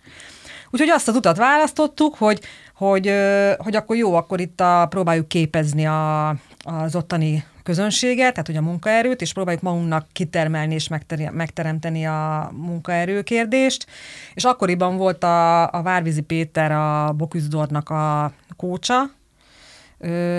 Úgyhogy 0.71 0.89
azt 0.89 1.09
az 1.09 1.17
utat 1.17 1.37
választottuk, 1.37 2.15
hogy, 2.15 2.41
hogy, 2.75 3.13
hogy 3.57 3.77
akkor 3.77 3.97
jó, 3.97 4.15
akkor 4.15 4.41
itt 4.41 4.61
a, 4.61 4.87
próbáljuk 4.91 5.29
képezni 5.29 5.87
a, 5.87 6.29
az 6.65 6.97
ottani 6.97 7.45
közönséget, 7.63 8.31
tehát 8.31 8.47
hogy 8.47 8.57
a 8.57 8.63
munkaerőt, 8.63 9.21
és 9.21 9.33
próbáljuk 9.33 9.63
magunknak 9.63 10.07
kitermelni 10.13 10.75
és 10.75 10.89
megteremteni 11.33 12.07
a 12.07 12.51
munkaerőkérdést. 12.57 13.87
És 14.35 14.45
akkoriban 14.45 14.97
volt 14.97 15.25
a, 15.25 15.63
a 15.73 15.83
Várvízi 15.83 16.21
Péter 16.21 16.73
a 16.73 17.13
Boküzdornak 17.13 17.91
a 17.91 18.33
kócsa, 18.57 19.11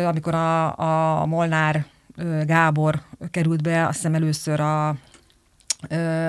amikor 0.06 0.34
a, 0.34 0.77
a 1.21 1.25
Molnár 1.25 1.86
Gábor 2.45 3.02
került 3.32 3.62
be 3.62 3.88
azt 3.88 3.95
hiszem 3.95 4.13
először 4.13 4.60
a 4.60 4.95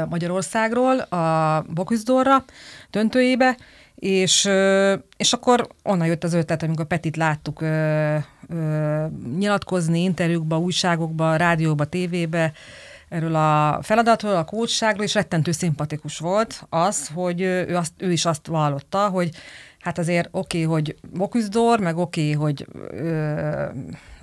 Magyarországról 0.08 0.98
a 0.98 1.64
Boküzdorra 1.68 2.44
döntőjébe, 2.90 3.56
és, 3.94 4.48
és 5.16 5.32
akkor 5.32 5.68
onnan 5.82 6.06
jött 6.06 6.24
az 6.24 6.32
ötlet, 6.32 6.62
amikor 6.62 6.86
Petit 6.86 7.16
láttuk 7.16 7.60
ö, 7.60 8.16
ö, 8.48 9.04
nyilatkozni 9.38 10.02
interjúkba, 10.02 10.58
újságokba, 10.58 11.36
rádióba, 11.36 11.84
tévébe, 11.84 12.52
erről 13.08 13.34
a 13.34 13.78
feladatról, 13.82 14.36
a 14.36 14.44
kócsságról, 14.44 15.04
és 15.04 15.14
rettentő 15.14 15.52
szimpatikus 15.52 16.18
volt 16.18 16.66
az, 16.68 17.10
hogy 17.14 17.40
ő, 17.40 17.76
azt, 17.76 17.92
ő 17.96 18.12
is 18.12 18.24
azt 18.24 18.46
vallotta, 18.46 19.08
hogy 19.08 19.30
hát 19.84 19.98
azért 19.98 20.28
oké, 20.30 20.64
okay, 20.64 20.72
hogy 20.72 20.96
Boküzdor, 21.12 21.80
meg 21.80 21.96
oké, 21.96 22.20
okay, 22.20 22.32
hogy 22.32 22.66
ö, 22.90 23.64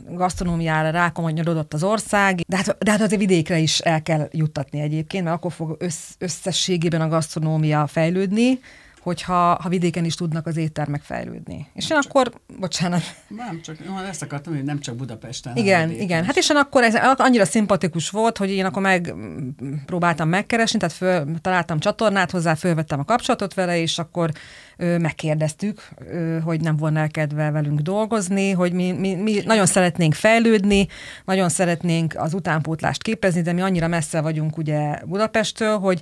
gasztronómiára 0.09 0.89
rákomonyodott 0.89 1.73
az 1.73 1.83
ország, 1.83 2.41
de 2.47 2.55
hát, 2.55 2.77
de 2.77 2.91
hát 2.91 3.01
azért 3.01 3.21
vidékre 3.21 3.57
is 3.57 3.79
el 3.79 4.01
kell 4.01 4.27
juttatni 4.31 4.79
egyébként, 4.79 5.23
mert 5.23 5.35
akkor 5.35 5.51
fog 5.51 5.75
össz, 5.79 6.09
összességében 6.17 7.01
a 7.01 7.07
gasztronómia 7.07 7.87
fejlődni, 7.87 8.59
hogyha 9.01 9.57
ha 9.61 9.69
vidéken 9.69 10.05
is 10.05 10.15
tudnak 10.15 10.47
az 10.47 10.57
éttermek 10.57 11.01
fejlődni. 11.01 11.67
És 11.73 11.89
én 11.89 11.99
csak, 12.01 12.09
akkor, 12.09 12.31
bocsánat. 12.59 13.01
Nem, 13.27 13.61
csak 13.61 13.77
jó, 13.85 13.97
ezt 13.97 14.21
akartam, 14.21 14.53
hogy 14.53 14.63
nem 14.63 14.79
csak 14.79 14.95
Budapesten. 14.95 15.55
Igen, 15.55 15.91
igen. 15.91 16.25
Hát 16.25 16.37
és 16.37 16.49
én 16.49 16.55
akkor 16.55 16.83
ez 16.83 16.95
annyira 17.17 17.45
szimpatikus 17.45 18.09
volt, 18.09 18.37
hogy 18.37 18.49
én 18.49 18.65
akkor 18.65 18.81
megpróbáltam 18.81 20.29
megkeresni, 20.29 20.79
tehát 20.79 20.95
föl, 20.95 21.25
találtam 21.41 21.79
csatornát 21.79 22.31
hozzá, 22.31 22.55
fölvettem 22.55 22.99
a 22.99 23.03
kapcsolatot 23.03 23.53
vele, 23.53 23.77
és 23.77 23.99
akkor 23.99 24.31
ö, 24.77 24.97
megkérdeztük, 24.97 25.87
ö, 26.07 26.39
hogy 26.39 26.61
nem 26.61 26.77
volna 26.77 27.07
kedve 27.07 27.51
velünk 27.51 27.79
dolgozni, 27.79 28.51
hogy 28.51 28.73
mi, 28.73 28.91
mi, 28.91 29.15
mi 29.15 29.41
nagyon 29.45 29.65
szeretnénk 29.65 30.13
fejlődni, 30.13 30.87
nagyon 31.25 31.49
szeretnénk 31.49 32.13
az 32.17 32.33
utánpótlást 32.33 33.03
képezni, 33.03 33.41
de 33.41 33.53
mi 33.53 33.61
annyira 33.61 33.87
messze 33.87 34.21
vagyunk 34.21 34.57
ugye 34.57 34.99
Budapesttől, 35.05 35.77
hogy 35.77 36.01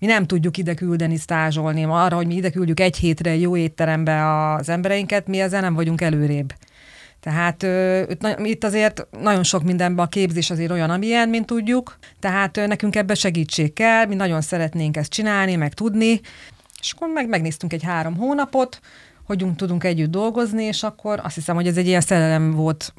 mi 0.00 0.06
nem 0.06 0.26
tudjuk 0.26 0.56
ide 0.56 0.74
küldeni, 0.74 1.16
stázsolni. 1.16 1.84
Arra, 1.84 2.16
hogy 2.16 2.26
mi 2.26 2.34
ide 2.34 2.50
küldjük 2.50 2.80
egy 2.80 2.96
hétre 2.96 3.36
jó 3.36 3.56
étterembe 3.56 4.52
az 4.52 4.68
embereinket, 4.68 5.26
mi 5.26 5.40
ezzel 5.40 5.60
nem 5.60 5.74
vagyunk 5.74 6.00
előrébb. 6.00 6.52
Tehát 7.20 7.62
ö, 7.62 8.02
itt 8.42 8.64
azért 8.64 9.06
nagyon 9.20 9.42
sok 9.42 9.62
mindenben 9.62 10.04
a 10.04 10.08
képzés 10.08 10.50
azért 10.50 10.70
olyan, 10.70 10.90
amilyen, 10.90 11.28
mint 11.28 11.46
tudjuk. 11.46 11.98
Tehát 12.20 12.56
ö, 12.56 12.66
nekünk 12.66 12.96
ebbe 12.96 13.14
segítség 13.14 13.72
kell, 13.72 14.06
mi 14.06 14.14
nagyon 14.14 14.40
szeretnénk 14.40 14.96
ezt 14.96 15.10
csinálni, 15.10 15.56
meg 15.56 15.74
tudni. 15.74 16.20
És 16.80 16.92
akkor 16.92 17.08
meg 17.08 17.28
megnéztünk 17.28 17.72
egy 17.72 17.82
három 17.82 18.16
hónapot, 18.16 18.80
hogy 19.24 19.46
tudunk 19.56 19.84
együtt 19.84 20.10
dolgozni, 20.10 20.64
és 20.64 20.82
akkor 20.82 21.20
azt 21.22 21.34
hiszem, 21.34 21.54
hogy 21.54 21.66
ez 21.66 21.76
egy 21.76 21.86
ilyen 21.86 22.00
szerelem 22.00 22.50
volt 22.50 22.92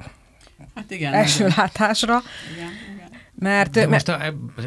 hát 0.75 0.91
igen, 0.91 1.13
első 1.13 1.45
igen. 1.45 1.53
látásra. 1.57 2.21
Igen. 2.55 3.00
Mert, 3.41 3.71
De 3.71 3.87
most 3.87 4.07
a, 4.07 4.19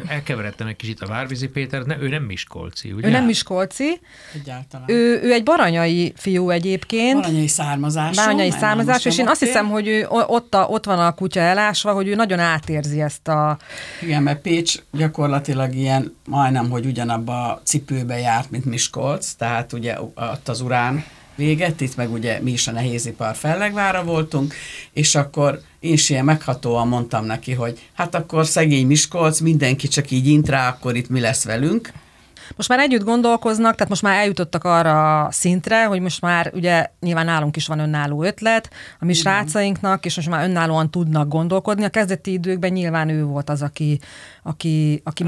elkeveredtem 0.07 0.67
egy 0.67 0.75
kicsit 0.75 1.01
a 1.01 1.05
Várvizi 1.05 1.47
Péter, 1.47 1.81
ne, 1.81 1.97
ő 1.99 2.07
nem 2.07 2.23
Miskolci, 2.23 2.91
ugye? 2.91 3.07
Ő 3.07 3.11
nem 3.11 3.25
Miskolci. 3.25 3.99
Egyáltalán. 4.33 4.85
Ő, 4.89 5.19
ő 5.23 5.31
egy 5.31 5.43
baranyai 5.43 6.13
fiú 6.15 6.49
egyébként. 6.49 7.21
Baranyai 7.21 7.47
származású. 7.47 8.15
Baranyai 8.15 8.51
származású, 8.51 9.09
és 9.09 9.17
én 9.17 9.27
azt 9.27 9.39
hiszem, 9.39 9.69
hogy 9.69 9.87
ő 9.87 10.07
ott, 10.09 10.53
a, 10.53 10.65
ott 10.65 10.85
van 10.85 10.99
a 10.99 11.11
kutya 11.11 11.39
elásva, 11.39 11.93
hogy 11.93 12.07
ő 12.07 12.15
nagyon 12.15 12.39
átérzi 12.39 13.01
ezt 13.01 13.27
a... 13.27 13.57
Igen, 14.01 14.23
mert 14.23 14.41
Pécs 14.41 14.79
gyakorlatilag 14.91 15.75
ilyen 15.75 16.15
majdnem, 16.25 16.69
hogy 16.69 16.85
ugyanabba 16.85 17.53
a 17.53 17.61
cipőbe 17.63 18.19
járt, 18.19 18.51
mint 18.51 18.65
Miskolc, 18.65 19.31
tehát 19.31 19.73
ugye 19.73 20.01
ott 20.15 20.47
az 20.47 20.61
urán 20.61 21.03
véget, 21.35 21.81
itt 21.81 21.95
meg 21.95 22.11
ugye 22.11 22.39
mi 22.41 22.51
is 22.51 22.67
a 22.67 22.71
nehézipar 22.71 23.35
fellegvára 23.35 24.03
voltunk, 24.03 24.53
és 24.93 25.15
akkor 25.15 25.61
én 25.79 25.93
is 25.93 26.09
ilyen 26.09 26.25
meghatóan 26.25 26.87
mondtam 26.87 27.25
neki, 27.25 27.53
hogy 27.53 27.79
hát 27.93 28.15
akkor 28.15 28.45
szegény 28.45 28.87
Miskolc, 28.87 29.39
mindenki 29.39 29.87
csak 29.87 30.11
így 30.11 30.27
int 30.27 30.49
rá, 30.49 30.69
akkor 30.69 30.95
itt 30.95 31.09
mi 31.09 31.19
lesz 31.19 31.43
velünk. 31.43 31.91
Most 32.55 32.69
már 32.69 32.79
együtt 32.79 33.03
gondolkoznak, 33.03 33.73
tehát 33.73 33.89
most 33.89 34.01
már 34.01 34.19
eljutottak 34.19 34.63
arra 34.63 35.23
a 35.23 35.31
szintre, 35.31 35.85
hogy 35.85 35.99
most 35.99 36.21
már 36.21 36.51
ugye 36.53 36.87
nyilván 36.99 37.25
nálunk 37.25 37.55
is 37.55 37.67
van 37.67 37.79
önálló 37.79 38.23
ötlet, 38.23 38.69
a 38.99 39.05
mi 39.05 39.11
Igen. 39.11 39.21
srácainknak, 39.21 40.05
és 40.05 40.15
most 40.15 40.29
már 40.29 40.49
önállóan 40.49 40.91
tudnak 40.91 41.27
gondolkodni. 41.27 41.83
A 41.83 41.89
kezdeti 41.89 42.31
időkben 42.31 42.71
nyilván 42.71 43.09
ő 43.09 43.23
volt 43.23 43.49
az, 43.49 43.61
aki, 43.61 43.99
aki, 44.43 45.01
aki 45.03 45.23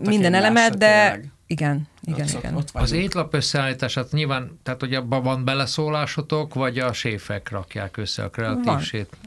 minden 0.00 0.34
elemet, 0.34 0.78
de 0.78 1.10
tényleg. 1.10 1.32
Igen, 1.50 1.88
igen, 2.02 2.26
ott, 2.26 2.38
igen. 2.38 2.56
Ott 2.56 2.68
az 2.72 2.92
étlap 2.92 3.34
összeállítását 3.34 4.12
nyilván, 4.12 4.58
tehát 4.62 4.80
hogy 4.80 4.94
abban 4.94 5.22
van 5.22 5.44
beleszólásotok, 5.44 6.54
vagy 6.54 6.78
a 6.78 6.92
séfek 6.92 7.50
rakják 7.50 7.96
össze 7.96 8.22
a 8.22 8.30
kreatív 8.30 8.64
van? 8.64 8.82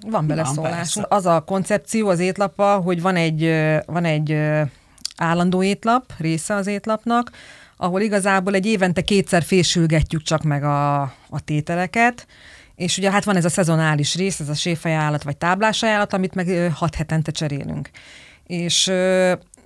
Van 0.07 0.27
beleszólás. 0.27 0.93
Van, 0.93 1.05
az 1.09 1.25
a 1.25 1.41
koncepció 1.41 2.09
az 2.09 2.19
étlapa, 2.19 2.75
hogy 2.75 3.01
van 3.01 3.15
egy, 3.15 3.41
van 3.85 4.05
egy 4.05 4.37
állandó 5.17 5.63
étlap, 5.63 6.13
része 6.17 6.53
az 6.53 6.67
étlapnak, 6.67 7.31
ahol 7.77 8.01
igazából 8.01 8.53
egy 8.53 8.65
évente 8.65 9.01
kétszer 9.01 9.43
fésülgetjük 9.43 10.21
csak 10.21 10.43
meg 10.43 10.63
a, 10.63 11.01
a 11.29 11.39
tételeket, 11.45 12.27
és 12.75 12.97
ugye 12.97 13.11
hát 13.11 13.23
van 13.23 13.35
ez 13.35 13.45
a 13.45 13.49
szezonális 13.49 14.15
rész, 14.15 14.39
ez 14.39 14.49
a 14.49 14.53
séfajánlat 14.53 15.23
vagy 15.23 15.37
táblás 15.37 15.83
ajánlat, 15.83 16.13
amit 16.13 16.35
meg 16.35 16.71
hat 16.73 16.95
hetente 16.95 17.31
cserélünk. 17.31 17.89
És 18.43 18.91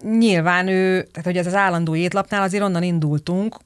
nyilván 0.01 0.67
ő, 0.67 1.01
tehát 1.01 1.25
hogy 1.25 1.37
ez 1.37 1.45
az 1.45 1.53
állandó 1.53 1.95
étlapnál 1.95 2.41
azért 2.41 2.63
onnan 2.63 2.83
indultunk, 2.83 3.57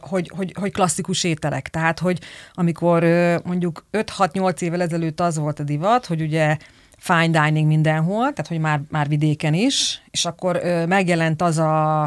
hogy, 0.00 0.30
hogy, 0.36 0.54
hogy 0.58 0.72
klasszikus 0.72 1.24
ételek. 1.24 1.68
Tehát, 1.68 1.98
hogy 1.98 2.18
amikor 2.52 3.04
mondjuk 3.44 3.86
5-6-8 3.92 4.60
évvel 4.60 4.82
ezelőtt 4.82 5.20
az 5.20 5.38
volt 5.38 5.58
a 5.58 5.62
divat, 5.62 6.06
hogy 6.06 6.20
ugye 6.20 6.56
fine 6.98 7.44
dining 7.44 7.66
mindenhol, 7.66 8.20
tehát 8.20 8.46
hogy 8.48 8.58
már, 8.58 8.80
már 8.90 9.08
vidéken 9.08 9.54
is, 9.54 10.02
és 10.10 10.24
akkor 10.24 10.60
megjelent 10.88 11.42
az 11.42 11.58
a, 11.58 12.02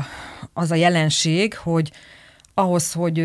az 0.54 0.72
a 0.72 0.76
jelenség, 0.76 1.56
hogy 1.56 1.92
ahhoz, 2.58 2.94
hogy 2.94 3.18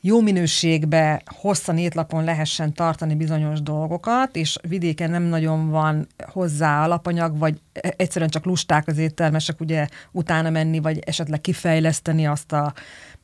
jó 0.00 0.20
minőségbe, 0.20 1.22
hosszan 1.26 1.78
étlapon 1.78 2.24
lehessen 2.24 2.72
tartani 2.72 3.14
bizonyos 3.14 3.62
dolgokat, 3.62 4.36
és 4.36 4.56
vidéken 4.68 5.10
nem 5.10 5.22
nagyon 5.22 5.70
van 5.70 6.06
hozzá 6.32 6.84
alapanyag, 6.84 7.38
vagy 7.38 7.60
e, 7.72 7.94
egyszerűen 7.96 8.30
csak 8.30 8.44
lusták 8.44 8.88
az 8.88 8.98
éttermesek 8.98 9.60
ugye 9.60 9.86
utána 10.12 10.50
menni, 10.50 10.80
vagy 10.80 10.98
esetleg 11.06 11.40
kifejleszteni 11.40 12.26
azt 12.26 12.52
a 12.52 12.72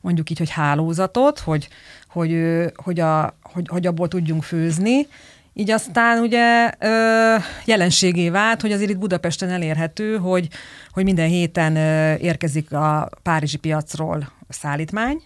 mondjuk 0.01 0.29
így, 0.29 0.37
hogy 0.37 0.49
hálózatot, 0.49 1.39
hogy, 1.39 1.67
hogy, 2.09 2.37
hogy, 2.75 2.99
a, 2.99 3.37
hogy, 3.41 3.67
hogy 3.67 3.87
abból 3.87 4.07
tudjunk 4.07 4.43
főzni, 4.43 5.07
így 5.53 5.71
aztán 5.71 6.19
ugye 6.19 6.71
ö, 6.79 7.35
jelenségé 7.65 8.29
vált, 8.29 8.61
hogy 8.61 8.71
azért 8.71 8.89
itt 8.89 8.97
Budapesten 8.97 9.49
elérhető, 9.49 10.17
hogy, 10.17 10.47
hogy 10.91 11.03
minden 11.03 11.27
héten 11.27 11.75
ö, 11.75 12.15
érkezik 12.15 12.73
a 12.73 13.09
Párizsi 13.23 13.57
piacról 13.57 14.31
a 14.53 14.55
szállítmány, 14.55 15.21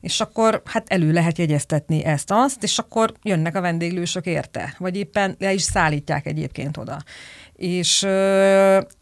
és 0.00 0.20
akkor 0.20 0.62
hát 0.64 0.88
elő 0.88 1.12
lehet 1.12 1.38
jegyeztetni 1.38 2.04
ezt-azt, 2.04 2.62
és 2.62 2.78
akkor 2.78 3.12
jönnek 3.22 3.56
a 3.56 3.60
vendéglősök 3.60 4.26
érte, 4.26 4.74
vagy 4.78 4.96
éppen 4.96 5.36
le 5.38 5.52
is 5.52 5.62
szállítják 5.62 6.26
egyébként 6.26 6.76
oda. 6.76 7.02
És, 7.56 8.06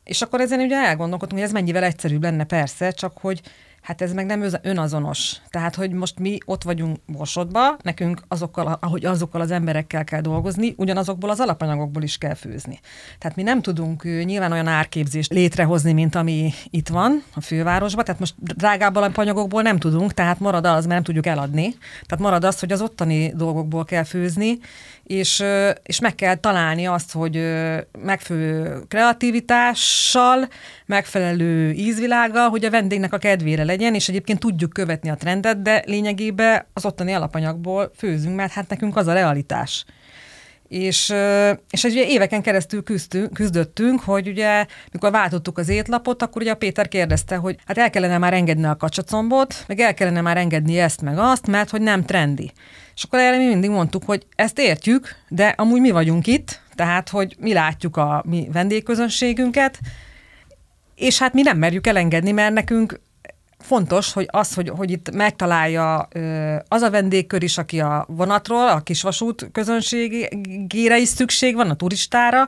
és 0.04 0.22
akkor 0.22 0.40
ezen 0.40 0.60
ugye 0.60 0.76
elgondolkodtunk, 0.76 1.40
hogy 1.40 1.48
ez 1.48 1.54
mennyivel 1.54 1.84
egyszerűbb 1.84 2.22
lenne 2.22 2.44
persze, 2.44 2.90
csak 2.90 3.18
hogy 3.18 3.40
Hát 3.82 4.02
ez 4.02 4.12
meg 4.12 4.26
nem 4.26 4.44
önazonos. 4.62 5.36
Tehát, 5.50 5.74
hogy 5.74 5.92
most 5.92 6.18
mi 6.18 6.38
ott 6.44 6.62
vagyunk 6.62 6.98
Borsodba, 7.06 7.76
nekünk 7.82 8.22
azokkal, 8.28 8.78
ahogy 8.80 9.04
azokkal 9.04 9.40
az 9.40 9.50
emberekkel 9.50 10.04
kell 10.04 10.20
dolgozni, 10.20 10.74
ugyanazokból 10.76 11.30
az 11.30 11.40
alapanyagokból 11.40 12.02
is 12.02 12.18
kell 12.18 12.34
főzni. 12.34 12.80
Tehát 13.18 13.36
mi 13.36 13.42
nem 13.42 13.62
tudunk 13.62 14.02
nyilván 14.02 14.52
olyan 14.52 14.66
árképzést 14.66 15.32
létrehozni, 15.32 15.92
mint 15.92 16.14
ami 16.14 16.52
itt 16.70 16.88
van 16.88 17.22
a 17.34 17.40
fővárosban. 17.40 18.04
Tehát 18.04 18.20
most 18.20 18.34
drágább 18.38 18.96
alapanyagokból 18.96 19.62
nem 19.62 19.78
tudunk, 19.78 20.14
tehát 20.14 20.40
marad 20.40 20.64
az, 20.66 20.72
mert 20.72 20.88
nem 20.88 21.02
tudjuk 21.02 21.26
eladni. 21.26 21.74
Tehát 22.06 22.24
marad 22.24 22.44
az, 22.44 22.60
hogy 22.60 22.72
az 22.72 22.80
ottani 22.80 23.32
dolgokból 23.36 23.84
kell 23.84 24.04
főzni, 24.04 24.58
és, 25.02 25.44
és 25.82 26.00
meg 26.00 26.14
kell 26.14 26.34
találni 26.34 26.86
azt, 26.86 27.12
hogy 27.12 27.34
megfelelő 27.98 28.82
kreativitással, 28.88 30.48
megfelelő 30.86 31.70
ízvilággal, 31.70 32.48
hogy 32.48 32.64
a 32.64 32.70
vendégnek 32.70 33.12
a 33.12 33.18
kedvére 33.18 33.64
legyen, 33.64 33.94
és 33.94 34.08
egyébként 34.08 34.38
tudjuk 34.38 34.72
követni 34.72 35.10
a 35.10 35.14
trendet, 35.14 35.62
de 35.62 35.82
lényegében 35.86 36.66
az 36.72 36.84
ottani 36.84 37.12
alapanyagból 37.12 37.90
főzünk, 37.96 38.36
mert 38.36 38.52
hát 38.52 38.68
nekünk 38.68 38.96
az 38.96 39.06
a 39.06 39.12
realitás. 39.12 39.84
És, 40.68 41.14
és 41.70 41.82
ugye 41.82 42.06
éveken 42.06 42.42
keresztül 42.42 42.82
küzdtünk, 42.82 43.32
küzdöttünk, 43.32 44.00
hogy 44.00 44.28
ugye, 44.28 44.66
mikor 44.92 45.10
váltottuk 45.10 45.58
az 45.58 45.68
étlapot, 45.68 46.22
akkor 46.22 46.42
ugye 46.42 46.50
a 46.50 46.56
Péter 46.56 46.88
kérdezte, 46.88 47.36
hogy 47.36 47.56
hát 47.66 47.78
el 47.78 47.90
kellene 47.90 48.18
már 48.18 48.32
engedni 48.32 48.64
a 48.64 48.76
kacsacombot, 48.76 49.64
meg 49.66 49.80
el 49.80 49.94
kellene 49.94 50.20
már 50.20 50.36
engedni 50.36 50.78
ezt, 50.78 51.02
meg 51.02 51.18
azt, 51.18 51.46
mert 51.46 51.70
hogy 51.70 51.80
nem 51.80 52.04
trendi. 52.04 52.52
És 52.94 53.02
akkor 53.02 53.18
erre 53.18 53.36
mi 53.36 53.46
mindig 53.46 53.70
mondtuk, 53.70 54.04
hogy 54.04 54.26
ezt 54.34 54.58
értjük, 54.58 55.16
de 55.28 55.54
amúgy 55.56 55.80
mi 55.80 55.90
vagyunk 55.90 56.26
itt, 56.26 56.60
tehát, 56.74 57.08
hogy 57.08 57.36
mi 57.38 57.52
látjuk 57.52 57.96
a 57.96 58.22
mi 58.26 58.48
vendégközönségünket, 58.52 59.78
és 60.94 61.18
hát 61.18 61.32
mi 61.32 61.42
nem 61.42 61.58
merjük 61.58 61.86
elengedni, 61.86 62.32
mert 62.32 62.54
nekünk 62.54 63.00
fontos, 63.58 64.12
hogy 64.12 64.26
az, 64.30 64.54
hogy, 64.54 64.68
hogy 64.68 64.90
itt 64.90 65.10
megtalálja 65.10 66.08
az 66.68 66.82
a 66.82 66.90
vendégkör 66.90 67.42
is, 67.42 67.58
aki 67.58 67.80
a 67.80 68.04
vonatról, 68.08 68.68
a 68.68 68.80
kisvasút 68.80 69.48
közönségére 69.52 70.98
is 70.98 71.08
szükség 71.08 71.54
van, 71.54 71.70
a 71.70 71.74
turistára, 71.74 72.46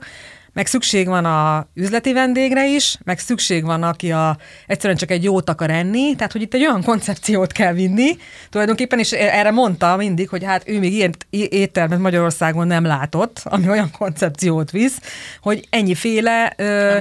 meg 0.55 0.67
szükség 0.67 1.07
van 1.07 1.25
a 1.25 1.67
üzleti 1.75 2.13
vendégre 2.13 2.67
is, 2.69 2.99
meg 3.05 3.19
szükség 3.19 3.65
van, 3.65 3.83
aki 3.83 4.13
a, 4.13 4.37
egyszerűen 4.67 4.99
csak 4.99 5.11
egy 5.11 5.25
jót 5.25 5.49
akar 5.49 5.71
enni, 5.71 6.15
tehát 6.17 6.33
hogy 6.33 6.43
itt 6.43 6.55
egy 6.55 6.67
olyan 6.67 6.83
koncepciót 6.83 7.53
kell 7.53 7.73
vinni, 7.73 8.17
tulajdonképpen, 8.51 8.99
és 8.99 9.13
erre 9.13 9.51
mondta 9.51 9.97
mindig, 9.97 10.29
hogy 10.29 10.45
hát 10.45 10.69
ő 10.69 10.79
még 10.79 10.93
ilyen 10.93 11.15
éttermet 11.31 11.99
Magyarországon 11.99 12.67
nem 12.67 12.85
látott, 12.85 13.41
ami 13.45 13.69
olyan 13.69 13.91
koncepciót 13.91 14.71
visz, 14.71 15.01
hogy 15.41 15.67
ennyiféle 15.71 16.53
ö, 16.57 16.99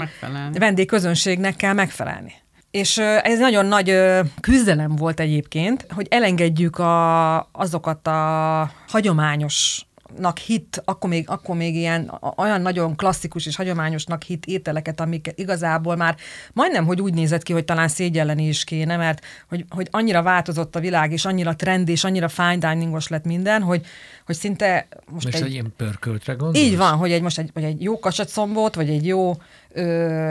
vendégközönségnek 0.54 1.56
kell 1.56 1.74
megfelelni. 1.74 2.34
És 2.72 2.98
ez 2.98 3.40
nagyon 3.40 3.66
nagy 3.66 4.00
küzdelem 4.42 4.96
volt 4.96 5.20
egyébként, 5.20 5.86
hogy 5.90 6.08
elengedjük 6.10 6.80
a, 6.80 7.38
azokat 7.52 8.08
a 8.08 8.72
hagyományos 8.88 9.86
nak 10.18 10.38
hit, 10.38 10.82
akkor 10.86 11.10
még, 11.10 11.30
akkor 11.30 11.56
még 11.56 11.76
ilyen 11.76 12.20
olyan 12.38 12.62
nagyon 12.62 12.96
klasszikus 12.96 13.46
és 13.46 13.56
hagyományosnak 13.56 14.24
hit 14.24 14.46
ételeket, 14.46 15.00
amik 15.00 15.32
igazából 15.36 15.96
már 15.96 16.16
majdnem, 16.54 16.86
hogy 16.86 17.02
úgy 17.02 17.14
nézett 17.14 17.44
ki, 17.44 17.54
hogy 17.54 17.66
talán 17.66 17.88
szégyelleni 17.88 18.48
is 18.48 18.64
kéne, 18.64 18.98
mert 18.98 19.26
hogy, 19.50 19.66
hogy 19.70 19.88
annyira 19.92 20.22
változott 20.22 20.76
a 20.76 20.80
világ, 20.80 21.12
és 21.12 21.26
annyira 21.26 21.56
trend, 21.56 21.90
és 21.90 22.04
annyira 22.04 22.28
fine 22.28 22.58
diningos 22.58 23.08
lett 23.08 23.26
minden, 23.26 23.62
hogy, 23.62 23.86
hogy 24.26 24.36
szinte 24.36 24.88
most, 25.12 25.26
most 25.26 25.36
egy, 25.36 25.42
egy 25.42 25.52
ilyen 25.52 25.74
pörköltre 25.78 26.34
gondolsz? 26.34 26.68
Így 26.68 26.78
van, 26.78 26.98
hogy 26.98 27.12
egy, 27.12 27.22
most 27.22 27.40
egy, 27.40 27.50
vagy 27.54 27.64
egy 27.64 27.82
jó 27.82 28.00
kacsatcombot, 28.00 28.76
vagy 28.76 28.90
egy 28.90 29.06
jó, 29.06 29.34
ö, 29.72 29.84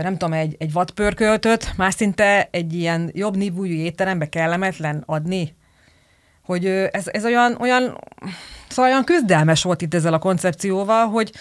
nem 0.02 0.12
tudom, 0.12 0.32
egy, 0.32 0.56
egy 0.58 0.72
vadpörköltöt, 0.72 1.76
már 1.76 1.92
szinte 1.92 2.48
egy 2.50 2.74
ilyen 2.74 3.10
jobb 3.14 3.36
nívújú 3.36 3.72
étterembe 3.72 4.28
kellemetlen 4.28 5.02
adni, 5.06 5.54
hogy 6.42 6.66
ez, 6.66 7.04
ez 7.06 7.24
olyan, 7.24 7.56
olyan, 7.60 7.98
szóval 8.72 8.90
olyan 8.90 9.04
küzdelmes 9.04 9.62
volt 9.62 9.82
itt 9.82 9.94
ezzel 9.94 10.12
a 10.12 10.18
koncepcióval, 10.18 11.06
hogy 11.06 11.32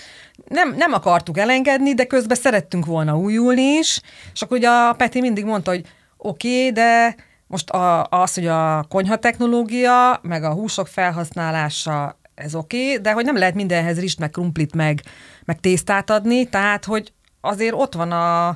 nem, 0.47 0.73
nem 0.75 0.93
akartuk 0.93 1.37
elengedni, 1.37 1.93
de 1.93 2.05
közben 2.05 2.37
szerettünk 2.37 2.85
volna 2.85 3.17
újulni 3.17 3.61
is, 3.61 4.01
és 4.33 4.41
akkor 4.41 4.57
ugye 4.57 4.69
a 4.69 4.93
Peti 4.93 5.19
mindig 5.19 5.45
mondta, 5.45 5.71
hogy 5.71 5.85
oké, 6.17 6.57
okay, 6.57 6.71
de 6.71 7.15
most 7.47 7.69
a, 7.69 8.07
az, 8.09 8.33
hogy 8.33 8.47
a 8.47 8.85
konyha 8.89 9.15
technológia, 9.15 10.19
meg 10.21 10.43
a 10.43 10.53
húsok 10.53 10.87
felhasználása, 10.87 12.19
ez 12.35 12.55
oké, 12.55 12.83
okay, 12.83 13.01
de 13.01 13.11
hogy 13.11 13.25
nem 13.25 13.37
lehet 13.37 13.55
mindenhez 13.55 13.99
rist, 13.99 14.19
meg 14.19 14.29
krumplit, 14.29 14.75
meg, 14.75 15.01
meg 15.45 15.59
tésztát 15.59 16.09
adni, 16.09 16.49
tehát, 16.49 16.85
hogy 16.85 17.13
azért 17.41 17.73
ott 17.73 17.93
van 17.93 18.11
a, 18.11 18.47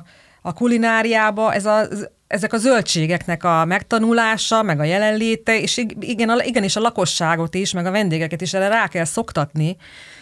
a 0.42 0.52
kulináriába 0.54 1.52
ez 1.52 1.64
a 1.64 1.86
ezek 2.26 2.52
a 2.52 2.58
zöldségeknek 2.58 3.44
a 3.44 3.64
megtanulása, 3.64 4.62
meg 4.62 4.80
a 4.80 4.84
jelenléte, 4.84 5.60
és 5.60 5.86
igen, 6.00 6.28
a, 6.28 6.42
igenis 6.42 6.76
a 6.76 6.80
lakosságot 6.80 7.54
is, 7.54 7.72
meg 7.72 7.86
a 7.86 7.90
vendégeket 7.90 8.40
is 8.40 8.54
erre 8.54 8.68
rá 8.68 8.88
kell 8.88 9.04
szoktatni, 9.04 9.76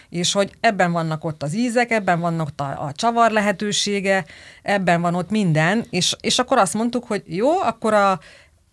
és 0.09 0.33
hogy 0.33 0.53
ebben 0.61 0.93
vannak 0.93 1.25
ott 1.25 1.43
az 1.43 1.55
ízek, 1.55 1.91
ebben 1.91 2.21
vannak 2.21 2.47
ott 2.47 2.61
a, 2.61 2.85
a 2.85 2.93
csavar 2.93 3.31
lehetősége, 3.31 4.25
ebben 4.63 5.01
van 5.01 5.15
ott 5.15 5.31
minden, 5.31 5.87
és, 5.91 6.17
és 6.21 6.39
akkor 6.39 6.59
azt 6.59 6.75
mondtuk, 6.75 7.05
hogy 7.05 7.23
jó, 7.27 7.61
akkor 7.61 7.95
a, 7.95 8.21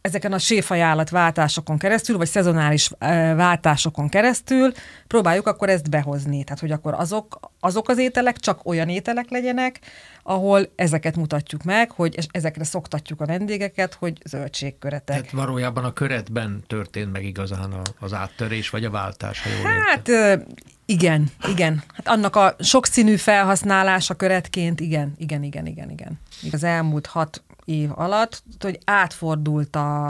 ezeken 0.02 0.34
a 0.34 0.38
séfajánlat 0.38 1.10
váltásokon 1.10 1.78
keresztül, 1.78 2.18
vagy 2.18 2.28
szezonális 2.28 2.90
váltásokon 3.36 4.10
keresztül 4.10 4.72
próbáljuk 5.08 5.48
akkor 5.48 5.70
ezt 5.70 5.90
behozni. 5.90 6.44
Tehát, 6.44 6.60
hogy 6.60 6.72
akkor 6.72 6.94
azok, 6.94 7.40
azok 7.60 7.90
az 7.90 7.98
ételek 7.98 8.38
csak 8.38 8.66
olyan 8.66 8.90
ételek 8.90 9.30
legyenek, 9.30 9.80
ahol 10.24 10.72
ezeket 10.76 11.15
mutatjuk 11.15 11.63
meg, 11.63 11.91
hogy 11.91 12.28
ezekre 12.32 12.63
szoktatjuk 12.63 13.22
a 13.22 13.26
vendégeket, 13.26 13.93
hogy 13.93 14.17
zöldségköretek. 14.26 15.15
Tehát 15.15 15.32
valójában 15.32 15.84
a 15.84 15.93
köretben 15.93 16.63
történt 16.67 17.11
meg 17.11 17.24
igazán 17.26 17.74
az 17.99 18.13
áttörés, 18.13 18.69
vagy 18.69 18.86
a 18.86 18.89
váltás, 18.89 19.41
ha 19.41 19.49
jól 19.49 19.69
Hát 19.72 20.07
értem. 20.07 20.45
igen, 20.86 21.32
igen. 21.47 21.84
Hát 21.93 22.07
annak 22.07 22.36
a 22.36 22.55
sokszínű 22.59 23.15
felhasználása 23.15 24.13
köretként, 24.13 24.80
igen, 24.80 25.13
igen, 25.17 25.43
igen, 25.43 25.65
igen, 25.65 25.89
igen. 25.89 26.19
Az 26.51 26.63
elmúlt 26.63 27.05
hat 27.05 27.43
év 27.65 27.89
alatt, 27.93 28.43
hogy 28.59 28.80
átfordult 28.86 29.76
a, 29.76 30.09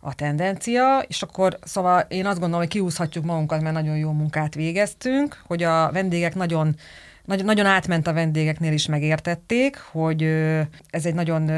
a 0.00 0.14
tendencia, 0.14 0.98
és 1.08 1.22
akkor 1.22 1.58
szóval 1.62 2.00
én 2.08 2.26
azt 2.26 2.38
gondolom, 2.38 2.60
hogy 2.60 2.72
kiúzhatjuk 2.72 3.24
magunkat, 3.24 3.60
mert 3.60 3.74
nagyon 3.74 3.96
jó 3.96 4.12
munkát 4.12 4.54
végeztünk, 4.54 5.42
hogy 5.46 5.62
a 5.62 5.90
vendégek 5.92 6.34
nagyon 6.34 6.76
nagyon, 7.28 7.44
nagyon 7.44 7.66
átment 7.66 8.06
a 8.06 8.12
vendégeknél 8.12 8.72
is 8.72 8.86
megértették, 8.86 9.76
hogy 9.76 10.22
ez 10.90 11.06
egy 11.06 11.14
nagyon 11.14 11.50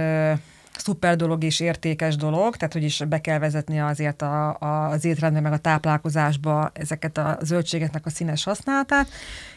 szuper 0.77 1.17
dolog 1.17 1.45
és 1.45 1.61
értékes 1.61 2.17
dolog, 2.17 2.57
tehát 2.57 2.73
hogy 2.73 2.83
is 2.83 3.03
be 3.09 3.21
kell 3.21 3.39
vezetni 3.39 3.81
azért 3.81 4.23
a, 4.23 4.57
a, 4.59 4.89
az 4.89 5.05
étrendbe, 5.05 5.41
meg 5.41 5.53
a 5.53 5.59
táplálkozásba 5.59 6.71
ezeket 6.75 7.19
a 7.19 7.39
zöldségeknek 7.43 8.07
a 8.07 8.11
színes 8.11 8.45
használatát, 8.45 9.09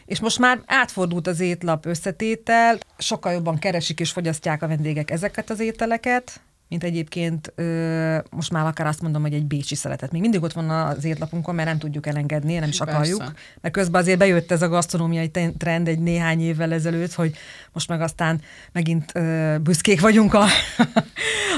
és 0.04 0.20
most 0.20 0.38
már 0.38 0.60
átfordult 0.66 1.26
az 1.26 1.40
étlap 1.40 1.86
összetétel, 1.86 2.78
sokkal 2.98 3.32
jobban 3.32 3.58
keresik 3.58 4.00
és 4.00 4.10
fogyasztják 4.10 4.62
a 4.62 4.68
vendégek 4.68 5.10
ezeket 5.10 5.50
az 5.50 5.60
ételeket, 5.60 6.40
mint 6.68 6.84
egyébként 6.84 7.52
ö, 7.54 8.18
most 8.30 8.50
már 8.50 8.66
akár 8.66 8.86
azt 8.86 9.00
mondom, 9.00 9.22
hogy 9.22 9.34
egy 9.34 9.44
bécsi 9.44 9.74
szeretet. 9.74 10.12
Még 10.12 10.20
mindig 10.20 10.42
ott 10.42 10.52
van 10.52 10.70
az 10.70 11.04
étlapunkon, 11.04 11.54
mert 11.54 11.68
nem 11.68 11.78
tudjuk 11.78 12.06
elengedni, 12.06 12.58
nem 12.58 12.68
is 12.68 12.78
Persze. 12.78 12.94
akarjuk. 12.94 13.32
Mert 13.60 13.74
közben 13.74 14.00
azért 14.00 14.18
bejött 14.18 14.50
ez 14.50 14.62
a 14.62 14.68
gasztronómiai 14.68 15.30
trend 15.58 15.88
egy 15.88 15.98
néhány 15.98 16.40
évvel 16.40 16.72
ezelőtt, 16.72 17.12
hogy 17.12 17.36
most 17.72 17.88
meg 17.88 18.00
aztán 18.00 18.40
megint 18.72 19.10
ö, 19.14 19.56
büszkék 19.62 20.00
vagyunk 20.00 20.34
a, 20.34 20.44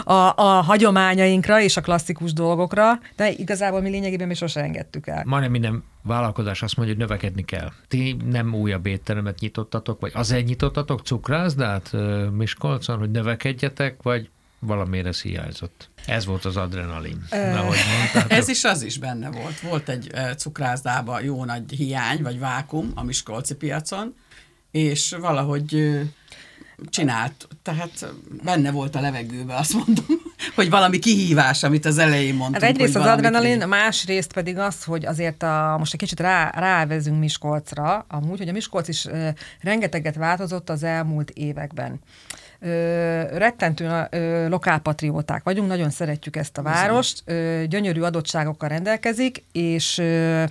a, 0.14 0.32
a 0.36 0.62
hagyományainkra 0.62 1.60
és 1.60 1.76
a 1.76 1.80
klasszikus 1.80 2.32
dolgokra, 2.32 2.98
de 3.16 3.30
igazából 3.30 3.80
mi 3.80 3.90
lényegében 3.90 4.28
mi 4.28 4.34
sose 4.34 4.60
engedtük 4.60 5.06
el. 5.06 5.22
Majdnem 5.26 5.50
minden 5.50 5.84
vállalkozás 6.02 6.62
azt 6.62 6.76
mondja, 6.76 6.94
hogy 6.94 7.04
növekedni 7.04 7.44
kell. 7.44 7.72
Ti 7.88 8.16
nem 8.30 8.54
újabb 8.54 8.86
étteremet 8.86 9.38
nyitottatok, 9.40 10.00
vagy 10.00 10.12
azért 10.14 10.46
nyitottatok 10.46 11.00
cukrászdát 11.00 11.90
Miskolcon, 12.32 12.98
hogy 12.98 13.10
növekedjetek, 13.10 14.02
vagy 14.02 14.30
valamiért 14.58 15.06
ez 15.06 15.20
hiányzott. 15.22 15.90
Ez 16.06 16.24
volt 16.24 16.44
az 16.44 16.56
adrenalin. 16.56 17.26
ahogy 17.30 17.76
Ez 18.28 18.48
is 18.48 18.64
az 18.64 18.82
is 18.82 18.98
benne 18.98 19.30
volt. 19.30 19.60
Volt 19.60 19.88
egy 19.88 20.10
cukrászdában 20.36 21.24
jó 21.24 21.44
nagy 21.44 21.70
hiány, 21.70 22.22
vagy 22.22 22.38
vákum 22.38 22.92
a 22.94 23.02
Miskolci 23.02 23.54
piacon, 23.54 24.14
és 24.70 25.16
valahogy 25.20 25.98
csinált, 26.88 27.48
tehát 27.62 28.14
benne 28.42 28.70
volt 28.70 28.94
a 28.94 29.00
levegőbe, 29.00 29.54
azt 29.54 29.72
mondom, 29.72 30.04
hogy 30.54 30.70
valami 30.70 30.98
kihívás, 30.98 31.62
amit 31.62 31.84
az 31.84 31.98
elején 31.98 32.34
mondtunk. 32.34 32.62
Hát 32.62 32.72
egyrészt 32.72 32.96
az 32.96 33.06
adrenalin, 33.06 33.62
a 33.62 33.66
másrészt 33.66 34.32
pedig 34.32 34.58
az, 34.58 34.84
hogy 34.84 35.06
azért 35.06 35.42
a, 35.42 35.76
most 35.78 35.92
egy 35.92 35.98
kicsit 35.98 36.20
rá, 36.20 36.50
rávezünk 36.54 37.18
Miskolcra, 37.18 38.04
amúgy, 38.08 38.38
hogy 38.38 38.48
a 38.48 38.52
Miskolc 38.52 38.88
is 38.88 39.06
rengeteget 39.60 40.14
változott 40.14 40.70
az 40.70 40.82
elmúlt 40.82 41.30
években 41.30 42.00
rettentő 43.32 44.08
lokálpatrióták 44.48 45.42
vagyunk, 45.42 45.68
nagyon 45.68 45.90
szeretjük 45.90 46.36
ezt 46.36 46.58
a 46.58 46.62
várost, 46.62 47.22
ö, 47.24 47.62
gyönyörű 47.68 48.00
adottságokkal 48.00 48.68
rendelkezik, 48.68 49.44
és 49.52 49.98
ö, 49.98 50.44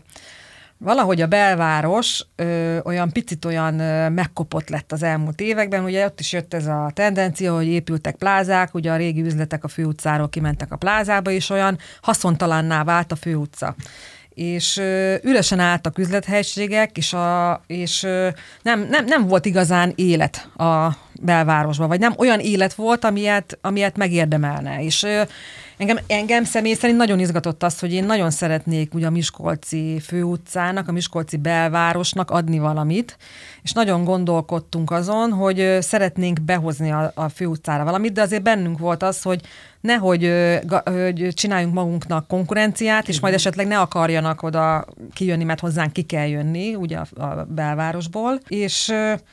valahogy 0.77 1.21
a 1.21 1.27
belváros 1.27 2.25
ö, 2.35 2.77
olyan 2.83 3.11
picit 3.11 3.45
olyan 3.45 3.79
ö, 3.79 4.09
megkopott 4.09 4.69
lett 4.69 4.91
az 4.91 5.03
elmúlt 5.03 5.41
években, 5.41 5.83
ugye 5.83 6.05
ott 6.05 6.19
is 6.19 6.33
jött 6.33 6.53
ez 6.53 6.65
a 6.65 6.91
tendencia, 6.93 7.55
hogy 7.55 7.67
épültek 7.67 8.15
plázák, 8.15 8.73
ugye 8.73 8.91
a 8.91 8.95
régi 8.95 9.21
üzletek 9.21 9.63
a 9.63 9.67
főutcáról 9.67 10.29
kimentek 10.29 10.71
a 10.71 10.77
plázába, 10.77 11.31
és 11.31 11.49
olyan 11.49 11.77
haszontalanná 12.01 12.83
vált 12.83 13.11
a 13.11 13.15
főutca. 13.15 13.75
És 14.29 14.77
ö, 14.77 15.15
üresen 15.23 15.59
álltak 15.59 15.97
üzlethelységek, 15.97 16.97
és, 16.97 17.13
a, 17.13 17.61
és 17.67 18.03
ö, 18.03 18.29
nem, 18.61 18.87
nem, 18.89 19.05
nem 19.05 19.27
volt 19.27 19.45
igazán 19.45 19.93
élet 19.95 20.49
a 20.57 21.03
belvárosban, 21.21 21.87
vagy 21.87 21.99
nem 21.99 22.13
olyan 22.17 22.39
élet 22.39 22.73
volt, 22.73 23.03
amilyet, 23.03 23.57
amilyet 23.61 23.97
megérdemelne. 23.97 24.83
És 24.83 25.07
engem, 25.77 25.97
engem 26.07 26.43
személy 26.43 26.73
szerint 26.73 26.97
nagyon 26.97 27.19
izgatott 27.19 27.63
az, 27.63 27.79
hogy 27.79 27.93
én 27.93 28.03
nagyon 28.05 28.31
szeretnék 28.31 28.93
ugye 28.93 29.05
a 29.05 29.09
Miskolci 29.09 29.99
főutcának, 29.99 30.87
a 30.87 30.91
Miskolci 30.91 31.37
belvárosnak 31.37 32.31
adni 32.31 32.59
valamit, 32.59 33.17
és 33.61 33.71
nagyon 33.71 34.03
gondolkodtunk 34.03 34.91
azon, 34.91 35.31
hogy 35.31 35.77
szeretnénk 35.79 36.41
behozni 36.41 36.91
a, 36.91 37.11
a 37.15 37.29
főutcára 37.29 37.83
valamit, 37.83 38.13
de 38.13 38.21
azért 38.21 38.43
bennünk 38.43 38.79
volt 38.79 39.03
az, 39.03 39.21
hogy 39.21 39.41
nehogy 39.81 40.31
hogy 40.83 41.27
csináljunk 41.33 41.73
magunknak 41.73 42.27
konkurenciát, 42.27 43.07
és 43.07 43.19
majd 43.19 43.33
esetleg 43.33 43.67
ne 43.67 43.79
akarjanak 43.79 44.43
oda 44.43 44.85
kijönni, 45.13 45.43
mert 45.43 45.59
hozzánk 45.59 45.93
ki 45.93 46.01
kell 46.01 46.27
jönni, 46.27 46.75
ugye 46.75 46.97
a, 46.97 47.23
a 47.23 47.45
belvárosból. 47.49 48.39
És 48.47 48.89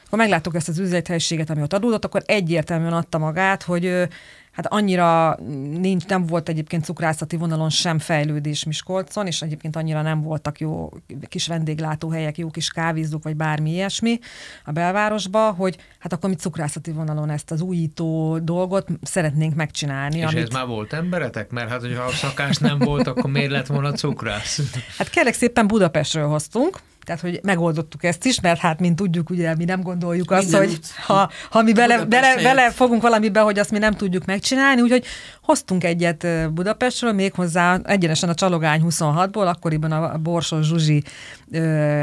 akkor 0.07 0.18
megláttuk 0.18 0.55
ezt 0.55 0.68
az 0.68 0.78
üzlethelyiséget, 0.78 1.51
ami 1.51 1.62
ott 1.62 1.72
adódott, 1.72 2.05
akkor 2.05 2.22
egyértelműen 2.26 2.93
adta 2.93 3.18
magát, 3.18 3.62
hogy 3.62 4.09
hát 4.53 4.66
annyira 4.66 5.36
nincs, 5.78 6.07
nem 6.07 6.26
volt 6.26 6.48
egyébként 6.48 6.84
cukrászati 6.84 7.36
vonalon 7.36 7.70
sem 7.70 7.98
fejlődés 7.98 8.64
Miskolcon, 8.64 9.26
és 9.26 9.42
egyébként 9.42 9.76
annyira 9.76 10.03
nem 10.03 10.22
voltak 10.22 10.61
jó 10.61 10.90
kis 11.28 11.46
vendéglátóhelyek, 11.46 12.38
jó 12.38 12.50
kis 12.50 12.70
kávézók, 12.70 13.22
vagy 13.22 13.36
bármi 13.36 13.70
ilyesmi 13.70 14.18
a 14.64 14.72
belvárosba, 14.72 15.50
hogy 15.50 15.76
hát 15.98 16.12
akkor 16.12 16.28
mi 16.28 16.34
cukrászati 16.34 16.90
vonalon 16.90 17.30
ezt 17.30 17.50
az 17.50 17.61
újító 17.61 18.38
dolgot 18.38 18.88
szeretnénk 19.03 19.55
megcsinálni. 19.55 20.18
És 20.18 20.24
amit... 20.24 20.42
ez 20.42 20.48
már 20.48 20.66
volt 20.66 20.92
emberetek? 20.92 21.50
Mert 21.50 21.68
hát, 21.68 21.80
hogyha 21.80 22.03
a 22.03 22.11
szakás 22.11 22.57
nem 22.57 22.78
volt, 22.78 23.07
akkor 23.07 23.30
miért 23.30 23.50
lett 23.50 23.66
volna 23.66 23.92
cukrász? 23.92 24.61
Hát 24.98 25.11
kérlek 25.11 25.34
szépen 25.34 25.66
Budapestről 25.66 26.28
hoztunk, 26.28 26.80
Tehát, 27.05 27.20
hogy 27.20 27.40
megoldottuk 27.42 28.05
ezt 28.05 28.24
is, 28.24 28.40
mert 28.40 28.61
hát, 28.61 28.80
mint 28.80 28.96
tudjuk, 28.96 29.30
ugye 29.30 29.57
mi 29.57 29.64
nem 29.64 29.82
gondoljuk 29.82 30.30
azt, 30.30 30.50
Minden 30.50 30.68
hogy 30.68 30.78
ha, 31.07 31.30
ha 31.50 31.62
mi 31.62 31.72
bele, 31.72 32.05
bele, 32.05 32.42
bele 32.42 32.70
fogunk 32.70 33.03
valamibe, 33.03 33.40
hogy 33.40 33.59
azt 33.59 33.70
mi 33.70 33.78
nem 33.78 33.94
tudjuk 33.94 34.24
megcsinálni, 34.24 34.80
úgyhogy 34.80 35.05
hoztunk 35.42 35.84
egyet 35.84 36.26
Budapestről, 36.53 37.12
méghozzá 37.12 37.78
egyenesen 37.84 38.28
a 38.28 38.34
Csalogány 38.34 38.82
26-ból, 38.88 39.46
akkoriban 39.46 39.92
a 39.92 40.18
Borsos 40.18 40.66
Zsuzsi, 40.66 41.03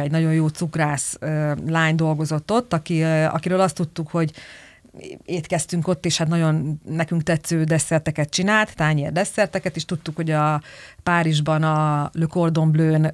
egy 0.01 0.11
nagyon 0.11 0.33
jó 0.33 0.47
cukrász 0.47 1.17
lány 1.67 1.95
dolgozott 1.95 2.51
ott, 2.51 2.73
aki, 2.73 3.03
akiről 3.03 3.59
azt 3.59 3.75
tudtuk, 3.75 4.09
hogy 4.09 4.31
étkeztünk 5.25 5.87
ott, 5.87 6.05
és 6.05 6.17
hát 6.17 6.27
nagyon 6.27 6.81
nekünk 6.85 7.23
tetsző 7.23 7.63
desszerteket 7.63 8.29
csinált, 8.29 8.75
tányér 8.75 9.11
desszerteket, 9.11 9.75
és 9.75 9.85
tudtuk, 9.85 10.15
hogy 10.15 10.31
a 10.31 10.61
Párizsban 11.03 11.63
a 11.63 12.09
Le 12.13 12.25
Cordon 12.25 12.71
Bleu 12.71 13.09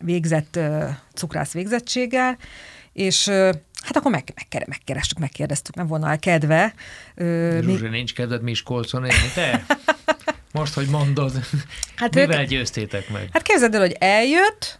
végzett 0.00 0.58
cukrász 1.14 1.52
végzettséggel, 1.52 2.36
és 2.92 3.28
hát 3.82 3.96
akkor 3.96 4.10
meg, 4.10 4.32
meg, 4.50 4.64
megkerestük, 4.68 5.18
megkérdeztük, 5.18 5.74
nem 5.74 5.86
volna 5.86 6.08
el 6.10 6.18
kedve. 6.18 6.74
Ö, 7.14 7.60
mi- 7.62 7.88
nincs 7.88 8.14
kedved 8.14 8.42
Miskolcon 8.42 9.04
élni, 9.04 9.30
te? 9.34 9.64
Most, 10.52 10.74
hogy 10.74 10.88
mondod, 10.88 11.32
Hát 11.96 12.14
mivel 12.14 12.40
ők- 12.40 12.48
győztétek 12.48 13.10
meg? 13.10 13.28
Hát 13.32 13.42
képzeld 13.42 13.74
el, 13.74 13.80
hogy 13.80 13.96
eljött, 13.98 14.78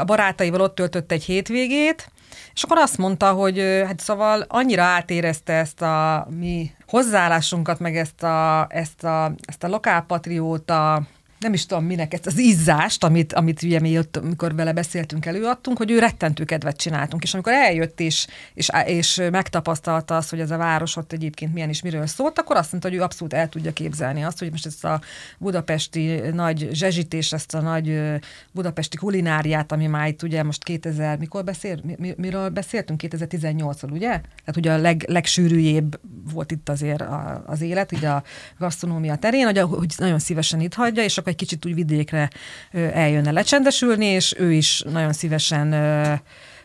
a 0.00 0.04
barátaival 0.04 0.60
ott 0.60 0.74
töltött 0.74 1.12
egy 1.12 1.24
hétvégét, 1.24 2.10
és 2.54 2.62
akkor 2.62 2.78
azt 2.78 2.98
mondta, 2.98 3.32
hogy 3.32 3.58
hát 3.86 4.00
szóval 4.00 4.44
annyira 4.48 4.82
átérezte 4.82 5.52
ezt 5.52 5.82
a 5.82 6.26
mi 6.38 6.70
hozzáállásunkat, 6.86 7.78
meg 7.78 7.96
ezt 7.96 8.22
a, 8.22 8.66
ezt 8.70 9.04
a, 9.04 9.34
ezt 9.44 9.64
a 9.64 9.68
lokálpatrióta, 9.68 11.02
nem 11.42 11.52
is 11.52 11.66
tudom 11.66 11.84
minek, 11.84 12.12
ezt 12.12 12.26
az 12.26 12.38
izzást, 12.38 13.04
amit, 13.04 13.32
amit 13.32 13.62
ugye 13.62 13.80
mi 13.80 13.98
ott, 13.98 14.16
amikor 14.16 14.54
vele 14.54 14.72
beszéltünk, 14.72 15.26
előadtunk, 15.26 15.78
hogy 15.78 15.90
ő 15.90 15.98
rettentő 15.98 16.44
kedvet 16.44 16.76
csináltunk. 16.76 17.22
És 17.22 17.34
amikor 17.34 17.52
eljött 17.52 18.00
és, 18.00 18.26
és, 18.54 18.70
és 18.86 19.22
megtapasztalta 19.30 20.16
azt, 20.16 20.30
hogy 20.30 20.40
ez 20.40 20.50
a 20.50 20.56
város 20.56 20.96
ott 20.96 21.12
egyébként 21.12 21.52
milyen 21.52 21.68
és 21.68 21.82
miről 21.82 22.06
szólt, 22.06 22.38
akkor 22.38 22.56
azt 22.56 22.70
mondta, 22.70 22.88
hogy 22.88 22.98
ő 22.98 23.02
abszolút 23.02 23.32
el 23.32 23.48
tudja 23.48 23.72
képzelni 23.72 24.24
azt, 24.24 24.38
hogy 24.38 24.50
most 24.50 24.66
ezt 24.66 24.84
a 24.84 25.00
budapesti 25.38 26.20
nagy 26.32 26.68
zsezsítés, 26.72 27.32
ezt 27.32 27.54
a 27.54 27.60
nagy 27.60 28.00
budapesti 28.52 28.96
kulináriát, 28.96 29.72
ami 29.72 29.86
már 29.86 30.08
itt 30.08 30.22
ugye 30.22 30.42
most 30.42 30.64
2000, 30.64 31.18
mikor 31.18 31.44
beszél, 31.44 31.80
mi, 31.82 31.94
mi- 31.98 32.14
miről 32.16 32.48
beszéltünk? 32.48 33.00
2018-ról, 33.04 33.92
ugye? 33.92 34.08
Tehát 34.08 34.56
ugye 34.56 34.72
a 34.72 34.76
leg, 34.76 35.04
legsűrűjébb 35.08 36.00
volt 36.32 36.50
itt 36.50 36.68
azért 36.68 37.00
a, 37.00 37.42
az 37.46 37.60
élet, 37.60 37.92
ugye 37.92 38.08
a 38.08 38.22
gasztronómia 38.58 39.16
terén, 39.16 39.44
hogy, 39.44 39.58
hogy 39.58 39.94
nagyon 39.96 40.18
szívesen 40.18 40.60
itt 40.60 40.74
hagyja, 40.74 41.02
és 41.02 41.18
akkor 41.18 41.31
egy 41.32 41.38
kicsit 41.38 41.66
úgy 41.66 41.74
vidékre 41.74 42.30
eljönne 42.72 43.30
lecsendesülni, 43.30 44.06
és 44.06 44.34
ő 44.38 44.52
is 44.52 44.82
nagyon 44.92 45.12
szívesen 45.12 45.72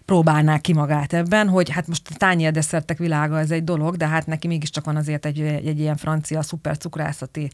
próbálná 0.08 0.60
ki 0.60 0.74
magát 0.74 1.14
ebben, 1.14 1.50
hogy 1.50 1.70
hát 1.70 1.88
most 1.88 2.08
a 2.14 2.16
tányérdesszertek 2.18 2.98
világa 2.98 3.40
ez 3.40 3.52
egy 3.52 3.64
dolog, 3.64 3.96
de 3.96 4.08
hát 4.08 4.26
neki 4.26 4.48
mégiscsak 4.48 4.86
van 4.86 4.96
azért 4.96 5.26
egy, 5.26 5.42
egy, 5.42 5.68
egy 5.68 5.80
ilyen 5.80 5.98
francia 5.98 6.42
szuper 6.42 6.78
cukrászati 6.78 7.50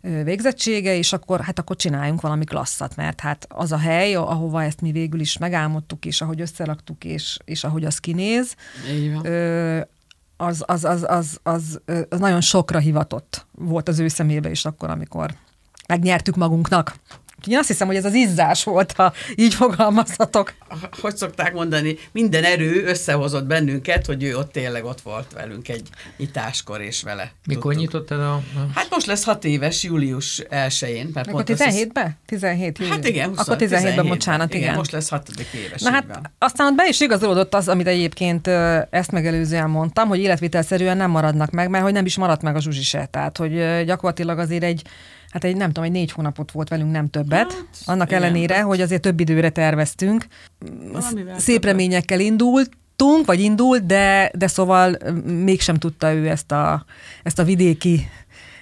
ö, 0.00 0.22
végzettsége, 0.24 0.96
és 0.96 1.12
akkor 1.12 1.40
hát 1.40 1.58
akkor 1.58 1.76
csináljunk 1.76 2.20
valami 2.20 2.44
klasszat, 2.44 2.96
mert 2.96 3.20
hát 3.20 3.46
az 3.48 3.72
a 3.72 3.76
hely, 3.76 4.14
ahova 4.14 4.62
ezt 4.62 4.80
mi 4.80 4.92
végül 4.92 5.20
is 5.20 5.38
megálmodtuk, 5.38 6.04
és 6.04 6.20
ahogy 6.20 6.40
összeraktuk, 6.40 7.04
és, 7.04 7.38
és 7.44 7.64
ahogy 7.64 7.84
az 7.84 7.98
kinéz, 7.98 8.54
ö, 9.22 9.80
az, 10.36 10.62
az, 10.66 10.84
az, 10.84 11.04
az, 11.08 11.38
az, 11.42 11.80
ö, 11.84 12.00
az 12.08 12.18
nagyon 12.18 12.40
sokra 12.40 12.78
hivatott 12.78 13.46
volt 13.52 13.88
az 13.88 13.98
ő 13.98 14.08
szemébe 14.08 14.50
is 14.50 14.64
akkor, 14.64 14.90
amikor 14.90 15.34
megnyertük 15.88 16.36
magunknak. 16.36 16.94
Én 17.46 17.58
azt 17.58 17.68
hiszem, 17.68 17.86
hogy 17.86 17.96
ez 17.96 18.04
az 18.04 18.14
izzás 18.14 18.64
volt, 18.64 18.92
ha 18.92 19.12
így 19.34 19.54
fogalmazhatok. 19.54 20.54
hogy 21.00 21.16
szokták 21.16 21.52
mondani, 21.54 21.98
minden 22.12 22.44
erő 22.44 22.84
összehozott 22.84 23.44
bennünket, 23.44 24.06
hogy 24.06 24.22
ő 24.22 24.36
ott 24.36 24.52
tényleg 24.52 24.84
ott 24.84 25.00
volt 25.00 25.32
velünk 25.32 25.68
egy 25.68 25.88
nyitáskor, 26.16 26.80
és 26.80 27.02
vele. 27.02 27.32
Mikor 27.46 27.62
tudtuk. 27.62 27.80
nyitottad 27.80 28.20
a... 28.20 28.34
a... 28.34 28.42
Hát 28.74 28.86
most 28.90 29.06
lesz 29.06 29.24
hat 29.24 29.44
éves, 29.44 29.82
július 29.82 30.42
1-én. 30.50 31.10
Mert 31.14 31.26
Akkor 31.28 31.44
pont 31.44 31.60
azt 31.60 31.70
hisz- 31.70 31.86
17-ben? 31.86 32.18
17 32.26 32.78
július. 32.78 32.96
Hát 32.96 33.08
igen, 33.08 33.28
20, 33.28 33.38
Akkor 33.38 33.56
17-ben, 33.60 34.06
bocsánat, 34.06 34.48
igen. 34.48 34.62
igen. 34.62 34.74
most 34.74 34.90
lesz 34.90 35.08
hatodik 35.08 35.46
éves. 35.66 35.80
Na 35.82 35.90
hát 35.90 36.04
van. 36.08 36.32
aztán 36.38 36.66
ott 36.66 36.74
be 36.74 36.86
is 36.88 37.00
igazolódott 37.00 37.54
az, 37.54 37.68
amit 37.68 37.86
egyébként 37.86 38.46
ezt 38.90 39.10
megelőzően 39.10 39.70
mondtam, 39.70 40.08
hogy 40.08 40.18
életvitelszerűen 40.18 40.96
nem 40.96 41.10
maradnak 41.10 41.50
meg, 41.50 41.68
mert 41.68 41.84
hogy 41.84 41.92
nem 41.92 42.06
is 42.06 42.16
maradt 42.16 42.42
meg 42.42 42.56
a 42.56 42.60
Zsuzsi 42.60 42.82
se. 42.82 43.06
Tehát, 43.10 43.36
hogy 43.36 43.84
gyakorlatilag 43.84 44.38
azért 44.38 44.62
egy, 44.62 44.82
hát 45.34 45.44
egy 45.44 45.56
nem 45.56 45.66
tudom, 45.66 45.84
egy 45.84 45.90
négy 45.90 46.12
hónapot 46.12 46.52
volt 46.52 46.68
velünk, 46.68 46.90
nem 46.90 47.10
többet. 47.10 47.52
Hát, 47.52 47.66
Annak 47.84 48.08
igen. 48.08 48.22
ellenére, 48.22 48.60
hogy 48.62 48.80
azért 48.80 49.02
több 49.02 49.20
időre 49.20 49.50
terveztünk. 49.50 50.26
Valamivel 50.92 51.38
Szép 51.38 51.54
többet. 51.54 51.70
reményekkel 51.70 52.20
indult, 52.20 52.70
indultunk, 52.96 53.26
vagy 53.26 53.40
indult, 53.40 53.86
de, 53.86 54.30
de 54.34 54.46
szóval 54.46 54.96
ö, 55.00 55.10
mégsem 55.20 55.76
tudta 55.76 56.12
ő 56.12 56.28
ezt 56.28 56.52
a, 56.52 56.84
ezt 57.22 57.38
a 57.38 57.44
vidéki 57.44 58.08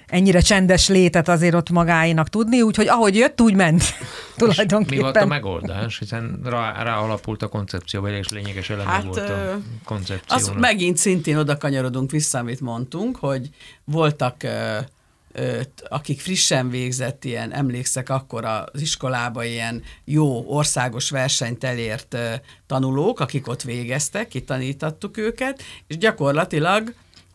ennyire 0.05 0.39
csendes 0.39 0.87
létet 0.87 1.27
azért 1.27 1.53
ott 1.55 1.69
magáénak 1.69 2.29
tudni, 2.29 2.61
úgyhogy 2.61 2.87
ahogy 2.87 3.15
jött, 3.15 3.41
úgy 3.41 3.53
ment 3.55 3.83
tulajdonképpen. 4.37 4.97
Mi 4.97 5.01
volt 5.01 5.15
a 5.15 5.25
megoldás? 5.25 5.99
Hiszen 5.99 6.39
rá, 6.43 6.83
rá 6.83 6.97
alapult 6.97 7.41
a 7.41 7.47
koncepcióval, 7.47 8.11
és 8.11 8.29
lényeges 8.29 8.69
eleme 8.69 8.89
Hát, 8.89 9.03
volt 9.03 9.17
a 9.17 9.59
koncepciónak. 9.85 10.55
Az 10.55 10.61
megint 10.61 10.97
szintén 10.97 11.37
oda 11.37 11.57
kanyarodunk 11.57 12.11
vissza, 12.11 12.39
amit 12.39 12.61
mondtunk, 12.61 13.17
hogy 13.17 13.49
voltak 13.83 14.35
akik 15.87 16.21
frissen 16.21 16.69
végzett 16.69 17.23
ilyen, 17.23 17.53
emlékszek 17.53 18.09
akkor 18.09 18.45
az 18.45 18.81
iskolába 18.81 19.43
ilyen 19.43 19.83
jó 20.05 20.43
országos 20.47 21.09
versenyt 21.09 21.63
elért 21.63 22.17
tanulók, 22.67 23.19
akik 23.19 23.47
ott 23.47 23.61
végeztek, 23.61 24.27
kitanítattuk 24.27 25.17
őket, 25.17 25.61
és 25.87 25.97
gyakorlatilag 25.97 26.93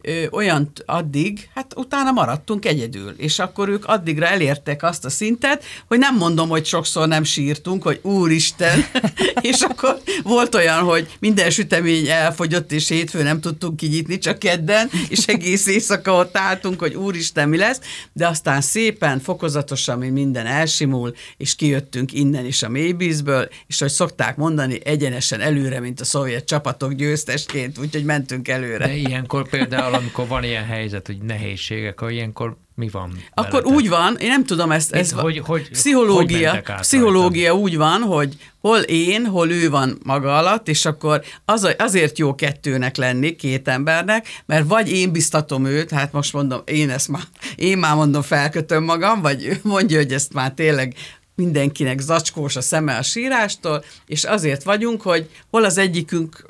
ö, 0.09 0.27
olyan 0.31 0.73
addig, 0.87 1.49
hát 1.55 1.73
utána 1.77 2.11
maradtunk 2.11 2.65
egyedül, 2.65 3.15
és 3.17 3.39
akkor 3.39 3.69
ők 3.69 3.85
addigra 3.85 4.27
elértek 4.27 4.83
azt 4.83 5.05
a 5.05 5.11
szintet, 5.11 5.65
hogy 5.87 5.99
nem 5.99 6.17
mondom, 6.17 6.49
hogy 6.49 6.65
sokszor 6.65 7.09
nem 7.09 7.25
sírtunk, 7.25 7.83
hogy 7.83 7.99
úristen, 8.03 8.85
és 9.41 9.61
akkor 9.61 10.01
volt 10.23 10.55
olyan, 10.55 10.83
hogy 10.83 11.17
minden 11.21 11.51
sütemény 11.51 12.07
elfogyott, 12.07 12.73
és 12.73 12.89
hétfőn 12.89 13.25
nem 13.25 13.41
tudtunk 13.41 13.77
kinyitni, 13.77 14.19
csak 14.19 14.39
kedden, 14.39 14.91
és 15.09 15.27
egész 15.27 15.67
éjszaka 15.67 16.13
ott 16.13 16.37
álltunk, 16.37 16.79
hogy 16.81 16.95
úristen, 16.95 17.49
mi 17.49 17.57
lesz, 17.57 17.81
de 18.13 18.27
aztán 18.27 18.61
szépen, 18.61 19.21
fokozatosan 19.21 19.99
mi 19.99 20.09
minden 20.09 20.47
elsimul, 20.47 21.15
és 21.37 21.55
kijöttünk 21.55 22.13
innen 22.13 22.47
is 22.47 22.63
a 22.63 22.69
mélyvízből, 22.69 23.49
és 23.67 23.81
hogy 23.81 23.91
szokták 23.91 24.37
mondani, 24.37 24.81
egyenesen 24.85 25.41
előre, 25.41 25.81
mint 25.81 26.01
a 26.01 26.05
szovjet 26.05 26.45
csapatok 26.45 26.93
győztesként, 26.93 27.79
úgyhogy 27.79 28.05
mentünk 28.05 28.49
előre. 28.49 28.87
De 28.87 28.95
ilyenkor 28.95 29.49
például, 29.49 29.95
amikor 29.99 30.27
van 30.29 30.45
ilyen 30.45 30.65
helyzet, 30.65 31.07
hogy 31.07 31.19
nehézségek, 31.19 31.93
akkor 31.93 32.11
ilyenkor 32.11 32.57
mi 32.75 32.89
van? 32.89 33.13
Akkor 33.35 33.51
veletek? 33.51 33.73
úgy 33.73 33.89
van, 33.89 34.17
én 34.17 34.29
nem 34.29 34.45
tudom 34.45 34.71
ezt, 34.71 34.93
ez 34.93 35.11
Hogy- 35.11 35.23
hogy- 35.23 35.47
hogy 35.47 35.71
pszichológia, 35.71 36.51
át 36.67 36.81
pszichológia 36.81 37.55
úgy 37.55 37.77
van, 37.77 38.03
hogy 38.03 38.37
hol 38.61 38.79
én, 38.79 39.27
hol 39.27 39.51
ő 39.51 39.71
van 39.71 39.99
maga 40.05 40.37
alatt, 40.39 40.69
és 40.69 40.85
akkor 40.85 41.23
az, 41.45 41.75
azért 41.79 42.19
jó 42.19 42.35
kettőnek 42.35 42.97
lenni, 42.97 43.37
két 43.37 43.69
embernek, 43.69 44.27
mert 44.47 44.67
vagy 44.69 44.91
én 44.93 45.13
biztatom 45.13 45.65
őt, 45.67 45.91
hát 45.91 46.13
most 46.13 46.33
mondom, 46.33 46.61
én 46.65 46.91
ezt 46.91 47.09
már, 47.09 47.23
én 47.57 47.79
már 47.79 47.95
mondom, 47.95 48.23
felkötöm 48.23 48.85
magam, 48.85 49.21
vagy 49.21 49.45
ő 49.45 49.61
mondja, 49.63 49.97
hogy 49.99 50.13
ezt 50.13 50.33
már 50.33 50.53
tényleg 50.53 50.95
mindenkinek 51.35 51.99
zacskós 52.01 52.57
a 52.57 52.61
szeme 52.61 52.97
a 52.97 53.03
sírástól, 53.03 53.85
és 54.07 54.25
azért 54.25 54.63
vagyunk, 54.63 55.03
hogy 55.03 55.31
hol 55.51 55.65
az 55.65 55.79
egyikünk 55.79 56.45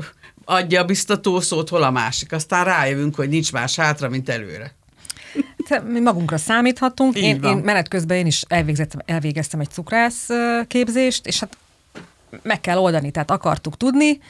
adja 0.49 0.81
a 0.81 0.85
biztató 0.85 1.41
szót, 1.41 1.69
hol 1.69 1.83
a 1.83 1.91
másik. 1.91 2.33
Aztán 2.33 2.65
rájövünk, 2.65 3.15
hogy 3.15 3.29
nincs 3.29 3.53
más 3.53 3.77
hátra, 3.77 4.09
mint 4.09 4.29
előre. 4.29 4.75
Mi 5.85 6.01
magunkra 6.01 6.39
számíthatunk. 6.39 7.17
Így 7.17 7.23
Én, 7.23 7.41
van. 7.41 7.57
én 7.57 7.65
menet 7.65 7.89
közben 7.89 8.17
én 8.17 8.27
is 8.27 8.43
elvégeztem, 8.49 9.01
elvégeztem 9.05 9.61
egy 9.61 9.71
cukrász 9.71 10.29
képzést, 10.67 11.27
és 11.27 11.41
hát 11.41 11.57
meg 12.43 12.61
kell 12.61 12.79
oldani, 12.79 13.11
tehát 13.11 13.31
akartuk 13.31 13.77
tudni, 13.77 14.21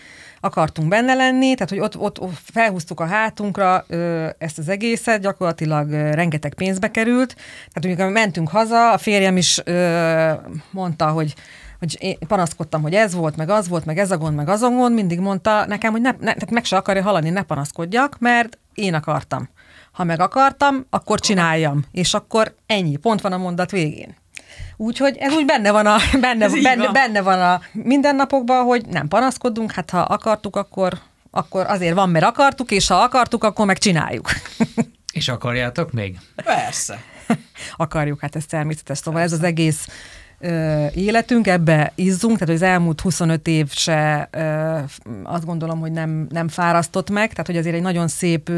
akartunk 0.40 0.88
benne 0.88 1.14
lenni, 1.14 1.54
tehát 1.54 1.68
hogy 1.68 1.78
ott, 1.78 1.96
ott, 1.96 2.20
ott 2.20 2.38
felhúztuk 2.52 3.00
a 3.00 3.06
hátunkra 3.06 3.84
ö, 3.88 4.28
ezt 4.38 4.58
az 4.58 4.68
egészet, 4.68 5.20
gyakorlatilag 5.20 5.90
ö, 5.90 6.10
rengeteg 6.14 6.54
pénzbe 6.54 6.90
került. 6.90 7.34
Tehát 7.72 7.84
amikor 7.84 8.08
mentünk 8.08 8.48
haza, 8.48 8.92
a 8.92 8.98
férjem 8.98 9.36
is 9.36 9.60
ö, 9.64 10.30
mondta, 10.70 11.06
hogy 11.06 11.34
hogy 11.78 11.96
én 12.00 12.18
panaszkodtam, 12.28 12.82
hogy 12.82 12.94
ez 12.94 13.14
volt, 13.14 13.36
meg 13.36 13.48
az 13.48 13.68
volt, 13.68 13.84
meg 13.84 13.98
ez 13.98 14.10
a 14.10 14.18
gond, 14.18 14.34
meg 14.34 14.48
az 14.48 14.62
a 14.62 14.68
gond, 14.68 14.94
mindig 14.94 15.20
mondta 15.20 15.66
nekem, 15.66 15.92
hogy 15.92 16.00
ne, 16.00 16.10
ne, 16.10 16.16
tehát 16.18 16.50
meg 16.50 16.64
se 16.64 16.76
akarja 16.76 17.02
hallani, 17.02 17.30
ne 17.30 17.42
panaszkodjak, 17.42 18.18
mert 18.18 18.58
én 18.74 18.94
akartam. 18.94 19.48
Ha 19.92 20.04
meg 20.04 20.20
akartam, 20.20 20.86
akkor 20.90 21.20
csináljam. 21.20 21.84
És 21.92 22.14
akkor 22.14 22.54
ennyi, 22.66 22.96
pont 22.96 23.20
van 23.20 23.32
a 23.32 23.36
mondat 23.36 23.70
végén. 23.70 24.16
Úgyhogy 24.76 25.16
ez 25.16 25.32
úgy 25.32 25.44
benne 25.44 25.70
van 25.70 25.86
a, 25.86 25.96
benne, 26.20 26.44
Ez 26.44 26.62
benne, 26.62 26.84
van. 26.84 26.92
benne 26.92 27.22
van 27.22 27.40
a 27.40 27.60
mindennapokban, 27.72 28.64
hogy 28.64 28.86
nem 28.86 29.08
panaszkodunk, 29.08 29.72
hát 29.72 29.90
ha 29.90 30.00
akartuk, 30.00 30.56
akkor, 30.56 30.98
akkor 31.30 31.66
azért 31.66 31.94
van, 31.94 32.10
mert 32.10 32.24
akartuk, 32.24 32.70
és 32.70 32.86
ha 32.86 32.94
akartuk, 32.94 33.44
akkor 33.44 33.66
meg 33.66 33.78
csináljuk. 33.78 34.30
És 35.12 35.28
akarjátok 35.28 35.92
még? 35.92 36.18
Persze. 36.44 37.02
akarjuk, 37.76 38.20
hát 38.20 38.36
ez 38.36 38.46
természetes. 38.46 38.98
Szóval 38.98 39.20
ez 39.20 39.32
az 39.32 39.42
egész 39.42 39.86
életünk, 40.94 41.46
ebbe 41.46 41.92
izzunk, 41.94 42.38
tehát 42.38 42.54
az 42.54 42.62
elmúlt 42.62 43.00
25 43.00 43.46
év 43.46 43.70
se 43.70 44.28
azt 45.22 45.44
gondolom, 45.44 45.80
hogy 45.80 45.92
nem, 45.92 46.26
nem 46.30 46.48
fárasztott 46.48 47.10
meg, 47.10 47.30
tehát 47.30 47.46
hogy 47.46 47.56
azért 47.56 47.74
egy 47.74 47.82
nagyon 47.82 48.08
szép 48.08 48.50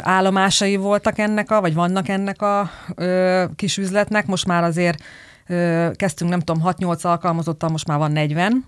állomásai 0.00 0.76
voltak 0.76 1.18
ennek 1.18 1.50
a, 1.50 1.60
vagy 1.60 1.74
vannak 1.74 2.08
ennek 2.08 2.42
a 2.42 2.70
kis 3.56 3.76
üzletnek, 3.76 4.26
most 4.26 4.46
már 4.46 4.64
azért 4.64 5.02
ö, 5.46 5.90
kezdtünk, 5.94 6.30
nem 6.30 6.40
tudom, 6.40 6.62
6-8 6.66 7.02
alkalmazottal, 7.02 7.68
most 7.68 7.86
már 7.86 7.98
van 7.98 8.12
40, 8.12 8.64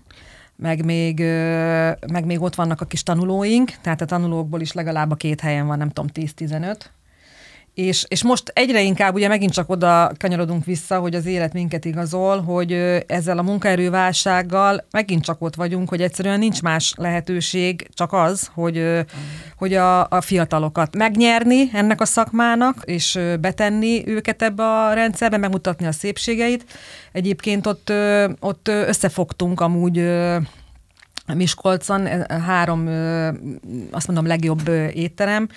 meg 0.55 0.85
még, 0.85 1.19
meg 2.11 2.25
még 2.25 2.41
ott 2.41 2.55
vannak 2.55 2.81
a 2.81 2.85
kis 2.85 3.03
tanulóink, 3.03 3.71
tehát 3.81 4.01
a 4.01 4.05
tanulókból 4.05 4.61
is 4.61 4.71
legalább 4.71 5.11
a 5.11 5.15
két 5.15 5.41
helyen 5.41 5.67
van, 5.67 5.77
nem 5.77 5.89
tudom, 5.89 6.09
10-15, 6.13 6.75
és, 7.73 8.05
és 8.07 8.23
most 8.23 8.51
egyre 8.53 8.81
inkább 8.81 9.13
ugye 9.13 9.27
megint 9.27 9.53
csak 9.53 9.69
oda 9.69 10.11
kanyarodunk 10.19 10.65
vissza, 10.65 10.99
hogy 10.99 11.15
az 11.15 11.25
élet 11.25 11.53
minket 11.53 11.85
igazol, 11.85 12.41
hogy 12.41 12.71
ezzel 13.07 13.37
a 13.37 13.41
munkaerőválsággal 13.41 14.85
megint 14.91 15.23
csak 15.23 15.41
ott 15.41 15.55
vagyunk, 15.55 15.89
hogy 15.89 16.01
egyszerűen 16.01 16.39
nincs 16.39 16.61
más 16.61 16.93
lehetőség, 16.97 17.87
csak 17.93 18.13
az, 18.13 18.49
hogy, 18.53 19.05
hogy 19.57 19.73
a, 19.73 20.09
a 20.09 20.21
fiatalokat 20.21 20.95
megnyerni 20.95 21.69
ennek 21.73 22.01
a 22.01 22.05
szakmának, 22.05 22.77
és 22.85 23.19
betenni 23.39 24.07
őket 24.07 24.41
ebbe 24.41 24.63
a 24.63 24.93
rendszerbe, 24.93 25.37
megmutatni 25.37 25.85
a 25.85 25.91
szépségeit. 25.91 26.65
Egyébként 27.11 27.67
ott, 27.67 27.93
ott 28.39 28.67
összefogtunk 28.67 29.61
amúgy 29.61 29.97
Miskolcon, 31.27 32.29
három, 32.29 32.87
azt 33.91 34.07
mondom, 34.07 34.25
legjobb 34.25 34.67
étterem, 34.93 35.47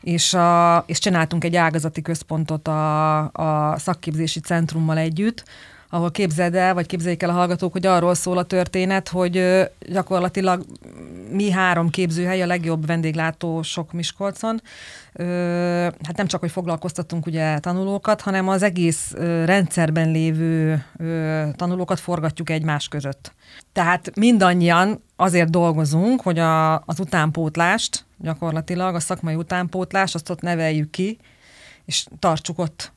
és, 0.00 0.34
a, 0.34 0.84
és 0.86 0.98
csináltunk 0.98 1.44
egy 1.44 1.56
ágazati 1.56 2.02
központot 2.02 2.68
a, 2.68 3.18
a 3.32 3.78
szakképzési 3.78 4.40
centrummal 4.40 4.98
együtt, 4.98 5.44
ahol 5.94 6.10
képzeld 6.10 6.54
el, 6.54 6.74
vagy 6.74 6.86
képzeljék 6.86 7.22
el 7.22 7.30
a 7.30 7.32
hallgatók, 7.32 7.72
hogy 7.72 7.86
arról 7.86 8.14
szól 8.14 8.38
a 8.38 8.42
történet, 8.42 9.08
hogy 9.08 9.64
gyakorlatilag 9.88 10.64
mi 11.30 11.50
három 11.50 11.90
képzőhely 11.90 12.42
a 12.42 12.46
legjobb 12.46 12.86
vendéglátó 12.86 13.62
sok 13.62 13.92
Miskolcon. 13.92 14.62
Hát 16.02 16.16
nem 16.16 16.26
csak, 16.26 16.40
hogy 16.40 16.50
foglalkoztatunk 16.50 17.26
ugye 17.26 17.58
tanulókat, 17.58 18.20
hanem 18.20 18.48
az 18.48 18.62
egész 18.62 19.12
rendszerben 19.44 20.10
lévő 20.10 20.84
tanulókat 21.56 22.00
forgatjuk 22.00 22.50
egymás 22.50 22.88
között. 22.88 23.34
Tehát 23.72 24.16
mindannyian 24.16 25.02
azért 25.16 25.50
dolgozunk, 25.50 26.20
hogy 26.20 26.38
a, 26.38 26.74
az 26.74 27.00
utánpótlást, 27.00 28.04
gyakorlatilag 28.18 28.94
a 28.94 29.00
szakmai 29.00 29.34
utánpótlást, 29.34 30.14
azt 30.14 30.30
ott 30.30 30.40
neveljük 30.40 30.90
ki, 30.90 31.18
és 31.84 32.06
tartsuk 32.18 32.58
ott 32.58 32.92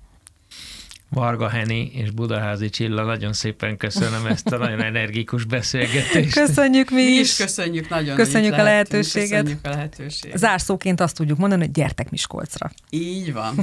Varga 1.10 1.50
Heni 1.50 1.92
és 1.94 2.12
Budaházi 2.12 2.70
Csilla, 2.70 3.04
nagyon 3.04 3.34
szépen 3.34 3.78
köszönöm 3.78 4.26
ezt 4.26 4.48
a 4.48 4.58
nagyon 4.58 4.82
energikus 4.82 5.44
beszélgetést. 5.44 6.34
Köszönjük 6.34 6.90
mi 6.90 7.02
is. 7.02 7.08
Mi 7.08 7.20
is 7.20 7.36
köszönjük 7.36 7.90
nagyon. 7.90 8.16
Köszönjük 8.16 8.54
a 8.54 8.64
lehetőséget. 8.64 9.30
Köszönjük 9.30 9.66
a 9.66 9.70
lehetőséget. 9.70 10.38
Zárszóként 10.38 11.02
azt 11.02 11.16
tudjuk 11.16 11.38
mondani, 11.38 11.62
hogy 11.62 11.72
gyertek 11.72 12.10
Miskolcra. 12.10 12.72
Így 12.90 13.34
van. 13.34 13.56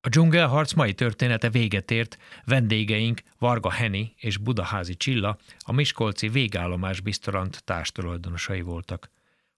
A 0.00 0.08
dzsungelharc 0.08 0.72
mai 0.72 0.94
története 0.94 1.50
véget 1.50 1.90
ért, 1.90 2.18
vendégeink 2.44 3.20
Varga 3.38 3.70
Heni 3.70 4.14
és 4.16 4.36
Budaházi 4.36 4.94
Csilla 4.94 5.38
a 5.58 5.72
Miskolci 5.72 6.28
végállomás 6.28 7.00
biztorant 7.00 7.64
társtulajdonosai 7.64 8.60
voltak. 8.60 9.10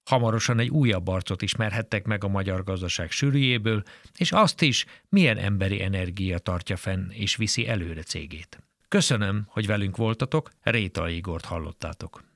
Hamarosan 0.08 0.58
egy 0.58 0.68
újabb 0.68 1.08
arcot 1.08 1.42
ismerhettek 1.42 2.06
meg 2.06 2.24
a 2.24 2.28
magyar 2.28 2.64
gazdaság 2.64 3.10
sűrűjéből, 3.10 3.82
és 4.16 4.32
azt 4.32 4.62
is, 4.62 4.84
milyen 5.08 5.38
emberi 5.38 5.82
energia 5.82 6.38
tartja 6.38 6.76
fenn 6.76 7.10
és 7.10 7.36
viszi 7.36 7.68
előre 7.68 8.02
cégét. 8.02 8.58
Köszönöm, 8.88 9.44
hogy 9.48 9.66
velünk 9.66 9.96
voltatok, 9.96 10.50
Réta 10.62 11.08
Igort 11.08 11.44
hallottátok. 11.44 12.22